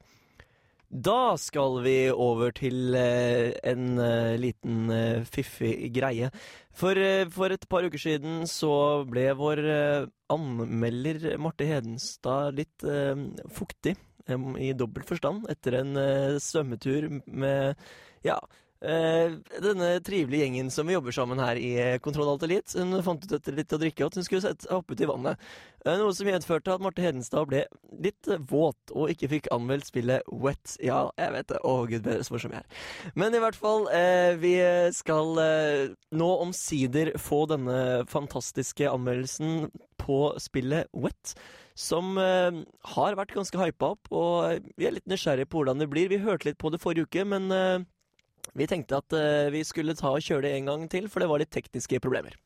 Da 0.88 1.36
skal 1.38 1.80
vi 1.84 2.10
over 2.10 2.50
til 2.50 2.94
eh, 2.98 3.52
en 3.62 3.98
eh, 3.98 4.34
liten 4.38 4.90
fiffig 5.30 5.92
greie. 5.94 6.32
For, 6.74 6.98
for 7.30 7.54
et 7.54 7.68
par 7.70 7.86
uker 7.86 8.02
siden 8.02 8.42
så 8.50 9.04
ble 9.06 9.30
vår 9.38 9.62
anmelder 10.28 11.38
Marte 11.38 11.64
Hedenstad 11.64 12.58
litt 12.58 12.84
fuktig 13.48 13.94
i 14.60 14.74
dobbelt 14.76 15.08
forstand 15.08 15.46
etter 15.48 15.78
en 15.78 15.96
svømmetur 16.42 17.08
med 17.24 17.80
ja, 18.26 18.36
eh, 18.80 19.36
denne 19.62 19.88
trivelige 20.04 20.44
gjengen 20.44 20.70
som 20.72 20.88
vi 20.88 20.96
jobber 20.96 21.14
sammen 21.14 21.40
her 21.42 21.58
i 21.60 21.72
eh, 21.80 21.98
Kontroll 22.02 22.30
Alt 22.32 22.46
Elite. 22.46 22.76
Hun 22.78 22.96
fant 23.06 23.24
ut 23.24 23.34
etter 23.38 23.56
litt 23.56 23.72
å 23.72 23.80
drikke 23.80 24.06
at 24.06 24.18
hun 24.18 24.26
skulle 24.26 24.44
sette 24.44 24.70
hoppe 24.72 24.96
ut 24.96 25.02
i 25.02 25.08
vannet. 25.08 25.48
Eh, 25.84 25.96
Noe 26.00 26.14
som 26.16 26.28
medførte 26.28 26.74
at 26.74 26.84
Marte 26.84 27.04
Hedenstad 27.04 27.48
ble 27.50 27.64
litt 28.04 28.30
våt 28.50 28.94
og 28.94 29.12
ikke 29.12 29.30
fikk 29.36 29.50
anmeldt 29.54 29.90
spillet 29.90 30.26
Wet. 30.32 30.76
Ja, 30.84 31.06
jeg 31.20 31.34
vet 31.36 31.50
det. 31.52 31.60
Å, 31.62 31.76
gud 31.90 32.06
bedre 32.06 32.26
så 32.26 32.36
morsom 32.36 32.56
jeg 32.56 32.64
er. 32.64 32.86
Men 33.18 33.36
i 33.36 33.42
hvert 33.42 33.58
fall, 33.58 33.88
eh, 33.94 34.32
vi 34.40 34.56
skal 34.96 35.34
nå 36.16 36.30
omsider 36.42 37.14
få 37.20 37.44
denne 37.50 38.04
fantastiske 38.10 38.88
anmeldelsen 38.90 39.70
på 40.00 40.20
spillet 40.42 40.90
Wet. 40.92 41.36
Som 41.76 42.16
eh, 42.16 42.62
har 42.94 43.18
vært 43.18 43.34
ganske 43.36 43.60
hypa 43.60 43.92
opp, 43.92 44.08
og 44.08 44.70
vi 44.80 44.86
er 44.88 44.96
litt 44.96 45.10
nysgjerrige 45.10 45.50
på 45.50 45.60
hvordan 45.60 45.82
det 45.82 45.90
blir. 45.92 46.08
Vi 46.08 46.22
hørte 46.24 46.48
litt 46.48 46.60
på 46.62 46.72
det 46.72 46.80
forrige 46.80 47.04
uke, 47.04 47.26
men 47.28 47.50
eh, 47.52 47.84
vi 48.54 48.66
tenkte 48.70 49.00
at 49.00 49.16
eh, 49.16 49.48
vi 49.54 49.62
skulle 49.66 49.96
ta 49.98 50.12
og 50.14 50.24
kjøre 50.24 50.46
det 50.46 50.52
en 50.56 50.70
gang 50.70 50.84
til, 50.92 51.08
for 51.10 51.22
det 51.22 51.30
var 51.30 51.42
litt 51.42 51.52
tekniske 51.54 52.00
problemer. 52.04 52.36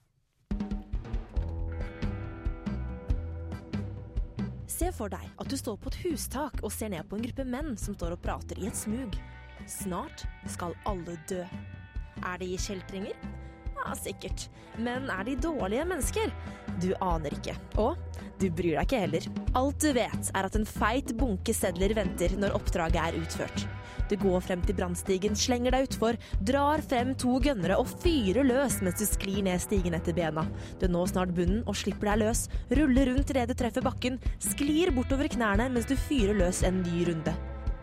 Se 4.71 4.89
for 4.97 5.13
deg 5.13 5.27
at 5.37 5.51
du 5.51 5.59
står 5.61 5.77
på 5.83 5.91
et 5.93 6.01
hustak 6.07 6.63
og 6.65 6.73
ser 6.73 6.93
ned 6.95 7.05
på 7.11 7.19
en 7.19 7.27
gruppe 7.27 7.45
menn 7.45 7.75
som 7.77 7.97
står 7.99 8.17
og 8.17 8.23
prater 8.25 8.61
i 8.63 8.71
et 8.71 8.79
smug. 8.79 9.19
Snart 9.69 10.25
skal 10.49 10.73
alle 10.89 11.19
dø. 11.29 11.43
Er 12.25 12.41
de 12.41 12.55
kjeltringer? 12.57 13.17
Ja, 13.81 13.93
sikkert. 13.97 14.49
Men 14.81 15.11
er 15.13 15.25
de 15.29 15.37
dårlige 15.41 15.85
mennesker? 15.89 16.33
Du 16.83 16.93
aner 17.05 17.35
ikke. 17.37 17.57
Og 17.83 17.99
du 18.41 18.49
bryr 18.49 18.79
deg 18.79 18.87
ikke 18.87 19.03
heller. 19.03 19.27
Alt 19.59 19.83
du 19.85 19.91
vet, 19.93 20.31
er 20.33 20.47
at 20.49 20.57
en 20.57 20.65
feit 20.69 21.13
bunke 21.19 21.53
sedler 21.57 21.93
venter 21.99 22.33
når 22.41 22.57
oppdraget 22.57 23.01
er 23.03 23.19
utført. 23.21 23.67
Du 24.11 24.17
går 24.19 24.41
frem 24.43 24.63
til 24.67 24.75
brannstigen, 24.79 25.37
slenger 25.39 25.75
deg 25.75 25.87
utfor, 25.87 26.17
drar 26.43 26.83
frem 26.83 27.13
to 27.21 27.37
gønnere 27.45 27.77
og 27.79 27.93
fyrer 28.03 28.47
løs 28.49 28.81
mens 28.83 28.99
du 28.99 29.07
sklir 29.07 29.45
ned 29.47 29.61
stigen 29.63 29.95
etter 29.99 30.17
bena. 30.17 30.47
Du 30.81 30.89
når 30.91 31.13
snart 31.13 31.37
bunnen 31.37 31.63
og 31.69 31.79
slipper 31.79 32.15
deg 32.15 32.25
løs, 32.25 32.47
ruller 32.75 33.13
rundt 33.13 33.31
idet 33.31 33.59
treffer 33.61 33.87
bakken, 33.87 34.19
sklir 34.43 34.91
bortover 34.97 35.31
knærne 35.31 35.69
mens 35.71 35.87
du 35.91 35.95
fyrer 36.09 36.35
løs 36.41 36.65
en 36.67 36.83
ny 36.83 37.07
runde. 37.13 37.37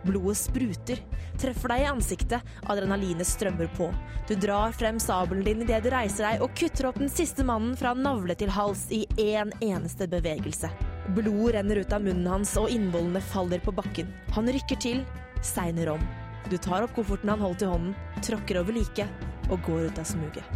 Blodet 0.08 0.40
spruter, 0.40 1.02
treffer 1.40 1.74
deg 1.74 1.84
i 1.84 1.88
ansiktet, 1.90 2.52
adrenalinet 2.72 3.28
strømmer 3.28 3.68
på. 3.76 3.90
Du 4.28 4.36
drar 4.40 4.76
frem 4.76 5.00
sabelen 5.04 5.44
din 5.46 5.66
idet 5.66 5.84
du 5.84 5.92
reiser 5.92 6.30
deg 6.30 6.44
og 6.46 6.54
kutter 6.58 6.90
opp 6.90 7.00
den 7.02 7.12
siste 7.12 7.44
mannen 7.48 7.76
fra 7.80 7.94
navle 7.98 8.36
til 8.40 8.52
hals 8.56 8.86
i 8.96 9.04
én 9.20 9.52
eneste 9.60 10.08
bevegelse. 10.12 10.72
Blod 11.16 11.54
renner 11.56 11.84
ut 11.84 11.94
av 11.96 12.04
munnen 12.04 12.28
hans, 12.28 12.56
og 12.60 12.72
innvollene 12.72 13.22
faller 13.24 13.64
på 13.64 13.76
bakken. 13.76 14.12
Han 14.36 14.52
rykker 14.52 14.80
til, 14.84 15.04
segner 15.44 15.94
om. 15.96 16.04
Du 16.52 16.58
tar 16.58 16.84
opp 16.84 16.96
kofferten 16.96 17.32
han 17.32 17.44
holdt 17.44 17.64
i 17.64 17.72
hånden, 17.72 17.96
tråkker 18.24 18.62
over 18.62 18.76
liket 18.76 19.52
og 19.52 19.60
går 19.68 19.90
ut 19.90 20.00
av 20.00 20.08
smuget. 20.08 20.56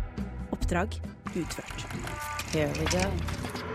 Oppdrag 0.51 0.99
utført. 1.35 1.87
Here 2.51 2.71
we 2.79 2.85
go. 2.91 3.70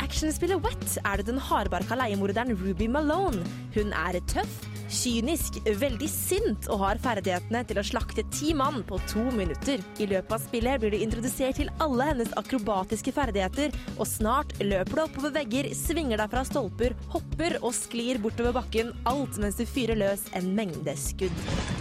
Actionspillet 0.00 0.60
Wet 0.64 0.98
er 1.04 1.20
det 1.20 1.28
den 1.28 1.40
hardbarka 1.40 1.96
leiemorderen 1.98 2.54
Ruby 2.58 2.88
Malone. 2.90 3.42
Hun 3.74 3.92
er 3.96 4.18
tøff, 4.30 4.60
kynisk, 4.90 5.60
veldig 5.80 6.08
sint 6.10 6.68
og 6.72 6.82
har 6.82 7.00
ferdighetene 7.02 7.62
til 7.68 7.80
å 7.80 7.86
slakte 7.86 8.24
ti 8.34 8.54
mann 8.56 8.82
på 8.86 8.98
to 9.10 9.22
minutter. 9.36 9.82
I 10.02 10.08
løpet 10.10 10.36
av 10.36 10.44
spillet 10.44 10.82
blir 10.82 10.94
du 10.94 10.98
introdusert 11.00 11.60
til 11.60 11.70
alle 11.82 12.10
hennes 12.10 12.32
akrobatiske 12.40 13.14
ferdigheter, 13.16 13.76
og 13.98 14.08
snart 14.08 14.56
løper 14.62 14.98
du 14.98 15.04
oppover 15.04 15.36
vegger, 15.40 15.70
svinger 15.76 16.20
deg 16.20 16.32
fra 16.32 16.46
stolper, 16.48 16.96
hopper 17.14 17.60
og 17.60 17.76
sklir 17.76 18.22
bortover 18.22 18.56
bakken, 18.60 18.94
alt 19.10 19.38
mens 19.42 19.60
du 19.60 19.66
fyrer 19.68 20.00
løs 20.00 20.26
en 20.38 20.50
mengde 20.56 20.96
skudd. 20.98 21.79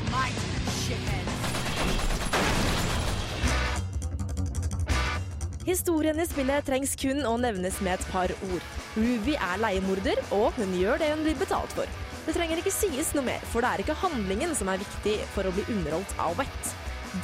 Historien 5.70 6.18
i 6.20 6.26
spillet 6.26 6.66
trengs 6.66 6.96
kun 6.98 7.20
å 7.30 7.36
nevnes 7.38 7.76
med 7.86 8.00
et 8.00 8.06
par 8.10 8.32
ord. 8.48 8.64
Ruby 8.96 9.36
er 9.38 9.60
leiemorder, 9.62 10.18
og 10.34 10.56
hun 10.58 10.72
gjør 10.74 10.98
det 10.98 11.12
hun 11.12 11.22
blir 11.28 11.38
betalt 11.38 11.76
for. 11.78 12.00
Det 12.26 12.34
trenger 12.34 12.58
ikke 12.58 12.74
sies 12.74 13.12
noe 13.14 13.28
mer, 13.28 13.44
for 13.52 13.62
det 13.62 13.70
er 13.70 13.84
ikke 13.84 14.00
handlingen 14.02 14.56
som 14.58 14.72
er 14.74 14.82
viktig 14.82 15.20
for 15.36 15.46
å 15.46 15.54
bli 15.54 15.68
underholdt 15.76 16.16
av 16.26 16.34
Wet. 16.42 16.74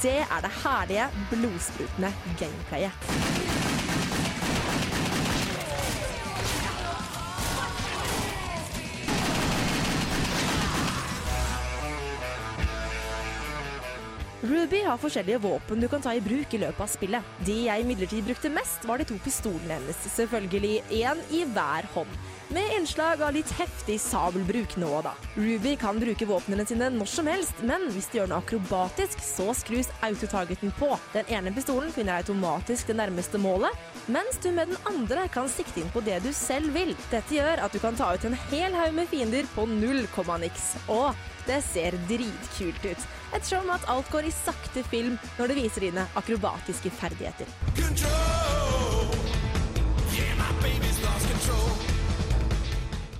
Det 0.02 0.20
er 0.22 0.46
det 0.46 0.52
herlige, 0.60 1.10
blodsprutende 1.32 2.12
gameplayet. 2.38 3.35
Ruby 14.56 14.78
har 14.86 14.96
forskjellige 14.96 15.42
våpen 15.44 15.82
du 15.82 15.88
kan 15.92 16.00
ta 16.00 16.14
i 16.16 16.20
bruk 16.24 16.54
i 16.56 16.60
løpet 16.62 16.80
av 16.80 16.88
spillet. 16.88 17.32
De 17.44 17.56
jeg 17.66 17.82
imidlertid 17.82 18.24
brukte 18.24 18.48
mest, 18.48 18.86
var 18.88 18.96
de 18.96 19.04
to 19.10 19.18
pistolene 19.20 19.76
hennes. 19.76 19.98
Selvfølgelig 20.14 20.78
én 21.02 21.20
i 21.36 21.42
hver 21.52 21.88
hånd. 21.92 22.14
Med 22.48 22.76
innslag 22.76 23.22
av 23.22 23.32
litt 23.34 23.50
heftig 23.58 23.96
sabelbruk 23.98 24.76
nå 24.78 24.86
og 25.00 25.02
da. 25.08 25.12
Ruby 25.34 25.72
kan 25.80 25.98
bruke 25.98 26.28
våpnene 26.30 26.62
sine 26.68 26.92
når 26.94 27.08
som 27.10 27.26
helst, 27.26 27.58
men 27.66 27.88
hvis 27.90 28.06
de 28.12 28.20
gjør 28.20 28.30
noe 28.30 28.44
akrobatisk, 28.44 29.18
så 29.24 29.50
skrus 29.58 29.90
autotargeten 30.06 30.70
på. 30.78 30.92
Den 31.10 31.26
ene 31.34 31.50
pistolen 31.56 31.90
finner 31.94 32.20
automatisk 32.20 32.92
det 32.92 32.98
nærmeste 33.00 33.40
målet, 33.42 33.74
mens 34.06 34.38
du 34.38 34.52
med 34.54 34.70
den 34.70 34.78
andre 34.86 35.26
kan 35.34 35.50
sikte 35.50 35.82
inn 35.82 35.90
på 35.90 36.04
det 36.06 36.20
du 36.22 36.30
selv 36.36 36.70
vil. 36.76 36.94
Dette 37.10 37.34
gjør 37.34 37.64
at 37.66 37.74
du 37.74 37.82
kan 37.82 37.98
ta 37.98 38.12
ut 38.14 38.28
en 38.30 38.38
hel 38.52 38.78
haug 38.78 38.94
med 38.94 39.10
fiender 39.10 39.50
på 39.56 39.66
null 39.66 40.06
komma 40.14 40.38
niks. 40.38 40.76
Og 40.86 41.18
det 41.50 41.64
ser 41.66 41.98
dritkult 42.06 42.86
ut. 42.86 43.10
Ettersom 43.34 43.74
at 43.74 43.90
alt 43.90 44.06
går 44.14 44.30
i 44.30 44.34
sakte 44.34 44.86
film 44.86 45.18
når 45.34 45.50
du 45.50 45.58
viser 45.58 45.88
dine 45.88 46.06
akrobatiske 46.14 46.94
ferdigheter. 46.94 47.50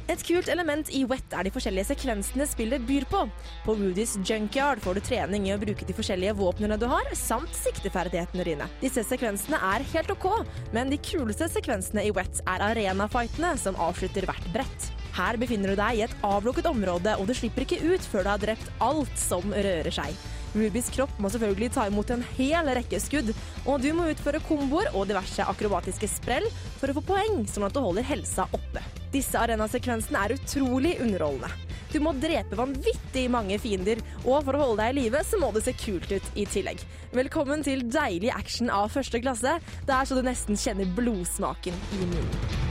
Et 0.06 0.20
kult 0.22 0.46
element 0.52 0.90
i 0.94 1.00
Wet 1.10 1.34
er 1.34 1.48
de 1.48 1.50
forskjellige 1.50 1.88
sekvensene 1.88 2.44
spillet 2.46 2.84
byr 2.86 3.08
på. 3.10 3.24
På 3.64 3.74
Woody's 3.74 4.14
junkyard 4.22 4.78
får 4.84 4.98
du 4.98 5.02
trening 5.08 5.48
i 5.48 5.54
å 5.54 5.58
bruke 5.58 5.86
de 5.88 5.96
forskjellige 5.96 6.36
våpnene 6.38 6.78
du 6.78 6.86
har, 6.90 7.10
samt 7.18 7.50
sikteferdighetene 7.58 8.46
dine. 8.46 8.68
Disse 8.78 9.02
sekvensene 9.08 9.58
er 9.72 9.86
helt 9.90 10.12
OK, 10.14 10.28
men 10.76 10.94
de 10.94 11.00
kuleste 11.02 11.50
sekvensene 11.50 12.06
i 12.06 12.14
Wet 12.14 12.38
er 12.46 12.62
arenafightene 12.68 13.56
som 13.58 13.78
avslutter 13.82 14.28
hvert 14.30 14.48
brett. 14.54 14.88
Her 15.16 15.40
befinner 15.42 15.72
du 15.72 15.80
deg 15.80 15.98
i 15.98 16.06
et 16.06 16.16
avlukket 16.28 16.70
område, 16.70 17.18
og 17.18 17.26
du 17.26 17.34
slipper 17.34 17.66
ikke 17.66 17.82
ut 17.82 18.06
før 18.06 18.26
du 18.26 18.34
har 18.36 18.42
drept 18.46 18.70
alt 18.84 19.18
som 19.18 19.50
rører 19.50 19.94
seg. 19.94 20.14
Rubys 20.56 20.88
kropp 20.94 21.12
må 21.20 21.28
selvfølgelig 21.32 21.68
ta 21.74 21.84
imot 21.90 22.10
en 22.14 22.24
hel 22.38 22.70
rekke 22.78 23.00
skudd, 23.02 23.32
og 23.68 23.82
du 23.84 23.90
må 23.96 24.08
utføre 24.08 24.40
komboer 24.46 24.88
og 24.94 25.08
diverse 25.10 25.44
akrobatiske 25.44 26.08
sprell 26.08 26.46
for 26.80 26.88
å 26.88 26.96
få 26.96 27.04
poeng, 27.12 27.42
sånn 27.50 27.66
at 27.68 27.76
du 27.76 27.82
holder 27.84 28.06
helsa 28.08 28.48
oppe. 28.56 28.82
Disse 29.12 29.36
arenasekvensene 29.40 30.22
er 30.24 30.36
utrolig 30.38 30.96
underholdende. 31.04 31.52
Du 31.92 32.00
må 32.02 32.12
drepe 32.18 32.58
vanvittig 32.58 33.26
mange 33.32 33.60
fiender, 33.62 34.00
og 34.24 34.42
for 34.48 34.56
å 34.56 34.62
holde 34.64 34.82
deg 34.82 34.96
i 34.96 34.98
live, 35.04 35.22
så 35.24 35.40
må 35.40 35.52
det 35.54 35.64
se 35.66 35.76
kult 35.76 36.10
ut 36.12 36.30
i 36.34 36.48
tillegg. 36.50 36.82
Velkommen 37.16 37.64
til 37.64 37.86
deilig 37.88 38.32
action 38.34 38.72
av 38.72 38.90
første 38.96 39.22
klasse. 39.22 39.58
Det 39.86 39.96
er 39.96 40.08
så 40.08 40.18
du 40.18 40.24
nesten 40.26 40.60
kjenner 40.60 40.88
blodsmaken 40.98 41.84
i 41.96 42.02
munnen. 42.04 42.65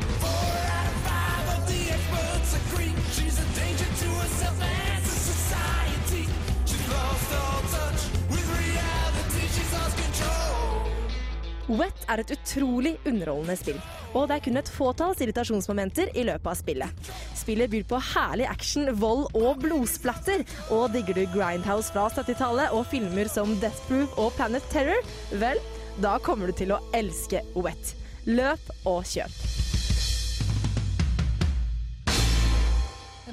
Wet 11.66 12.03
er 12.11 12.22
et 12.22 12.32
utrolig 12.36 12.91
underholdende 13.09 13.55
spill, 13.57 13.80
og 14.13 14.28
det 14.30 14.36
er 14.36 14.43
kun 14.45 14.59
et 14.59 14.70
fåtalls 14.70 15.22
irritasjonsmomenter 15.26 16.11
i 16.13 16.26
løpet 16.28 16.49
av 16.51 16.59
spillet. 16.59 17.09
Spillet 17.34 17.72
byr 17.74 17.88
på 17.89 18.01
herlig 18.13 18.45
action, 18.51 18.91
vold 19.01 19.26
og 19.34 19.63
blodsplatter, 19.63 20.45
og 20.76 20.93
digger 20.93 21.18
du 21.18 21.26
Grindhouse 21.34 21.89
fra 21.95 22.05
70-tallet 22.13 22.76
og 22.76 22.86
filmer 22.91 23.32
som 23.32 23.55
Death 23.63 23.82
Proof 23.89 24.13
og 24.22 24.32
Planet 24.38 24.70
Terror, 24.70 25.01
vel, 25.41 25.61
da 26.03 26.20
kommer 26.22 26.51
du 26.51 26.57
til 26.61 26.76
å 26.76 26.82
elske 26.93 27.41
Wet. 27.57 27.95
Løp 28.30 28.74
og 28.86 29.01
kjøp. 29.09 29.41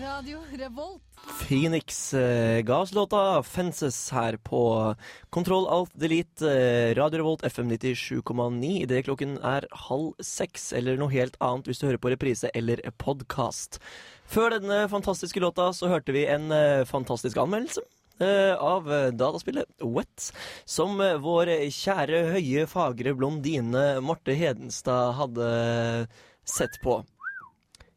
Radio 0.01 0.41
Revolt. 0.57 1.12
Phoenix 1.27 2.15
eh, 2.15 2.61
ga 2.63 2.79
oss 2.83 2.93
låta 2.95 3.43
'Fences' 3.43 4.11
her 4.13 4.37
på 4.37 4.95
Kontroll 5.31 5.69
Alt 5.69 5.91
Delete, 5.95 6.43
eh, 6.43 6.95
Radio 6.95 7.19
Revolt 7.19 7.45
FM 7.45 7.71
97,9 7.71 8.83
idet 8.83 9.05
klokken 9.07 9.37
er 9.45 9.67
halv 9.89 10.13
seks, 10.21 10.73
eller 10.73 10.97
noe 10.97 11.13
helt 11.13 11.37
annet 11.41 11.67
hvis 11.71 11.79
du 11.81 11.87
hører 11.87 12.03
på 12.03 12.11
reprise 12.13 12.51
eller 12.55 12.83
podkast. 12.99 13.79
Før 14.27 14.57
denne 14.59 14.89
fantastiske 14.91 15.41
låta 15.41 15.71
så 15.73 15.89
hørte 15.93 16.13
vi 16.13 16.27
en 16.27 16.51
eh, 16.53 16.85
fantastisk 16.89 17.37
anmeldelse. 17.37 17.83
eh, 18.21 18.55
Av 18.59 18.93
eh, 18.93 19.11
dataspillet 19.11 19.67
Wet, 19.83 20.33
som 20.65 20.99
vår 20.99 21.55
kjære, 21.71 22.27
høye, 22.35 22.67
fagre 22.67 23.15
blondine 23.15 24.01
Marte 24.01 24.35
Hedenstad 24.35 25.15
hadde 25.19 26.07
sett 26.45 26.81
på. 26.83 27.03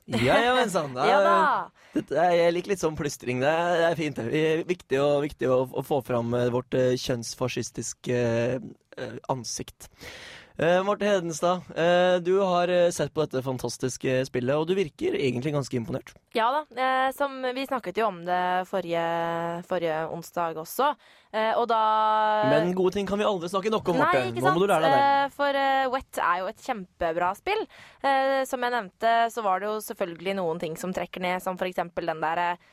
Ja, 0.06 0.38
ja, 0.38 0.53
men 0.53 0.70
sann. 0.70 0.93
Ja 0.95 1.72
jeg 1.95 2.53
liker 2.56 2.74
litt 2.74 2.84
sånn 2.84 2.97
plystring. 2.99 3.41
Det 3.43 3.51
er, 3.51 3.95
fint. 3.97 4.20
det. 4.20 4.41
er 4.41 4.64
Viktig, 4.68 4.99
og, 5.01 5.22
viktig 5.26 5.49
å, 5.51 5.62
å 5.72 5.84
få 5.86 6.01
fram 6.06 6.34
eh, 6.38 6.49
vårt 6.53 6.76
eh, 6.78 6.95
kjønnsfascistiske 6.99 8.20
eh, 8.20 9.16
ansikt. 9.32 9.89
Eh, 10.58 10.84
Marte 10.84 11.06
Hedenstad, 11.06 11.62
eh, 11.76 12.16
du 12.24 12.39
har 12.39 12.68
eh, 12.68 12.89
sett 12.89 13.14
på 13.14 13.26
dette 13.26 13.41
fantastiske 13.43 14.22
spillet, 14.30 14.56
og 14.56 14.70
du 14.70 14.72
virker 14.78 15.18
egentlig 15.20 15.51
ganske 15.51 15.76
imponert. 15.76 16.14
Ja 16.32 16.47
da. 16.53 16.62
Eh, 16.80 17.10
som, 17.12 17.41
vi 17.43 17.66
snakket 17.68 17.99
jo 17.99 18.06
om 18.08 18.22
det 18.24 18.64
forrige, 18.70 19.01
forrige 19.68 19.97
onsdag 20.16 20.62
også. 20.64 20.93
Eh, 21.36 21.51
og 21.60 21.68
da 21.68 21.82
Men 22.53 22.72
gode 22.78 22.95
ting 22.95 23.10
kan 23.10 23.20
vi 23.20 23.28
aldri 23.28 23.51
snakke 23.51 23.74
nok 23.74 23.91
om, 23.91 23.99
Marte. 23.99 24.30
Nå 24.32 24.56
må 24.56 24.64
du 24.64 24.70
lære 24.72 24.88
deg 24.88 24.95
det. 24.95 25.03
Eh, 25.10 25.36
For 25.36 25.60
Wet 25.97 26.22
er 26.24 26.39
jo 26.39 26.47
et 26.53 26.64
kjempebra 26.70 27.34
spill. 27.36 27.68
Som 28.47 28.64
jeg 28.64 28.76
nevnte, 28.78 29.14
så 29.36 29.43
var 29.43 29.60
det 29.60 29.68
jo 29.74 29.76
selvfølgelig 29.84 30.39
noen 30.39 30.64
ting 30.64 30.80
som 30.80 30.95
trekker 30.95 31.24
ned, 31.26 31.43
som 31.43 31.60
for 31.60 31.68
eksempel 31.68 32.08
den 32.08 32.24
der 32.24 32.43
eh, 32.45 32.66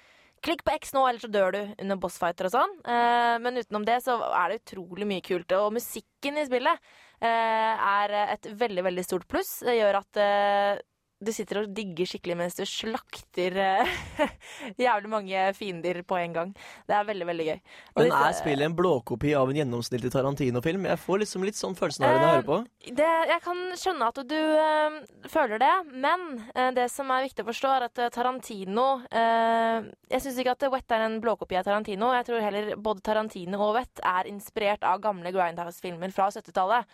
Klikk 0.43 0.65
på 0.67 0.75
X 0.75 0.91
nå, 0.97 1.05
ellers 1.07 1.23
så 1.23 1.31
dør 1.31 1.55
du 1.55 1.61
under 1.79 1.99
bossfighter 2.03 2.49
og 2.49 2.55
sånn. 2.57 2.73
Eh, 2.83 3.35
men 3.45 3.61
utenom 3.63 3.85
det 3.87 4.01
så 4.03 4.17
er 4.27 4.51
det 4.51 4.63
utrolig 4.65 5.07
mye 5.07 5.23
kult. 5.23 5.55
Og 5.55 5.75
musikken 5.77 6.41
i 6.41 6.47
spillet 6.49 6.81
eh, 7.23 7.85
er 7.87 8.15
et 8.25 8.49
veldig, 8.59 8.83
veldig 8.89 9.05
stort 9.07 9.29
pluss. 9.31 9.61
Det 9.63 9.77
gjør 9.79 10.01
at 10.01 10.19
eh, 10.19 10.83
du 11.23 11.31
sitter 11.35 11.63
og 11.63 11.73
digger 11.77 12.09
skikkelig 12.09 12.37
mens 12.39 12.57
du 12.59 12.65
slakter 12.69 13.57
eh, 13.63 13.93
jævlig 14.85 15.11
mange 15.13 15.45
fiender 15.57 16.03
på 16.07 16.19
en 16.19 16.37
gang. 16.37 16.55
Det 16.89 16.97
er 16.97 17.07
veldig, 17.09 17.29
veldig 17.31 17.47
gøy. 17.49 17.61
Og 17.95 18.03
Men 18.03 18.15
er 18.19 18.37
spillet 18.37 18.67
en 18.67 18.77
blåkopi 18.79 19.35
av 19.39 19.53
en 19.53 19.61
gjennomsnittlig 19.61 20.13
Tarantino-film? 20.15 20.89
Jeg 20.91 21.03
får 21.03 21.23
liksom 21.25 21.47
litt 21.47 21.59
sånn 21.59 21.77
følelsen 21.79 22.07
av 22.07 22.13
det 22.13 22.19
når 22.19 22.27
jeg 22.27 22.37
hører 22.37 22.49
på. 22.51 22.59
Det, 23.03 23.11
jeg 23.33 23.45
kan 23.47 23.63
skjønne 23.85 24.11
at 24.13 24.21
du 24.33 24.39
eh, 24.41 24.99
føler 25.33 25.63
det, 25.63 25.73
men 26.07 26.27
eh, 26.55 26.73
det 26.77 26.89
som 26.93 27.11
er 27.15 27.27
viktig 27.29 27.47
å 27.47 27.51
forstå, 27.53 27.73
er 27.77 27.89
at 27.89 28.03
eh, 28.03 28.13
Tarantino 28.13 28.89
eh, 29.09 29.89
Jeg 30.13 30.25
syns 30.25 30.43
ikke 30.43 30.57
at 30.57 30.69
Wet 30.73 30.95
er 30.95 31.07
en 31.07 31.19
blåkopi 31.23 31.59
av 31.61 31.67
Tarantino. 31.69 32.13
Jeg 32.17 32.29
tror 32.29 32.45
heller 32.45 32.75
både 32.77 33.05
Tarantino 33.07 33.63
og 33.63 33.77
Wet 33.79 34.03
er 34.07 34.31
inspirert 34.31 34.85
av 34.87 35.03
gamle 35.05 35.33
Grindhouse-filmer 35.35 36.13
fra 36.15 36.31
70-tallet. 36.35 36.89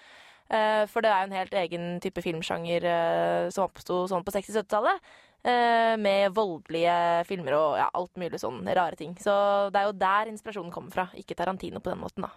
Eh, 0.49 0.85
for 0.89 1.05
det 1.05 1.11
er 1.13 1.23
jo 1.25 1.29
en 1.29 1.37
helt 1.37 1.57
egen 1.63 1.87
type 2.01 2.23
filmsjanger 2.25 2.85
eh, 2.89 3.49
som 3.53 3.67
oppsto 3.69 4.07
sånn 4.09 4.25
på 4.25 4.33
60-70-tallet. 4.33 5.01
eh, 5.45 5.95
med 6.01 6.33
voldelige 6.35 7.25
filmer 7.29 7.55
og 7.55 7.77
ja, 7.79 7.89
alt 7.95 8.17
mulig 8.19 8.41
sånn 8.43 8.65
rare 8.67 8.97
ting. 8.99 9.15
Så 9.23 9.33
det 9.71 9.81
er 9.81 9.87
jo 9.91 9.99
der 10.01 10.33
inspirasjonen 10.33 10.73
kommer 10.75 10.91
fra, 10.95 11.09
ikke 11.15 11.37
Tarantino 11.39 11.81
på 11.81 11.93
den 11.93 12.01
måten, 12.03 12.27
da. 12.27 12.33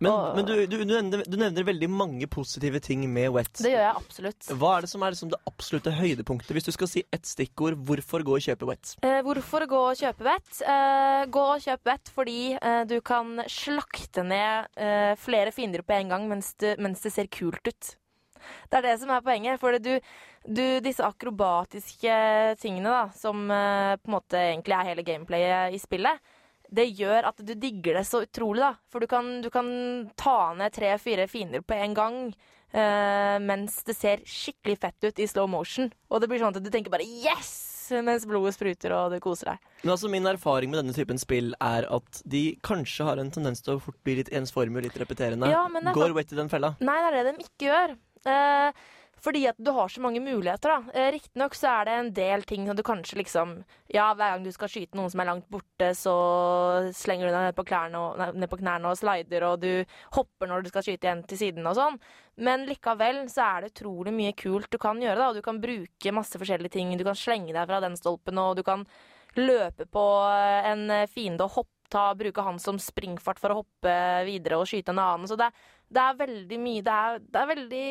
Men, 0.00 0.10
Og- 0.12 0.36
men 0.38 0.46
du, 0.48 0.52
du, 0.64 0.76
du, 0.80 0.84
nevner, 0.88 1.22
du 1.28 1.34
nevner 1.36 1.66
veldig 1.68 1.88
mange 1.92 2.26
positive 2.32 2.80
ting 2.80 3.02
med 3.12 3.28
Wet. 3.34 3.50
Det 3.60 3.68
gjør 3.74 3.82
jeg 3.84 3.96
absolutt. 4.00 4.46
Hva 4.56 4.70
er 4.78 4.86
det 4.86 4.90
som 4.94 5.02
er 5.04 5.12
liksom 5.12 5.32
det 5.34 5.40
absolutte 5.50 5.92
høydepunktet? 5.92 6.54
Hvis 6.56 6.64
du 6.70 6.72
skal 6.72 6.88
si 6.88 7.02
ett 7.12 7.28
stikkord, 7.28 7.76
hvorfor 7.84 8.24
gå 8.24 8.38
og 8.38 8.40
kjøpe 8.46 8.68
Wet? 8.70 8.94
Eh, 9.04 9.20
hvorfor 9.26 9.66
gå 9.68 9.82
og 9.90 10.00
kjøpe 10.00 10.24
Wet? 10.24 10.62
Eh, 10.64 11.26
gå 11.36 11.44
og 11.52 11.60
kjøpe 11.66 11.90
Wet 11.92 12.12
fordi 12.16 12.38
eh, 12.56 12.82
du 12.88 12.96
kan 13.04 13.42
slakte 13.52 14.24
ned 14.24 14.72
eh, 14.80 15.12
flere 15.20 15.52
fiender 15.52 15.84
på 15.84 15.98
en 16.00 16.14
gang 16.16 16.28
mens 16.32 16.54
mens 16.80 17.04
det 17.04 17.12
ser 17.12 17.28
kult 17.28 17.60
ut. 17.68 17.92
Det 18.72 18.78
er 18.80 18.86
det 18.88 18.96
som 19.02 19.10
er 19.12 19.20
poenget. 19.20 19.60
For 19.60 19.76
du, 19.76 19.92
du, 20.48 20.64
disse 20.80 21.04
akrobatiske 21.04 22.56
tingene 22.60 22.88
da, 22.88 23.02
som 23.16 23.44
eh, 23.52 23.96
på 24.00 24.08
en 24.08 24.14
måte 24.16 24.40
egentlig 24.40 24.76
er 24.78 24.88
hele 24.94 25.04
gameplayet 25.06 25.76
i 25.76 25.80
spillet, 25.82 26.20
det 26.70 26.86
gjør 26.98 27.28
at 27.32 27.42
du 27.44 27.52
digger 27.54 27.98
det 27.98 28.06
så 28.08 28.22
utrolig, 28.24 28.62
da. 28.62 28.74
For 28.92 29.02
du 29.02 29.08
kan, 29.10 29.40
du 29.42 29.50
kan 29.50 29.68
ta 30.18 30.54
ned 30.54 30.72
tre-fire 30.76 31.26
fiender 31.30 31.64
på 31.66 31.74
en 31.74 31.94
gang. 31.94 32.20
eh, 32.72 33.38
mens 33.42 33.80
det 33.82 33.96
ser 33.98 34.20
skikkelig 34.22 34.76
fett 34.78 35.02
ut 35.02 35.18
i 35.18 35.26
slow 35.26 35.48
motion. 35.50 35.88
Og 36.08 36.20
det 36.22 36.28
blir 36.30 36.38
sånn 36.38 36.54
at 36.54 36.62
du 36.62 36.70
tenker 36.70 36.92
bare 36.92 37.02
'yes!' 37.02 37.80
mens 37.98 38.22
blodet 38.28 38.54
spruter 38.54 38.92
og 38.94 39.10
du 39.10 39.18
koser 39.18 39.46
deg. 39.50 39.58
Men 39.82 39.92
altså 39.96 40.08
Min 40.08 40.28
erfaring 40.30 40.70
med 40.70 40.78
denne 40.78 40.94
typen 40.94 41.18
spill 41.18 41.54
er 41.60 41.88
at 41.90 42.22
de 42.24 42.56
kanskje 42.62 43.04
har 43.04 43.18
en 43.18 43.32
tendens 43.34 43.60
til 43.60 43.74
å 43.74 43.82
fort 43.82 43.98
bli 44.04 44.14
litt 44.20 44.30
ensformige 44.30 44.84
og 44.84 44.86
litt 44.86 45.00
repeterende. 45.02 45.50
Ja, 45.50 45.66
Går 45.92 46.14
Wet 46.14 46.32
i 46.32 46.36
den 46.36 46.48
fella? 46.48 46.76
Nei, 46.78 46.98
det 47.02 47.10
er 47.10 47.24
det 47.24 47.34
de 47.34 47.46
ikke 47.48 47.66
gjør. 47.66 47.96
Eh, 48.30 48.72
fordi 49.24 49.42
at 49.50 49.58
du 49.60 49.70
har 49.76 49.88
så 49.92 50.00
mange 50.02 50.20
muligheter, 50.24 50.70
da. 50.72 50.94
Eh, 50.96 51.10
Riktignok 51.14 51.54
så 51.58 51.68
er 51.80 51.84
det 51.88 51.94
en 51.98 52.10
del 52.16 52.44
ting 52.48 52.66
som 52.68 52.78
du 52.78 52.82
kanskje 52.86 53.18
liksom 53.20 53.54
Ja, 53.92 54.08
hver 54.14 54.34
gang 54.36 54.44
du 54.44 54.50
skal 54.54 54.70
skyte 54.70 54.96
noen 54.98 55.10
som 55.12 55.20
er 55.22 55.28
langt 55.30 55.48
borte, 55.50 55.90
så 55.98 56.14
slenger 56.94 57.26
du 57.28 57.34
deg 57.34 57.48
ned 57.48 57.56
på, 57.58 57.64
og, 57.98 58.20
ned 58.38 58.50
på 58.52 58.60
knærne 58.60 58.92
og 58.92 58.98
slider, 59.00 59.46
og 59.48 59.60
du 59.64 59.84
hopper 60.16 60.46
når 60.50 60.62
du 60.62 60.70
skal 60.72 60.86
skyte 60.86 61.08
igjen 61.08 61.24
til 61.26 61.40
siden 61.40 61.66
og 61.66 61.74
sånn. 61.78 61.98
Men 62.40 62.64
likevel 62.68 63.24
så 63.32 63.42
er 63.48 63.66
det 63.66 63.72
utrolig 63.74 64.14
mye 64.14 64.36
kult 64.38 64.70
du 64.70 64.78
kan 64.80 65.00
gjøre, 65.02 65.18
da. 65.18 65.28
Og 65.32 65.40
du 65.40 65.42
kan 65.44 65.58
bruke 65.60 66.14
masse 66.16 66.38
forskjellige 66.40 66.72
ting. 66.78 66.94
Du 66.96 67.04
kan 67.04 67.18
slenge 67.18 67.52
deg 67.52 67.66
fra 67.68 67.80
den 67.82 67.98
stolpen, 67.98 68.38
og 68.40 68.56
du 68.60 68.62
kan 68.66 68.86
løpe 69.36 69.86
på 69.90 70.06
eh, 70.30 70.70
en 70.72 70.86
fiende 71.10 71.44
og 71.46 71.58
hoppe 71.58 71.76
ta, 71.90 72.12
bruke 72.14 72.42
han 72.46 72.58
som 72.62 72.76
springfart 72.78 73.40
for 73.42 73.50
å 73.50 73.60
hoppe 73.64 73.92
videre 74.28 74.60
og 74.60 74.68
skyte 74.70 74.92
en 74.94 75.00
annen. 75.02 75.26
Så 75.26 75.34
det, 75.34 75.48
er- 75.50 75.78
det 75.90 76.02
er 76.02 76.18
veldig 76.20 76.58
mye 76.62 76.82
det 76.86 76.96
er, 76.96 77.16
det 77.18 77.40
er 77.40 77.48
veldig 77.50 77.86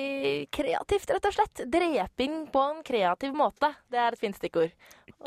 kreativt, 0.55 1.09
rett 1.11 1.25
og 1.27 1.35
slett. 1.35 1.63
Dreping 1.73 2.37
på 2.53 2.61
en 2.63 2.79
kreativ 2.87 3.33
måte. 3.35 3.73
Det 3.91 3.99
er 3.99 4.15
et 4.15 4.21
fint 4.21 4.37
stikkord. 4.37 4.71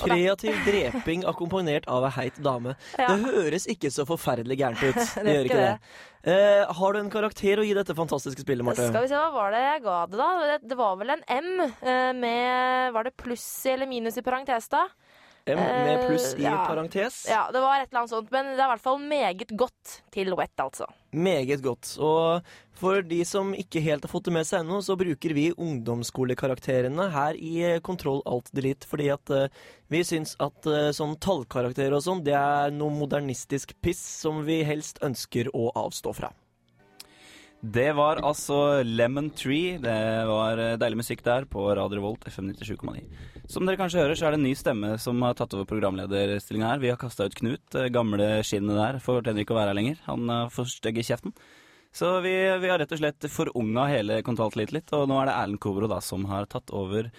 Kreativ 0.00 0.56
dreping 0.64 1.26
akkompagnert 1.30 1.84
av 1.92 2.06
ei 2.08 2.12
heit 2.16 2.38
dame. 2.40 2.72
Ja. 2.96 3.10
Det 3.12 3.28
høres 3.28 3.68
ikke 3.68 3.90
så 3.92 4.06
forferdelig 4.08 4.56
gærent 4.62 4.80
ut. 4.86 4.96
Det, 5.22 5.26
Det 5.26 5.36
gjør 5.36 5.50
ikke 5.50 5.60
det. 5.60 6.00
Eh, 6.32 6.72
har 6.78 6.94
du 6.94 7.00
en 7.00 7.10
karakter 7.12 7.60
å 7.60 7.66
gi 7.66 7.74
dette 7.76 7.96
fantastiske 7.98 8.44
spillet, 8.44 8.64
Marte? 8.64 8.86
Skal 8.88 9.04
vi 9.04 9.10
se, 9.10 9.18
hva 9.18 9.32
var 9.34 9.52
det 9.52 9.62
jeg 9.64 9.82
ga 9.84 9.96
det, 10.06 10.20
da? 10.20 10.28
Det, 10.52 10.58
det 10.70 10.78
var 10.78 10.96
vel 11.00 11.12
en 11.16 11.24
M 11.34 11.50
eh, 11.66 12.12
med 12.14 12.92
Var 12.94 13.08
det 13.08 13.16
pluss 13.18 13.46
eller 13.68 13.90
minus 13.90 14.16
i 14.16 14.24
parentes, 14.24 14.70
da? 14.72 14.86
M 15.46 15.58
med 15.58 16.04
pluss 16.06 16.34
i 16.36 16.44
Eh, 16.44 16.50
ja. 16.52 16.64
parentes? 16.68 17.26
Ja, 17.28 17.50
det 17.52 17.60
var 17.60 17.80
et 17.80 17.88
eller 17.90 18.00
annet 18.04 18.10
sånt. 18.12 18.30
Men 18.30 18.52
det 18.52 18.60
er 18.60 18.68
i 18.68 18.72
hvert 18.74 18.84
fall 18.84 18.98
meget 19.00 19.48
godt 19.58 19.94
til 20.14 20.30
Wet, 20.38 20.52
altså. 20.62 20.86
Meget 21.12 21.62
godt. 21.64 21.96
Og 21.98 22.44
for 22.78 23.02
de 23.02 23.18
som 23.26 23.50
ikke 23.54 23.82
helt 23.82 24.06
har 24.06 24.12
fått 24.12 24.24
det 24.30 24.32
med 24.36 24.46
seg 24.46 24.62
ennå, 24.62 24.78
så 24.82 24.94
bruker 24.96 25.34
vi 25.34 25.48
ungdomsskolekarakterene 25.58 27.08
her 27.12 27.34
i 27.38 27.56
eh, 27.74 27.80
Kontroll 27.84 28.22
Alt 28.26 28.52
Delete 28.54 28.86
fordi 28.88 29.10
at 29.12 29.30
eh, 29.34 29.48
vi 29.92 30.04
syns 30.06 30.36
at 30.40 30.64
sånn 30.96 31.16
tallkarakterer 31.20 31.98
og 31.98 32.04
sånn, 32.06 32.22
det 32.24 32.32
er 32.38 32.70
noe 32.72 32.94
modernistisk 32.94 33.74
piss 33.84 34.00
som 34.22 34.44
vi 34.46 34.62
helst 34.64 35.02
ønsker 35.04 35.50
å 35.52 35.68
avstå 35.76 36.14
fra. 36.16 36.30
Det 37.62 37.92
var 37.94 38.18
altså 38.26 38.82
Lemon 38.82 39.28
Tree. 39.30 39.76
Det 39.78 39.98
var 40.26 40.58
eh, 40.58 40.74
deilig 40.82 40.98
musikk 40.98 41.20
der 41.22 41.44
på 41.46 41.68
Radio 41.78 42.00
Revolt 42.00 42.26
FM 42.26 42.50
97,9. 42.58 43.04
Som 43.46 43.68
dere 43.68 43.78
kanskje 43.78 44.00
hører, 44.02 44.18
så 44.18 44.26
er 44.26 44.34
det 44.34 44.40
en 44.40 44.48
ny 44.48 44.54
stemme 44.58 44.96
som 44.98 45.22
har 45.22 45.36
tatt 45.38 45.54
over 45.54 45.68
programlederstillinga 45.70 46.72
her. 46.72 46.82
Vi 46.82 46.90
har 46.90 46.98
kasta 46.98 47.28
ut 47.30 47.36
Knut. 47.38 47.78
Gamle 47.94 48.40
skinnet 48.42 48.80
der 48.80 48.98
fortjener 49.04 49.44
ikke 49.44 49.54
å 49.54 49.60
være 49.60 49.70
her 49.70 49.78
lenger. 49.78 50.00
Han 50.08 50.26
får 50.50 50.56
for 50.56 50.72
stygg 50.74 50.98
i 50.98 51.06
kjeften. 51.06 51.36
Så 51.94 52.10
vi, 52.24 52.32
vi 52.58 52.70
har 52.72 52.80
rett 52.80 52.92
og 52.96 52.98
slett 52.98 53.28
forunga 53.30 53.84
hele 53.90 54.22
Kontroll 54.24 54.54
litt 54.56 54.72
litt, 54.72 54.90
og 54.96 55.06
nå 55.10 55.20
er 55.20 55.28
det 55.28 55.36
Erlend 55.36 55.60
Kobro 55.62 55.90
da 55.90 56.00
som 56.02 56.24
har 56.30 56.48
tatt 56.50 56.72
over 56.74 57.10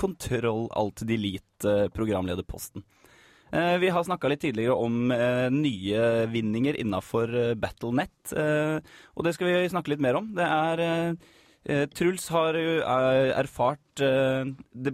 Kontroll 0.00 0.68
Alt 0.78 1.02
Delete-programlederposten. 1.04 2.86
Eh, 3.52 3.76
Vi 3.78 3.88
har 3.90 4.04
snakka 4.04 4.28
litt 4.30 4.40
tidligere 4.44 4.76
om 4.78 5.10
eh, 5.10 5.48
nye 5.50 6.26
vinninger 6.30 6.78
innafor 6.80 7.34
eh, 7.34 7.54
Battlenet, 7.58 8.32
og 8.36 9.26
det 9.26 9.34
skal 9.34 9.48
vi 9.50 9.68
snakke 9.72 9.90
litt 9.94 10.02
mer 10.04 10.18
om. 10.20 10.32
Det 10.36 10.46
er 10.46 11.16
Truls 11.92 12.24
har 12.32 12.56
jo 12.56 12.78
erfart 12.86 14.00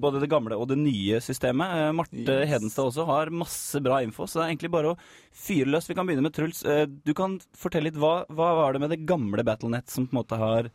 både 0.02 0.18
det 0.22 0.28
gamle 0.32 0.56
og 0.58 0.66
det 0.72 0.78
nye 0.80 1.20
systemet. 1.22 1.92
Marte 1.94 2.16
Yes. 2.16 2.48
Hedenstad 2.50 2.88
også 2.88 3.04
har 3.06 3.30
masse 3.30 3.78
bra 3.84 4.00
info, 4.02 4.26
så 4.26 4.40
det 4.40 4.42
er 4.46 4.50
egentlig 4.50 4.72
bare 4.74 4.90
å 4.90 4.96
fyre 5.30 5.68
løs. 5.70 5.86
Vi 5.86 5.94
kan 5.94 6.08
begynne 6.08 6.24
med 6.26 6.34
Truls. 6.34 6.64
Du 7.06 7.12
kan 7.14 7.36
fortelle 7.54 7.92
litt 7.92 8.00
hva, 8.02 8.24
hva 8.34 8.48
var 8.58 8.74
det 8.74 8.82
med 8.82 8.90
det 8.96 9.04
gamle 9.06 9.44
Battlenet 9.46 9.92
som 9.94 10.08
på 10.08 10.16
en 10.16 10.20
måte 10.24 10.40
har, 10.40 10.72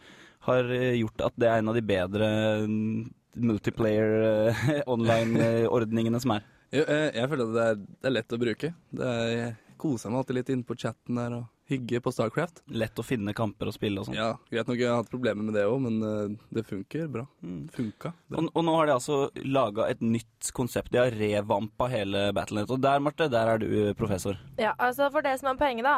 har 0.48 0.72
gjort 0.72 1.26
at 1.28 1.36
det 1.44 1.50
er 1.52 1.60
en 1.60 1.74
av 1.74 1.76
de 1.76 1.84
bedre 1.92 2.32
mm, 2.64 3.12
multiplayer 3.52 4.56
online-ordningene 4.96 6.24
som 6.24 6.38
er. 6.38 6.48
Jo, 6.72 6.86
eh, 6.88 7.10
jeg 7.18 7.28
føler 7.32 7.50
at 7.50 7.56
det 7.56 7.64
er, 7.68 7.80
det 8.00 8.10
er 8.10 8.14
lett 8.16 8.36
å 8.36 8.40
bruke. 8.40 8.70
Det 8.96 9.08
er, 9.08 9.32
jeg 9.36 9.78
koser 9.82 10.12
meg 10.12 10.22
alltid 10.22 10.38
litt 10.38 10.52
inne 10.54 10.68
på 10.68 10.78
chatten 10.80 11.20
der 11.20 11.36
og 11.42 11.50
hygge 11.72 12.02
på 12.04 12.14
Starcraft. 12.14 12.64
Lett 12.76 13.00
å 13.00 13.06
finne 13.06 13.34
kamper 13.38 13.72
og 13.72 13.76
spille 13.76 14.02
og 14.02 14.10
sånn. 14.10 14.18
Ja, 14.20 14.34
greit 14.52 14.70
nok 14.70 14.82
jeg 14.82 14.92
har 14.92 15.02
hatt 15.02 15.12
problemer 15.12 15.48
med 15.48 15.58
det 15.58 15.66
òg, 15.70 15.80
men 15.84 16.02
uh, 16.04 16.50
det 16.54 16.66
funker 16.68 17.08
bra. 17.12 17.26
Mm. 17.46 17.64
Funka. 17.76 18.14
Og, 18.34 18.52
og 18.52 18.68
nå 18.68 18.76
har 18.78 18.90
de 18.90 18.96
altså 18.98 19.22
laga 19.46 19.88
et 19.92 20.04
nytt 20.04 20.52
konsept. 20.58 20.92
De 20.94 21.02
har 21.02 21.16
revampa 21.16 21.90
hele 21.92 22.28
Battlenet. 22.36 22.72
Og 22.72 22.84
der, 22.84 23.02
Marte, 23.04 23.30
der 23.32 23.56
er 23.56 23.64
du 23.64 23.72
professor. 23.98 24.38
Ja, 24.60 24.76
altså 24.78 25.10
for 25.14 25.26
det 25.26 25.38
som 25.42 25.52
er 25.52 25.60
poenget 25.60 25.88
da, 25.88 25.98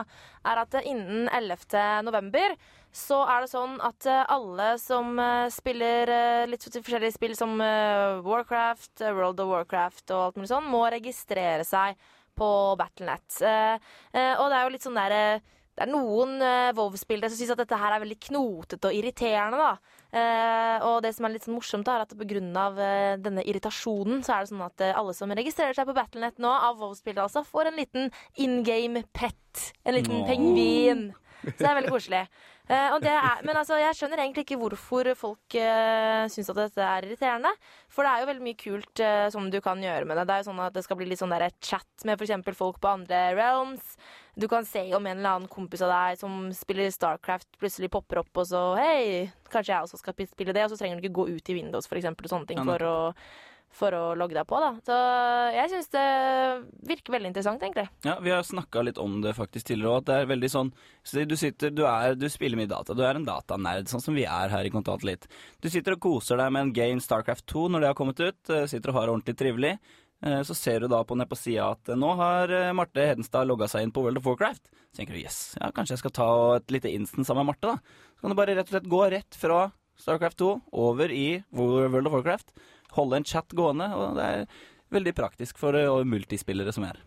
er 0.54 0.64
at 0.64 0.80
eh, 0.80 0.88
innen 0.94 1.28
11. 1.34 2.04
november 2.06 2.56
så 2.94 3.24
er 3.26 3.44
det 3.44 3.50
sånn 3.50 3.80
at 3.82 4.06
eh, 4.10 4.26
alle 4.32 4.74
som 4.82 5.18
eh, 5.20 5.50
spiller 5.54 6.12
eh, 6.14 6.50
litt 6.50 6.66
forskjellige 6.68 7.16
spill 7.16 7.34
som 7.38 7.56
eh, 7.64 8.20
Warcraft, 8.26 9.02
eh, 9.02 9.16
World 9.18 9.42
of 9.42 9.50
Warcraft 9.50 10.14
og 10.14 10.28
alt 10.28 10.38
mulig 10.38 10.52
sånn, 10.52 10.70
må 10.70 10.84
registrere 10.94 11.66
seg 11.66 11.98
på 12.38 12.50
Battlenet. 12.78 13.40
Eh, 13.42 13.76
eh, 14.14 14.34
og 14.38 14.46
det 14.50 14.60
er 14.60 14.68
jo 14.68 14.74
litt 14.76 14.86
sånn 14.86 15.00
der 15.02 15.18
eh, 15.18 15.52
det 15.74 15.88
er 15.88 15.90
noen 15.90 16.36
uh, 16.38 16.70
WoW-spillere 16.78 17.32
som 17.32 17.40
syns 17.40 17.54
at 17.56 17.62
dette 17.64 17.78
her 17.82 17.96
er 17.96 18.04
veldig 18.04 18.20
knotete 18.28 18.90
og 18.92 18.98
irriterende. 18.98 19.58
da. 19.58 20.00
Uh, 20.14 20.86
og 20.90 21.00
det 21.02 21.16
som 21.18 21.26
er 21.26 21.34
litt 21.34 21.48
sånn 21.48 21.58
morsomt, 21.58 21.88
da, 21.88 21.98
er 21.98 22.06
at 22.06 22.14
pga. 22.14 22.68
Uh, 22.78 23.16
denne 23.24 23.46
irritasjonen, 23.50 24.22
så 24.26 24.36
er 24.36 24.46
det 24.46 24.52
sånn 24.52 24.62
at 24.68 24.86
uh, 24.86 24.94
alle 25.02 25.18
som 25.18 25.34
registrerer 25.34 25.74
seg 25.78 25.90
på 25.90 25.98
Battlenet 25.98 26.38
nå, 26.44 26.52
av 26.54 26.78
WoW-spillere 26.78 27.26
altså, 27.26 27.42
får 27.48 27.72
en 27.72 27.82
liten 27.82 28.14
in 28.38 28.62
game 28.68 29.02
pet. 29.18 29.72
En 29.82 29.98
liten 29.98 30.22
Nå. 30.22 30.28
pengvin. 30.30 31.08
Så 31.44 31.58
det 31.58 31.70
er 31.72 31.80
veldig 31.82 31.92
koselig. 31.92 32.24
Eh, 32.72 32.94
og 32.96 33.02
det 33.04 33.12
er, 33.12 33.42
men 33.44 33.58
altså, 33.60 33.76
jeg 33.76 33.96
skjønner 33.98 34.22
egentlig 34.24 34.46
ikke 34.46 34.58
hvorfor 34.62 35.10
folk 35.20 35.56
uh, 35.60 36.24
syns 36.32 36.52
at 36.54 36.60
dette 36.62 36.86
er 36.88 37.08
irriterende. 37.10 37.52
For 37.92 38.08
det 38.08 38.14
er 38.14 38.24
jo 38.24 38.30
veldig 38.30 38.46
mye 38.46 38.60
kult 38.62 39.02
uh, 39.04 39.28
som 39.34 39.50
du 39.52 39.60
kan 39.64 39.84
gjøre 39.84 40.08
med 40.08 40.16
det. 40.16 40.26
Det 40.30 40.38
er 40.38 40.44
jo 40.44 40.48
sånn 40.48 40.62
at 40.64 40.78
det 40.78 40.86
skal 40.86 41.00
bli 41.00 41.10
litt 41.10 41.20
sånn 41.20 41.34
der 41.36 41.50
chat 41.60 42.08
med 42.08 42.16
f.eks. 42.16 42.56
folk 42.56 42.80
på 42.80 42.94
andre 42.94 43.26
realms. 43.36 43.98
Du 44.40 44.48
kan 44.50 44.66
se 44.66 44.86
om 44.96 45.04
en 45.04 45.20
eller 45.20 45.36
annen 45.36 45.52
kompis 45.52 45.84
av 45.84 45.92
deg 45.92 46.22
som 46.24 46.48
spiller 46.56 46.88
Starcraft, 46.94 47.52
plutselig 47.60 47.92
popper 47.94 48.24
opp, 48.24 48.32
og 48.32 48.48
så 48.50 48.62
Hei, 48.80 49.28
kanskje 49.52 49.76
jeg 49.76 49.90
også 49.90 50.00
skal 50.00 50.16
spille 50.24 50.56
det? 50.56 50.64
Og 50.64 50.72
så 50.72 50.80
trenger 50.80 50.98
du 50.98 51.04
ikke 51.04 51.20
gå 51.20 51.28
ut 51.36 51.52
i 51.52 51.58
Windows 51.60 51.90
for 51.90 52.00
eksempel, 52.00 52.26
og 52.30 52.38
sånne 52.38 52.50
ting 52.50 52.64
for 52.64 52.88
å, 52.88 52.96
for 53.74 53.96
å 53.98 54.02
logge 54.16 54.36
deg 54.38 54.46
på. 54.46 54.60
da. 54.62 54.68
Så 54.86 54.98
jeg 55.56 55.72
syns 55.72 55.88
det 55.96 56.04
virker 56.90 57.16
veldig 57.16 57.32
interessant, 57.32 57.64
egentlig. 57.66 57.88
Ja, 58.06 58.20
Vi 58.22 58.30
har 58.34 58.44
snakka 58.46 58.84
litt 58.86 59.00
om 59.02 59.16
det 59.24 59.34
faktisk 59.38 59.66
tidligere 59.72 59.96
òg. 59.96 60.04
At 60.04 60.10
det 60.12 60.18
er 60.22 60.30
veldig 60.30 60.52
sånn 60.54 60.70
så 61.04 61.26
Du 61.28 61.36
sitter, 61.36 61.72
du, 61.74 61.82
er, 61.90 62.14
du 62.16 62.28
spiller 62.30 62.60
mye 62.60 62.70
data. 62.70 62.94
Du 62.94 63.02
er 63.04 63.18
en 63.20 63.26
datanerd, 63.28 63.90
sånn 63.92 64.02
som 64.06 64.16
vi 64.16 64.24
er 64.30 64.54
her 64.54 64.64
i 64.70 64.72
Kontant 64.74 65.04
Litt. 65.04 65.26
Du 65.60 65.70
sitter 65.74 65.98
og 65.98 66.04
koser 66.06 66.38
deg 66.38 66.54
med 66.54 66.68
en 66.68 66.74
game 66.78 67.02
Starcraft 67.04 67.46
2 67.52 67.68
når 67.74 67.82
det 67.82 67.92
har 67.92 67.98
kommet 68.00 68.20
ut. 68.24 68.50
eh, 68.54 68.66
Sitter 68.70 68.94
og 68.94 69.00
har 69.02 69.08
det 69.10 69.16
ordentlig 69.18 69.38
trivelig. 69.42 69.74
Eh, 70.24 70.42
Så 70.48 70.56
ser 70.56 70.80
du 70.80 70.88
da 70.88 71.04
på 71.04 71.18
ned 71.18 71.28
på 71.28 71.36
sida 71.36 71.72
at 71.74 71.90
eh, 71.90 71.96
nå 72.00 72.14
har 72.16 72.48
Marte 72.78 73.02
Hedenstad 73.10 73.50
logga 73.50 73.68
seg 73.68 73.84
inn 73.84 73.92
på 73.92 74.04
World 74.06 74.22
of 74.22 74.26
Warcraft. 74.30 74.70
Så 74.94 75.02
tenker 75.02 75.18
du 75.18 75.24
yes, 75.26 75.58
ja, 75.60 75.72
kanskje 75.74 75.96
jeg 75.98 76.04
skal 76.06 76.12
ta 76.22 76.30
et 76.62 76.70
lite 76.72 76.92
instance 76.94 77.26
sammen 77.28 77.44
med 77.48 77.56
Marte, 77.56 77.74
da. 77.74 77.78
Så 78.16 78.22
kan 78.28 78.30
du 78.32 78.38
bare 78.38 78.54
rett 78.56 78.70
og 78.70 78.76
slett 78.78 78.92
gå 78.94 79.02
rett 79.12 79.36
fra 79.42 79.64
Starcraft 80.00 80.38
2 80.42 80.52
over 80.72 81.12
i 81.12 81.44
World 81.52 82.08
of 82.08 82.14
Warcraft. 82.14 82.54
Holde 82.98 83.22
en 83.22 83.26
chat 83.26 83.56
gående, 83.58 83.90
og 83.96 84.20
det 84.20 84.28
er 84.28 84.46
veldig 84.94 85.16
praktisk 85.18 85.58
for 85.62 85.78
eh, 85.78 86.06
multispillere 86.06 86.74
som 86.76 86.86
er. 86.86 87.02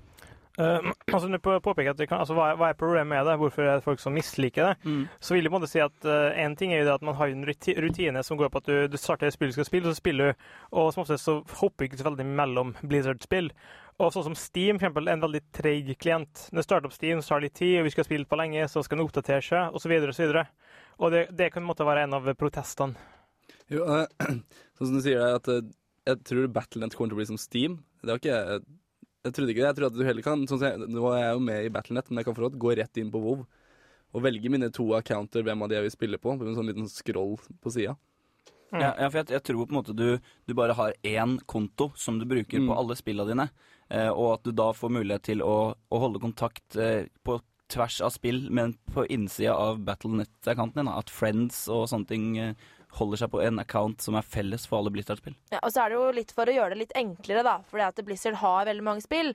Uh, 0.56 0.80
altså, 1.12 1.28
du 1.28 1.36
påpeker 1.38 1.92
at 1.92 2.00
kan, 2.08 2.22
altså, 2.22 2.34
hva, 2.34 2.50
er, 2.52 2.58
hva 2.58 2.70
er 2.72 2.78
problemet 2.80 3.12
med 3.12 3.28
det? 3.28 3.36
Hvorfor 3.38 3.66
er 3.66 3.76
det 3.76 3.84
folk 3.84 4.00
som 4.00 4.16
misliker 4.16 4.70
det? 4.70 4.88
Mm. 4.88 5.02
Så 5.20 5.36
vil 5.36 5.46
jeg 5.46 5.52
måtte 5.52 5.70
si 5.70 5.82
at 5.84 6.10
en 6.42 6.56
ting 6.58 6.72
er 6.72 6.80
jo 6.82 6.88
det 6.88 6.94
at 6.96 7.06
man 7.06 7.18
har 7.18 7.32
en 7.32 7.44
rutine 7.46 8.22
som 8.24 8.40
går 8.40 8.50
på 8.52 8.62
at 8.64 8.70
du, 8.70 8.76
du 8.90 8.96
starter 9.00 9.28
et 9.28 9.36
spill 9.36 9.52
du 9.52 9.58
skal 9.58 9.68
spille, 9.68 9.86
og 9.86 9.92
så 9.92 10.00
spiller 10.00 10.32
du, 10.32 10.46
og 10.72 10.94
som 10.94 11.04
oftest 11.04 11.28
så 11.28 11.40
hopper 11.60 11.86
ikke 11.86 12.00
så 12.00 12.08
veldig 12.08 12.26
mellom 12.38 12.72
Blizzard-spill. 12.82 13.52
Og 13.96 14.12
sånn 14.12 14.26
som 14.26 14.34
Steam, 14.36 14.76
for 14.76 14.86
eksempel, 14.86 15.06
en 15.08 15.22
veldig 15.24 15.40
treig 15.56 15.94
klient. 16.00 16.48
Når 16.52 16.60
du 16.60 16.66
starter 16.66 16.88
opp 16.88 16.96
Steam, 16.96 17.22
så 17.22 17.32
tar 17.32 17.40
det 17.40 17.48
litt 17.48 17.60
tid, 17.60 17.78
og 17.80 17.86
vi 17.86 17.92
skal 17.94 18.04
spille 18.08 18.28
på 18.28 18.36
lenge, 18.36 18.66
så 18.68 18.82
skal 18.84 18.98
den 18.98 19.06
oppdatere 19.06 19.44
seg, 19.44 19.76
osv., 19.76 19.94
osv. 20.10 20.42
Og 20.98 21.12
det, 21.12 21.26
det 21.36 21.50
kan 21.52 21.64
måtte 21.66 21.84
være 21.86 22.06
en 22.06 22.16
av 22.16 22.28
protestene. 22.38 22.96
Jo, 23.72 23.84
uh, 23.84 24.06
sånn 24.78 24.88
som 24.88 24.96
du 24.96 25.02
sier 25.04 25.20
det, 25.20 25.34
at 25.40 25.50
uh, 25.52 25.74
jeg 26.06 26.22
tror 26.28 26.48
Battlenet 26.54 26.94
kommer 26.96 27.12
til 27.12 27.18
å 27.18 27.20
bli 27.20 27.28
som 27.32 27.40
Steam. 27.40 27.80
Det 28.02 28.12
var 28.12 28.20
ikke 28.22 28.34
jeg 28.34 28.66
Jeg 29.26 29.34
trodde 29.34 29.50
ikke 29.50 29.62
det. 29.62 29.68
Jeg 29.72 29.76
tror 29.80 29.88
at 29.88 29.94
du 29.96 30.04
heller 30.06 30.22
kan 30.22 30.42
sånn 30.46 30.60
som 30.60 30.66
jeg, 30.68 30.88
Nå 30.94 31.06
er 31.10 31.22
jeg 31.24 31.30
jo 31.34 31.40
med 31.48 31.64
i 31.66 31.70
Battlenet, 31.74 32.10
men 32.10 32.20
jeg 32.20 32.28
kan 32.28 32.36
fortsatt 32.36 32.58
gå 32.62 32.74
rett 32.78 33.00
inn 33.02 33.08
på 33.10 33.22
WoW 33.24 33.46
og 34.14 34.22
velge 34.22 34.48
mine 34.48 34.68
to 34.72 34.84
accounter, 34.96 35.42
hvem 35.44 35.64
av 35.64 35.68
de 35.68 35.74
jeg 35.76 35.84
vil 35.84 35.92
spille 35.92 36.18
på, 36.22 36.36
med 36.38 36.46
en 36.48 36.54
sånn 36.56 36.68
liten 36.70 36.86
scroll 36.88 37.34
på 37.60 37.72
sida. 37.74 37.96
Ja, 38.70 38.92
ja, 38.96 39.08
for 39.10 39.18
jeg, 39.18 39.28
jeg 39.34 39.42
tror 39.44 39.66
på 39.66 39.74
en 39.74 39.78
måte 39.80 39.96
du, 39.98 40.06
du 40.46 40.54
bare 40.56 40.76
har 40.78 40.94
én 41.04 41.34
konto 41.46 41.90
som 41.98 42.16
du 42.18 42.24
bruker 42.24 42.62
Mm. 42.62 42.70
på 42.70 42.78
alle 42.78 42.96
spillene 42.96 43.28
dine, 43.28 43.48
eh, 43.90 44.08
og 44.08 44.30
at 44.38 44.46
du 44.46 44.54
da 44.56 44.70
får 44.72 44.94
mulighet 44.94 45.26
til 45.26 45.42
å, 45.44 45.74
å 45.74 46.00
holde 46.00 46.22
kontakt 46.22 46.78
eh, 46.80 47.10
på 47.26 47.36
tvers 47.72 48.00
av 48.04 48.14
spill, 48.14 48.46
men 48.50 48.76
på 48.94 49.06
innsida 49.12 49.54
av 49.54 49.82
Battlenet-accounten 49.86 50.82
din. 50.82 50.92
At 50.92 51.12
friends 51.12 51.64
og 51.72 51.86
sånne 51.90 52.10
ting 52.10 52.26
eh, 52.38 52.54
holder 52.96 53.20
seg 53.20 53.32
på 53.32 53.40
en 53.44 53.60
account 53.60 54.02
som 54.04 54.16
er 54.18 54.26
felles 54.26 54.66
for 54.68 54.80
alle 54.80 54.92
Blizzard-spill. 54.94 55.34
Ja, 55.52 55.60
og 55.60 55.72
så 55.72 55.82
er 55.82 55.92
det 55.92 55.98
jo 55.98 56.06
litt 56.16 56.32
for 56.36 56.48
å 56.48 56.54
gjøre 56.54 56.74
det 56.74 56.80
litt 56.84 56.96
enklere, 56.98 57.44
da. 57.46 57.56
Fordi 57.70 57.86
at 57.86 58.02
Blizzard 58.06 58.38
har 58.40 58.68
veldig 58.68 58.86
mange 58.86 59.04
spill. 59.04 59.32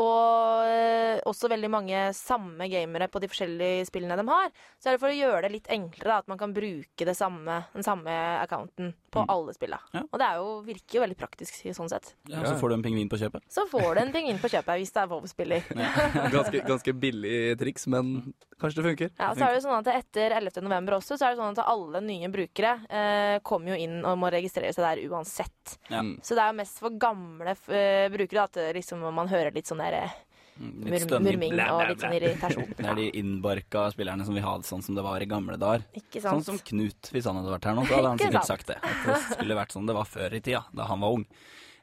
Og 0.00 0.70
eh, 0.70 1.20
også 1.28 1.50
veldig 1.52 1.70
mange 1.72 2.04
samme 2.16 2.68
gamere 2.72 3.10
på 3.12 3.22
de 3.22 3.30
forskjellige 3.30 3.88
spillene 3.90 4.18
de 4.20 4.26
har. 4.30 4.50
Så 4.78 4.90
er 4.90 4.96
det 4.96 5.04
for 5.04 5.12
å 5.12 5.18
gjøre 5.18 5.46
det 5.46 5.54
litt 5.58 5.72
enklere, 5.72 6.10
da. 6.10 6.20
At 6.24 6.32
man 6.32 6.40
kan 6.40 6.56
bruke 6.56 7.14
samme, 7.14 7.60
den 7.76 7.86
samme 7.86 8.18
accounten 8.40 8.94
på 9.14 9.22
Mm. 9.24 9.30
alle 9.30 9.52
spilla. 9.54 9.78
Og 10.10 10.18
det 10.18 10.26
er 10.26 10.36
jo, 10.42 10.48
virker 10.66 10.98
jo 10.98 11.02
veldig 11.04 11.16
praktisk 11.20 11.60
sånn 11.76 11.88
sett. 11.92 12.14
Ja, 12.28 12.42
Så 12.44 12.56
får 12.60 12.68
du 12.68 12.74
en 12.74 12.82
pingvin 12.82 13.08
på 13.08 13.18
kjøpet. 13.20 13.42
Så 13.48 13.64
får 13.70 13.94
du 13.94 14.00
en 14.02 14.12
pingvin 14.12 14.40
på 14.42 14.50
kjøpet 14.50 14.80
hvis 14.82 14.92
det 14.92 15.02
er 15.04 15.08
WoW-spiller. 15.12 15.62
Ganske, 16.34 16.60
ganske 16.66 16.92
billig 16.98 17.54
triks, 17.60 17.86
men 17.86 18.34
kanskje 18.60 18.80
det 18.82 18.86
funker. 18.90 19.10
Ja, 19.18 19.30
så 19.34 19.44
er 19.46 19.54
det 19.54 19.60
jo 19.62 19.64
sånn 19.68 19.78
at 19.86 19.92
Etter 19.94 20.34
11. 20.40 20.60
november 20.66 20.96
også, 20.98 21.16
så 21.18 21.26
er 21.28 21.34
det 21.34 21.38
sånn 21.42 21.54
at 21.58 21.64
alle 21.70 22.00
nye 22.04 22.28
brukere 22.32 22.74
eh, 22.90 23.38
kommer 23.46 23.74
jo 23.74 23.80
inn 23.86 24.00
og 24.04 24.18
må 24.18 24.30
registrere 24.34 24.72
seg 24.74 24.84
der 24.84 25.02
uansett. 25.10 25.78
Ja. 25.90 26.02
Så 26.22 26.34
det 26.34 26.42
er 26.44 26.52
jo 26.52 26.58
mest 26.60 26.78
for 26.82 26.90
gamle 26.98 27.54
eh, 27.68 28.08
brukere 28.14 28.44
at 28.48 28.58
liksom, 28.74 29.00
man 29.14 29.28
hører 29.30 29.54
litt 29.54 29.70
sånn 29.70 29.78
derre 29.82 30.04
eh. 30.08 30.20
Murming 30.58 31.56
og 31.58 31.82
litt 31.88 32.04
sånn 32.04 32.14
irritasjon. 32.18 32.70
Det 32.78 32.86
er 32.86 32.98
de 33.00 33.08
innbarka 33.20 33.88
spillerne 33.94 34.26
som 34.26 34.36
vil 34.36 34.46
ha 34.46 34.54
det 34.60 34.68
sånn 34.68 34.84
som 34.86 34.94
det 34.98 35.04
var 35.06 35.22
i 35.22 35.28
gamle 35.30 35.58
dager. 35.60 35.84
Ikke 35.98 36.22
sant? 36.22 36.44
Sånn 36.44 36.46
som 36.46 36.62
Knut, 36.70 37.10
hvis 37.14 37.26
han 37.28 37.40
hadde 37.40 37.52
vært 37.56 37.68
her 37.70 37.76
nå, 37.78 37.84
så 37.88 37.98
hadde 37.98 38.14
han 38.14 38.22
sikkert 38.22 38.50
sagt 38.50 38.70
det. 38.70 38.78
At 38.78 39.04
det 39.08 39.18
skulle 39.32 39.58
vært 39.58 39.74
sånn 39.74 39.90
det 39.90 39.96
var 39.98 40.08
før 40.08 40.38
i 40.38 40.42
tida, 40.44 40.64
da 40.74 40.88
han 40.90 41.02
var 41.02 41.18
ung. 41.18 41.26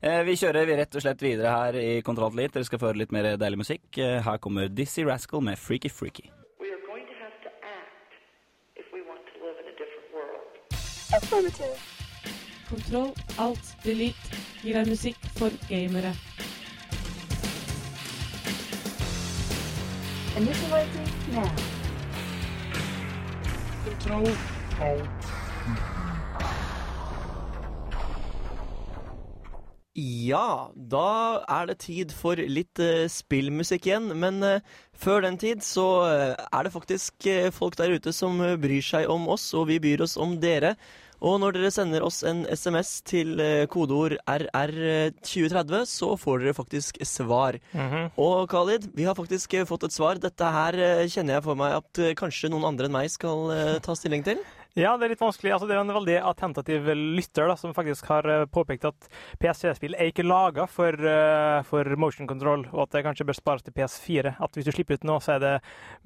Eh, 0.02 0.24
vi 0.26 0.34
kjører 0.40 0.66
vi 0.66 0.76
rett 0.80 0.96
og 0.98 1.04
slett 1.04 1.22
videre 1.22 1.52
her 1.54 1.76
i 1.78 1.90
Kontroll 2.02 2.34
Elite. 2.34 2.56
Dere 2.58 2.66
skal 2.66 2.82
få 2.82 2.90
høre 2.90 3.04
litt 3.04 3.12
mer 3.14 3.36
deilig 3.38 3.60
musikk. 3.62 3.86
Eh, 4.02 4.18
her 4.26 4.40
kommer 4.42 4.72
Dizzie 4.72 5.06
Rascal 5.06 5.44
med 5.46 5.60
Freaky 5.62 5.92
Freaky. 5.94 6.32
We 6.58 6.72
are 6.74 6.82
going 6.88 7.06
to 7.06 7.18
have 7.22 7.36
to 7.46 7.52
act 7.62 8.18
if 8.82 8.88
we 8.96 9.04
want 9.06 9.22
to 9.30 9.38
live 9.46 9.62
in 9.62 9.70
a 9.70 9.76
different 9.78 10.10
world. 10.16 10.42
Affirmative. 11.20 11.78
Kontroll, 12.72 13.14
alt, 13.38 13.76
delete 13.84 14.42
gir 14.64 14.80
deg 14.80 14.90
musikk 14.90 15.20
for 15.38 15.54
gamere. 15.70 16.16
Ja, 30.00 30.72
da 30.74 31.44
er 31.52 31.68
det 31.68 31.82
tid 31.84 32.14
for 32.16 32.40
litt 32.40 32.80
eh, 32.80 33.10
spillmusikk 33.12 33.90
igjen. 33.90 34.08
Men 34.24 34.40
eh, 34.48 34.64
før 34.96 35.26
den 35.28 35.36
tid 35.42 35.66
så 35.68 35.88
eh, 36.08 36.40
er 36.40 36.64
det 36.64 36.72
faktisk 36.78 37.28
eh, 37.28 37.52
folk 37.52 37.76
der 37.76 37.92
ute 38.00 38.16
som 38.16 38.40
eh, 38.40 38.56
bryr 38.56 38.86
seg 38.88 39.12
om 39.12 39.28
oss, 39.36 39.50
og 39.52 39.68
vi 39.68 39.82
byr 39.84 40.06
oss 40.08 40.16
om 40.16 40.38
dere. 40.40 40.78
Og 41.22 41.38
når 41.42 41.54
dere 41.54 41.70
sender 41.74 42.06
oss 42.06 42.24
en 42.26 42.44
SMS 42.50 42.96
til 43.06 43.38
eh, 43.44 43.68
kodeord 43.70 44.16
RR2030, 44.26 45.84
så 45.90 46.16
får 46.18 46.42
dere 46.42 46.58
faktisk 46.58 46.98
svar. 47.06 47.60
Og 48.18 48.50
Khalid, 48.50 48.90
vi 48.98 49.06
har 49.06 49.18
faktisk 49.18 49.54
eh, 49.54 49.68
fått 49.70 49.86
et 49.86 49.94
svar. 49.94 50.22
Dette 50.22 50.54
her 50.56 50.78
eh, 50.82 51.06
kjenner 51.06 51.38
jeg 51.38 51.46
for 51.46 51.60
meg 51.60 51.78
at 51.78 52.02
eh, 52.02 52.16
kanskje 52.18 52.50
noen 52.50 52.66
andre 52.72 52.90
enn 52.90 52.98
meg 52.98 53.14
skal 53.14 53.54
eh, 53.54 53.78
ta 53.86 53.98
stilling 53.98 54.26
til. 54.26 54.42
Ja, 54.72 54.94
det 54.96 55.04
er 55.04 55.12
litt 55.12 55.20
vanskelig. 55.20 55.52
Altså, 55.52 55.68
det 55.68 55.76
er 55.76 55.82
en 55.82 55.92
veldig 55.92 56.14
attentativ 56.30 56.86
lytter 56.96 57.50
da, 57.52 57.58
som 57.60 57.74
faktisk 57.76 58.08
har 58.08 58.28
eh, 58.32 58.46
påpekt 58.48 58.86
at 58.88 59.10
PS3-spill 59.44 59.98
er 59.98 60.12
ikke 60.14 60.24
laga 60.24 60.64
for, 60.72 60.96
uh, 60.96 61.60
for 61.68 61.88
motion 62.00 62.30
control, 62.30 62.64
og 62.72 62.86
at 62.86 62.96
det 62.96 63.02
kanskje 63.04 63.28
bør 63.28 63.36
spares 63.36 63.66
til 63.66 63.76
PS4. 63.76 64.38
At 64.40 64.56
hvis 64.56 64.70
du 64.70 64.72
slipper 64.72 64.96
ut 64.96 65.08
nå, 65.10 65.18
så 65.20 65.36
er 65.36 65.44
det 65.44 65.52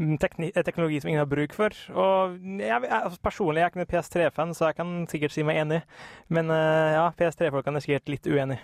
mm, 0.02 0.16
eh, 0.18 0.64
teknologi 0.66 0.98
som 1.02 1.12
ingen 1.12 1.22
har 1.22 1.30
bruk 1.30 1.54
for. 1.54 1.78
Og 1.94 2.40
jeg, 2.42 2.90
jeg, 2.90 3.20
personlig 3.22 3.62
jeg 3.62 3.68
er 3.68 3.70
jeg 3.70 3.76
ikke 3.76 3.84
noen 3.84 3.92
PS3-fan, 3.94 4.58
så 4.58 4.72
jeg 4.72 4.80
kan 4.82 4.96
sikkert 5.12 5.36
si 5.36 5.44
meg 5.48 5.60
enig. 5.64 5.82
Men 6.34 6.50
eh, 6.54 6.96
ja, 6.96 7.10
PS3-folkene 7.18 7.82
er 7.82 7.86
sikkert 7.86 8.12
litt 8.14 8.30
uenig. 8.30 8.60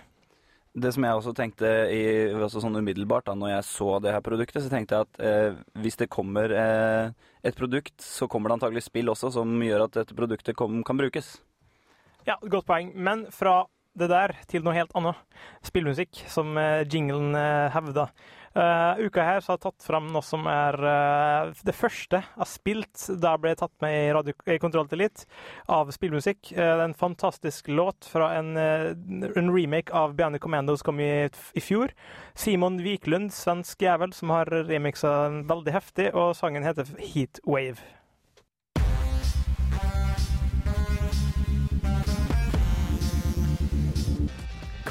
det 0.72 0.92
som 0.94 1.04
jeg 1.04 1.16
også 1.18 1.34
tenkte 1.36 1.68
i, 1.92 2.02
altså 2.32 2.62
sånn 2.62 2.78
umiddelbart 2.80 3.26
da 3.26 3.34
når 3.36 3.50
jeg 3.50 3.64
så 3.68 3.98
det 4.00 4.14
her 4.14 4.24
produktet, 4.24 4.62
så 4.64 4.72
tenkte 4.72 4.96
jeg 4.96 5.08
at 5.08 5.20
eh, 5.20 5.58
hvis 5.84 6.00
det 6.00 6.08
kommer 6.08 6.54
eh, 6.56 7.12
et 7.44 7.58
produkt, 7.58 7.98
så 8.00 8.28
kommer 8.30 8.48
det 8.48 8.60
antagelig 8.60 8.86
spill 8.86 9.12
også 9.12 9.34
som 9.34 9.52
gjør 9.60 9.84
at 9.86 9.98
dette 10.00 10.16
produktet 10.16 10.56
kom, 10.56 10.80
kan 10.86 10.96
brukes. 10.96 11.36
Ja, 12.26 12.38
godt 12.40 12.66
poeng. 12.66 12.92
Men 12.94 13.26
fra 13.34 13.66
det 13.98 14.08
der 14.08 14.32
til 14.48 14.64
noe 14.64 14.74
helt 14.76 14.92
annet. 14.96 15.18
Spillmusikk, 15.66 16.22
som 16.30 16.56
eh, 16.60 16.84
jinglen 16.88 17.36
eh, 17.36 17.68
hevder. 17.74 18.12
Uh, 18.52 19.06
uka 19.06 19.24
her 19.24 19.40
så 19.40 19.52
har 19.52 19.56
jeg 19.56 19.64
tatt 19.64 19.86
fram 19.86 20.10
noe 20.12 20.24
som 20.26 20.44
er 20.50 20.76
uh, 20.76 21.52
det 21.64 21.72
første 21.72 22.18
jeg 22.20 22.36
har 22.36 22.48
spilt 22.50 23.06
da 23.22 23.32
jeg 23.32 23.42
ble 23.46 23.54
tatt 23.56 23.72
med 23.80 23.94
i, 23.96 24.10
radio, 24.12 24.34
i 24.44 24.58
Kontroll 24.60 24.90
til 24.90 25.06
av 25.72 25.92
spillmusikk. 25.94 26.52
Uh, 26.52 26.60
det 26.60 26.66
er 26.74 26.84
en 26.84 26.98
fantastisk 26.98 27.72
låt 27.72 28.08
fra 28.12 28.32
en, 28.36 28.52
en 28.58 29.50
remake 29.54 29.94
av 29.96 30.16
Bjarne 30.18 30.42
Commando 30.42 30.76
som 30.76 30.90
kom 30.90 31.00
i, 31.00 31.30
i 31.30 31.64
fjor. 31.64 31.96
Simon 32.34 32.82
Wiklund, 32.84 33.32
svensk 33.32 33.82
jævel, 33.82 34.12
som 34.12 34.34
har 34.36 34.52
remixa 34.68 35.14
veldig 35.48 35.76
heftig, 35.78 36.12
og 36.12 36.36
sangen 36.36 36.68
heter 36.68 36.92
Heat 37.00 37.40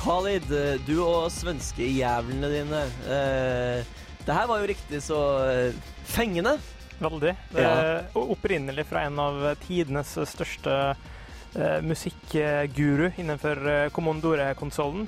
Khalid, 0.01 0.47
eh, 0.51 0.79
du 0.87 0.95
og 1.05 1.29
svenskejævlene 1.33 2.49
dine. 2.49 2.83
Eh, 3.05 3.83
det 4.25 4.33
her 4.37 4.47
var 4.49 4.61
jo 4.61 4.69
riktig 4.71 5.01
så 5.05 5.19
eh, 5.45 5.75
fengende. 6.09 6.55
Veldig. 7.01 7.33
Det 7.53 7.65
er 7.65 8.17
opprinnelig 8.17 8.85
fra 8.89 9.07
en 9.07 9.17
av 9.21 9.39
tidenes 9.63 10.13
største 10.29 10.73
eh, 10.91 11.79
musikkguru 11.85 13.07
innenfor 13.21 13.61
eh, 13.69 13.89
Commodore-konsollen. 13.93 15.07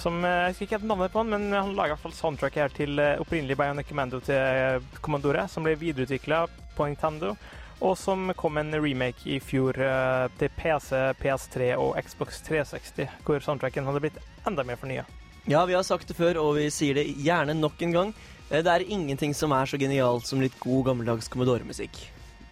Som, 0.00 0.20
eh, 0.24 0.30
Jeg 0.48 0.54
husker 0.54 0.66
ikke 0.66 0.78
helt 0.78 0.88
navnet 0.92 1.12
på 1.12 1.20
han, 1.22 1.32
men 1.32 1.52
han 1.52 1.74
laga 1.76 1.92
i 1.92 1.94
hvert 1.94 2.04
fall 2.04 2.16
soundtrack 2.16 2.56
her 2.60 2.72
til 2.74 2.98
eh, 3.00 3.20
opprinnelig 3.22 3.56
Bionic 3.60 3.88
Commando 3.92 4.20
til 4.24 4.40
eh, 4.40 4.80
Commodore, 5.04 5.44
som 5.52 5.64
ble 5.64 5.76
videreutvikla 5.80 6.44
på 6.74 6.88
Nintendo, 6.88 7.36
og 7.84 7.96
som 8.00 8.30
kom 8.38 8.56
en 8.60 8.72
remake 8.80 9.26
i 9.28 9.38
fjor 9.44 9.76
eh, 9.82 10.26
til 10.40 10.50
PC, 10.56 10.90
PS3 11.20 11.72
og 11.76 11.98
Xbox 12.00 12.40
360, 12.46 13.10
hvor 13.26 13.42
soundtracken 13.44 13.84
hadde 13.88 14.00
blitt 14.04 14.16
enda 14.48 14.64
mer 14.64 14.78
fornya. 14.80 15.04
Ja, 15.50 15.64
vi 15.68 15.76
har 15.76 15.84
sagt 15.84 16.08
det 16.08 16.16
før, 16.16 16.38
og 16.40 16.54
vi 16.56 16.70
sier 16.72 16.96
det 16.96 17.04
gjerne 17.20 17.52
nok 17.58 17.82
en 17.84 17.92
gang. 17.92 18.14
Eh, 18.48 18.62
Det 18.64 18.72
er 18.72 18.86
ingenting 18.88 19.34
som 19.36 19.52
er 19.52 19.68
så 19.68 19.76
genialt 19.80 20.24
som 20.26 20.40
litt 20.40 20.56
god, 20.62 20.86
gammeldags 20.88 21.28
Commodore-musikk. 21.28 21.92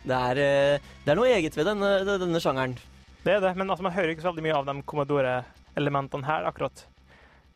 Det, 0.05 0.21
eh, 0.43 0.79
det 1.05 1.13
er 1.15 1.17
noe 1.17 1.31
eget 1.33 1.57
ved 1.57 1.67
denne, 1.71 1.93
denne 2.19 2.41
sjangeren. 2.43 2.77
Det 3.25 3.37
er 3.37 3.41
det, 3.41 3.55
men 3.57 3.71
altså, 3.71 3.85
man 3.87 3.93
hører 3.97 4.13
ikke 4.13 4.25
så 4.27 4.33
veldig 4.35 4.45
mye 4.51 4.59
av 4.59 4.67
de 4.69 4.83
Commodore-elementene 4.83 6.27
her, 6.29 6.45
akkurat. 6.51 6.85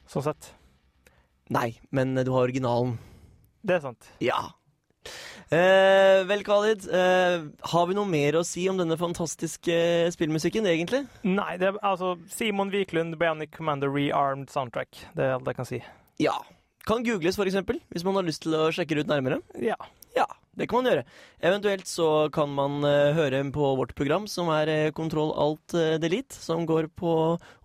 Sånn 0.09 0.22
sett. 0.24 0.53
Nei, 1.51 1.74
men 1.91 2.14
du 2.24 2.31
har 2.33 2.47
originalen. 2.47 2.97
Det 3.66 3.77
er 3.77 3.83
sant. 3.91 4.09
Ja. 4.22 4.39
Eh, 5.47 6.24
vel, 6.26 6.42
Khalid, 6.42 6.88
eh, 6.90 7.44
har 7.70 7.84
vi 7.86 7.94
noe 7.94 8.09
mer 8.11 8.34
å 8.34 8.42
si 8.42 8.64
om 8.66 8.80
denne 8.80 8.97
fantastiske 8.99 9.70
eh, 9.70 10.11
spillmusikken, 10.11 10.66
egentlig? 10.66 11.05
Nei, 11.22 11.53
det 11.61 11.68
er 11.68 11.78
altså 11.86 12.16
Simon 12.34 12.72
Wiklund, 12.74 13.14
Bionic 13.20 13.53
Commander 13.55 13.92
Rearmed 13.92 14.51
Soundtrack. 14.51 15.05
Det 15.14 15.22
er 15.22 15.36
alt 15.36 15.47
jeg 15.47 15.59
kan 15.61 15.68
si. 15.68 15.78
Ja. 16.18 16.34
Kan 16.86 17.07
googles, 17.07 17.38
for 17.38 17.47
eksempel, 17.47 17.78
hvis 17.94 18.03
man 18.07 18.18
har 18.18 18.26
lyst 18.26 18.42
til 18.42 18.59
å 18.59 18.72
sjekke 18.74 18.99
det 18.99 19.07
ut 19.07 19.12
nærmere. 19.12 19.38
Ja. 19.62 19.78
Ja, 20.16 20.24
det 20.57 20.66
kan 20.70 20.80
man 20.80 20.88
gjøre. 20.90 21.05
Eventuelt 21.44 21.86
så 21.90 22.09
kan 22.32 22.51
man 22.57 22.80
uh, 22.80 23.12
høre 23.14 23.42
på 23.53 23.68
vårt 23.76 23.92
program, 23.99 24.24
som 24.30 24.49
er 24.55 24.94
Kontroll 24.97 25.34
alt 25.36 25.74
uh, 25.76 25.99
delete, 26.01 26.38
som 26.40 26.64
går 26.66 26.88
på 26.97 27.12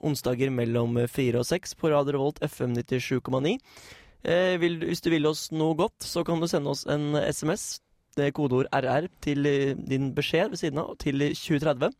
onsdager 0.03 0.51
mellom 0.51 0.99
fire 1.07 1.39
og 1.39 1.47
seks 1.47 1.77
på 1.79 1.93
Radio 1.93 2.17
Revolt 2.17 2.41
FM 2.43 2.75
97,9. 2.81 3.55
Eh, 4.23 4.57
vil, 4.61 4.79
hvis 4.85 5.01
du 5.01 5.09
vil 5.13 5.29
oss 5.29 5.47
noe 5.53 5.75
godt, 5.77 6.03
så 6.05 6.25
kan 6.25 6.41
du 6.41 6.47
sende 6.49 6.69
oss 6.73 6.85
en 6.89 7.15
SMS. 7.17 7.79
Det 8.17 8.27
er 8.27 8.35
kodeord 8.35 8.67
RR 8.75 9.07
til 9.23 9.47
eh, 9.47 9.71
din 9.77 10.11
beskjed 10.15 10.51
ved 10.51 10.61
siden 10.61 10.81
av, 10.83 10.93
til 11.01 11.23
2030. 11.31 11.95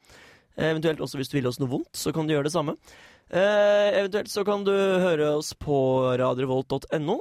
Eh, 0.58 0.70
Eventuelt 0.72 1.02
også 1.02 1.20
hvis 1.20 1.32
du 1.32 1.40
vil 1.40 1.50
oss 1.50 1.60
noe 1.62 1.72
vondt, 1.72 1.94
så 1.96 2.14
kan 2.16 2.28
du 2.28 2.36
gjøre 2.36 2.50
det 2.50 2.56
samme. 2.56 2.76
Eh, 3.32 4.00
eventuelt 4.02 4.32
så 4.32 4.44
kan 4.44 4.66
du 4.68 4.74
høre 4.74 5.38
oss 5.38 5.54
på 5.56 5.78
radiovolt.no. 6.20 7.18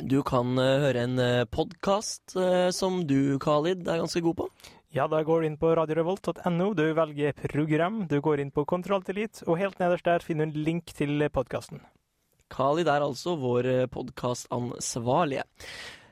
Du 0.00 0.18
kan 0.26 0.58
eh, 0.58 0.82
høre 0.84 1.06
en 1.06 1.16
uh, 1.18 1.46
podkast 1.50 2.36
som 2.74 3.00
du, 3.06 3.38
Khalid, 3.42 3.86
er 3.86 4.02
ganske 4.02 4.22
god 4.26 4.38
på. 4.42 4.48
Ja, 4.94 5.06
da 5.06 5.22
går 5.22 5.42
du 5.42 5.46
inn 5.46 5.58
på 5.60 5.70
radiorevolt.no, 5.78 6.72
du 6.74 6.84
velger 6.98 7.36
program, 7.46 8.02
du 8.10 8.18
går 8.20 8.42
inn 8.42 8.50
på 8.50 8.66
Kontroll 8.66 9.06
til 9.06 9.22
og 9.46 9.58
helt 9.60 9.78
nederst 9.78 10.08
der 10.08 10.26
finner 10.26 10.50
du 10.50 10.58
en 10.58 10.64
link 10.66 10.90
til 10.98 11.28
podkasten. 11.30 11.84
Khalid 12.50 12.90
er 12.90 13.06
altså 13.06 13.38
vår 13.40 13.70
podkastansvarlige. 13.94 15.46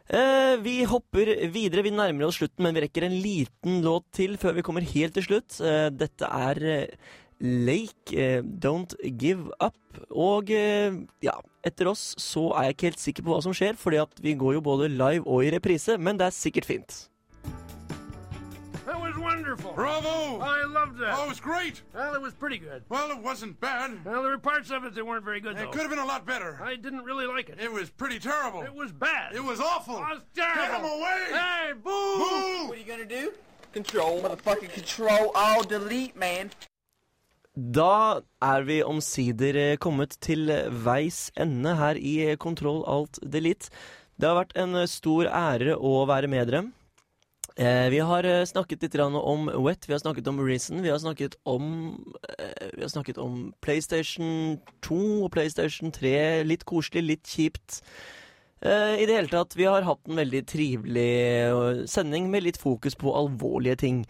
Eh, 0.09 0.57
vi 0.65 0.83
hopper 0.89 1.29
videre. 1.53 1.85
Vi 1.85 1.93
nærmer 1.93 2.29
oss 2.29 2.39
slutten, 2.41 2.65
men 2.65 2.77
vi 2.77 2.87
rekker 2.87 3.05
en 3.05 3.17
liten 3.21 3.83
låt 3.85 4.07
til 4.17 4.39
før 4.41 4.57
vi 4.57 4.65
kommer 4.65 4.87
helt 4.95 5.19
til 5.19 5.27
slutt. 5.27 5.59
Eh, 5.61 5.89
dette 5.93 6.25
er 6.25 6.63
eh, 6.65 7.11
Lake, 7.45 8.15
eh, 8.17 8.41
Don't 8.43 8.97
Give 9.21 9.53
Up. 9.61 9.77
Og 10.11 10.51
eh, 10.51 10.97
ja, 11.23 11.37
etter 11.67 11.93
oss 11.93 12.15
så 12.23 12.49
er 12.57 12.69
jeg 12.69 12.77
ikke 12.77 12.89
helt 12.89 13.05
sikker 13.05 13.27
på 13.27 13.35
hva 13.35 13.43
som 13.45 13.57
skjer, 13.57 13.77
fordi 13.77 14.01
at 14.01 14.25
vi 14.25 14.37
går 14.39 14.57
jo 14.57 14.65
både 14.65 14.89
live 14.95 15.27
og 15.27 15.45
i 15.45 15.53
reprise, 15.53 15.99
men 16.01 16.17
det 16.19 16.31
er 16.31 16.39
sikkert 16.39 16.69
fint. 16.71 17.03
That 18.89 18.99
was 18.99 19.19
wonderful. 19.19 19.73
Bravo! 19.75 20.41
I 20.41 20.65
loved 20.65 20.97
that. 21.01 21.15
Oh, 21.15 21.27
it 21.27 21.29
was 21.29 21.41
great. 21.41 21.83
Well, 21.95 22.15
it 22.15 22.23
was 22.23 22.33
pretty 22.33 22.57
good. 22.57 22.83
Well, 22.89 23.11
it 23.11 23.19
wasn't 23.19 23.61
bad. 23.61 24.03
Well, 24.03 24.23
there 24.23 24.31
were 24.31 24.39
parts 24.39 24.71
of 24.71 24.83
it 24.85 24.95
that 24.95 25.05
weren't 25.05 25.27
very 25.27 25.41
good, 25.41 25.57
It 25.57 25.59
though. 25.59 25.71
could 25.71 25.83
have 25.83 25.91
been 25.91 25.99
a 25.99 26.07
lot 26.07 26.25
better. 26.25 26.59
I 26.65 26.75
didn't 26.75 27.05
really 27.05 27.27
like 27.27 27.51
it. 27.51 27.61
It 27.61 27.71
was 27.71 27.91
pretty 27.91 28.19
terrible. 28.19 28.63
It 28.63 28.75
was 28.75 28.91
bad. 28.91 29.35
It 29.35 29.45
was 29.45 29.61
awful. 29.61 29.97
It 29.97 30.09
was 30.09 30.23
terrible. 30.35 30.63
Get 30.63 30.81
him 30.81 30.87
away! 30.87 31.21
Hey, 31.33 31.73
boo! 31.75 32.17
Boo! 32.17 32.69
What 32.69 32.79
are 32.79 32.81
you 32.81 32.87
gonna 32.87 33.05
do? 33.05 33.33
Control, 33.75 34.23
motherfucking 34.23 34.73
control, 34.73 35.33
all 35.35 35.63
delete, 35.65 36.17
man. 36.17 36.51
Da 37.55 38.23
er 38.41 38.63
vi 38.63 38.81
omsider 38.83 39.57
eh, 39.57 39.77
kommet 39.77 40.17
til 40.25 40.49
veis 40.71 41.27
ende 41.37 41.77
her 41.77 42.01
i 42.01 42.31
eh, 42.31 42.37
Kontroll 42.41 42.85
alt 42.89 43.21
delete. 43.21 43.69
Det 44.17 44.31
har 44.31 44.41
vært 44.41 44.57
en 44.57 44.81
eh, 44.81 44.89
stor 44.89 45.29
ære 45.29 45.77
å 45.77 46.07
være 46.09 46.31
med 46.33 46.49
dere. 46.49 46.65
Eh, 47.59 47.89
vi 47.91 47.99
har 47.99 48.23
eh, 48.25 48.45
snakket 48.47 48.85
litt 48.85 48.95
om 49.03 49.49
Wet, 49.65 49.89
vi 49.89 49.93
har 49.93 49.99
snakket 49.99 50.29
om 50.31 50.39
Reason, 50.47 50.79
vi 50.83 50.93
har 50.93 50.99
snakket 51.03 51.35
om 51.43 51.65
eh, 52.39 52.69
Vi 52.77 52.85
har 52.85 52.89
snakket 52.93 53.19
om 53.19 53.53
PlayStation 53.61 54.61
2 54.87 54.99
og 55.25 55.33
PlayStation 55.35 55.91
3. 55.91 56.45
Litt 56.47 56.63
koselig, 56.65 57.03
litt 57.03 57.27
kjipt. 57.27 57.81
Eh, 58.63 59.03
I 59.03 59.07
det 59.11 59.17
hele 59.17 59.33
tatt, 59.33 59.57
vi 59.59 59.67
har 59.67 59.83
hatt 59.83 60.07
en 60.07 60.23
veldig 60.23 60.45
trivelig 60.47 61.11
eh, 61.51 61.85
sending 61.91 62.31
med 62.31 62.47
litt 62.47 62.63
fokus 62.63 62.95
på 62.95 63.11
alvorlige 63.11 63.81
ting. 63.83 64.05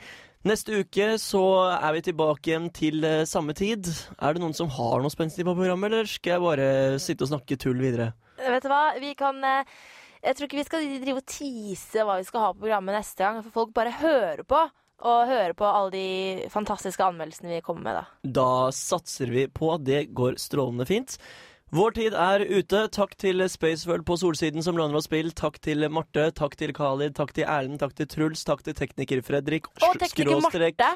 Neste 0.44 0.84
uke 0.84 1.14
så 1.16 1.44
er 1.72 1.96
vi 1.96 2.04
tilbake 2.04 2.52
igjen 2.52 2.68
til 2.76 3.00
eh, 3.00 3.24
samme 3.24 3.56
tid. 3.56 3.88
Er 4.20 4.36
det 4.36 4.44
noen 4.44 4.56
som 4.56 4.68
har 4.76 5.00
noe 5.00 5.12
spenstig 5.12 5.48
på 5.48 5.56
programmet, 5.56 5.88
eller 5.88 6.04
skal 6.04 6.36
jeg 6.36 6.44
bare 6.44 6.68
sitte 7.00 7.24
og 7.24 7.32
snakke 7.32 7.56
tull 7.56 7.80
videre? 7.80 8.12
Vet 8.44 8.68
du 8.68 8.68
hva, 8.68 8.90
vi 9.00 9.16
kan 9.16 9.40
Jeg 10.24 10.36
tror 10.36 10.48
ikke 10.48 10.60
vi 10.60 10.66
skal 10.66 10.88
drive 11.04 11.22
og 11.22 11.30
tease 11.30 12.04
hva 12.04 12.18
vi 12.18 12.26
skal 12.28 12.44
ha 12.44 12.52
på 12.54 12.64
programmet 12.64 12.98
neste 12.98 13.24
gang, 13.24 13.42
for 13.44 13.62
folk 13.62 13.74
bare 13.76 13.94
hører 14.00 14.44
på. 14.48 14.66
Og 14.98 15.28
hører 15.30 15.52
på 15.54 15.62
alle 15.62 15.92
de 15.94 16.48
fantastiske 16.50 17.04
anmeldelsene 17.06 17.52
vi 17.52 17.60
kommer 17.62 17.84
med, 17.86 18.00
da. 18.00 18.32
Da 18.40 18.72
satser 18.74 19.30
vi 19.30 19.44
på 19.46 19.70
at 19.76 19.84
det 19.86 20.08
går 20.10 20.40
strålende 20.42 20.88
fint. 20.88 21.14
Vår 21.70 21.92
tid 21.98 22.14
er 22.16 22.42
ute. 22.48 22.80
Takk 22.96 23.12
til 23.20 23.44
Spaceworld 23.46 24.06
på 24.08 24.16
Solsiden 24.16 24.64
som 24.64 24.78
låner 24.78 24.96
oss 24.98 25.06
spill. 25.06 25.30
Takk 25.36 25.60
til 25.62 25.84
Marte, 25.92 26.30
takk 26.32 26.56
til 26.58 26.72
Khalid, 26.74 27.14
takk 27.18 27.34
til 27.36 27.44
Erlend, 27.44 27.78
takk 27.82 27.92
til 27.98 28.08
Truls, 28.08 28.42
takk 28.48 28.64
til 28.64 28.74
tekniker 28.78 29.20
Fredrik. 29.22 29.68
Og 29.84 30.00
tekniker 30.00 30.40
Marte. 30.42 30.90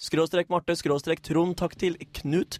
Skråstrek 0.00 0.48
Marte, 0.50 0.74
skråstrek 0.80 1.20
Trond. 1.22 1.54
Takk 1.60 1.76
til 1.78 1.98
Knut. 2.18 2.58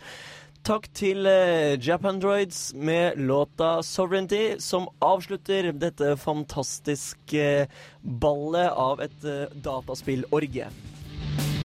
Takk 0.64 0.86
til 0.96 1.26
eh, 1.28 1.74
Japandroids 1.76 2.72
med 2.72 3.18
låta 3.20 3.82
'Sovereignty', 3.82 4.56
som 4.58 4.86
avslutter 5.04 5.68
dette 5.76 6.16
fantastiske 6.16 7.68
ballet 8.00 8.72
av 8.72 9.02
et 9.04 9.28
eh, 9.28 9.52
dataspillorgie. 9.60 10.70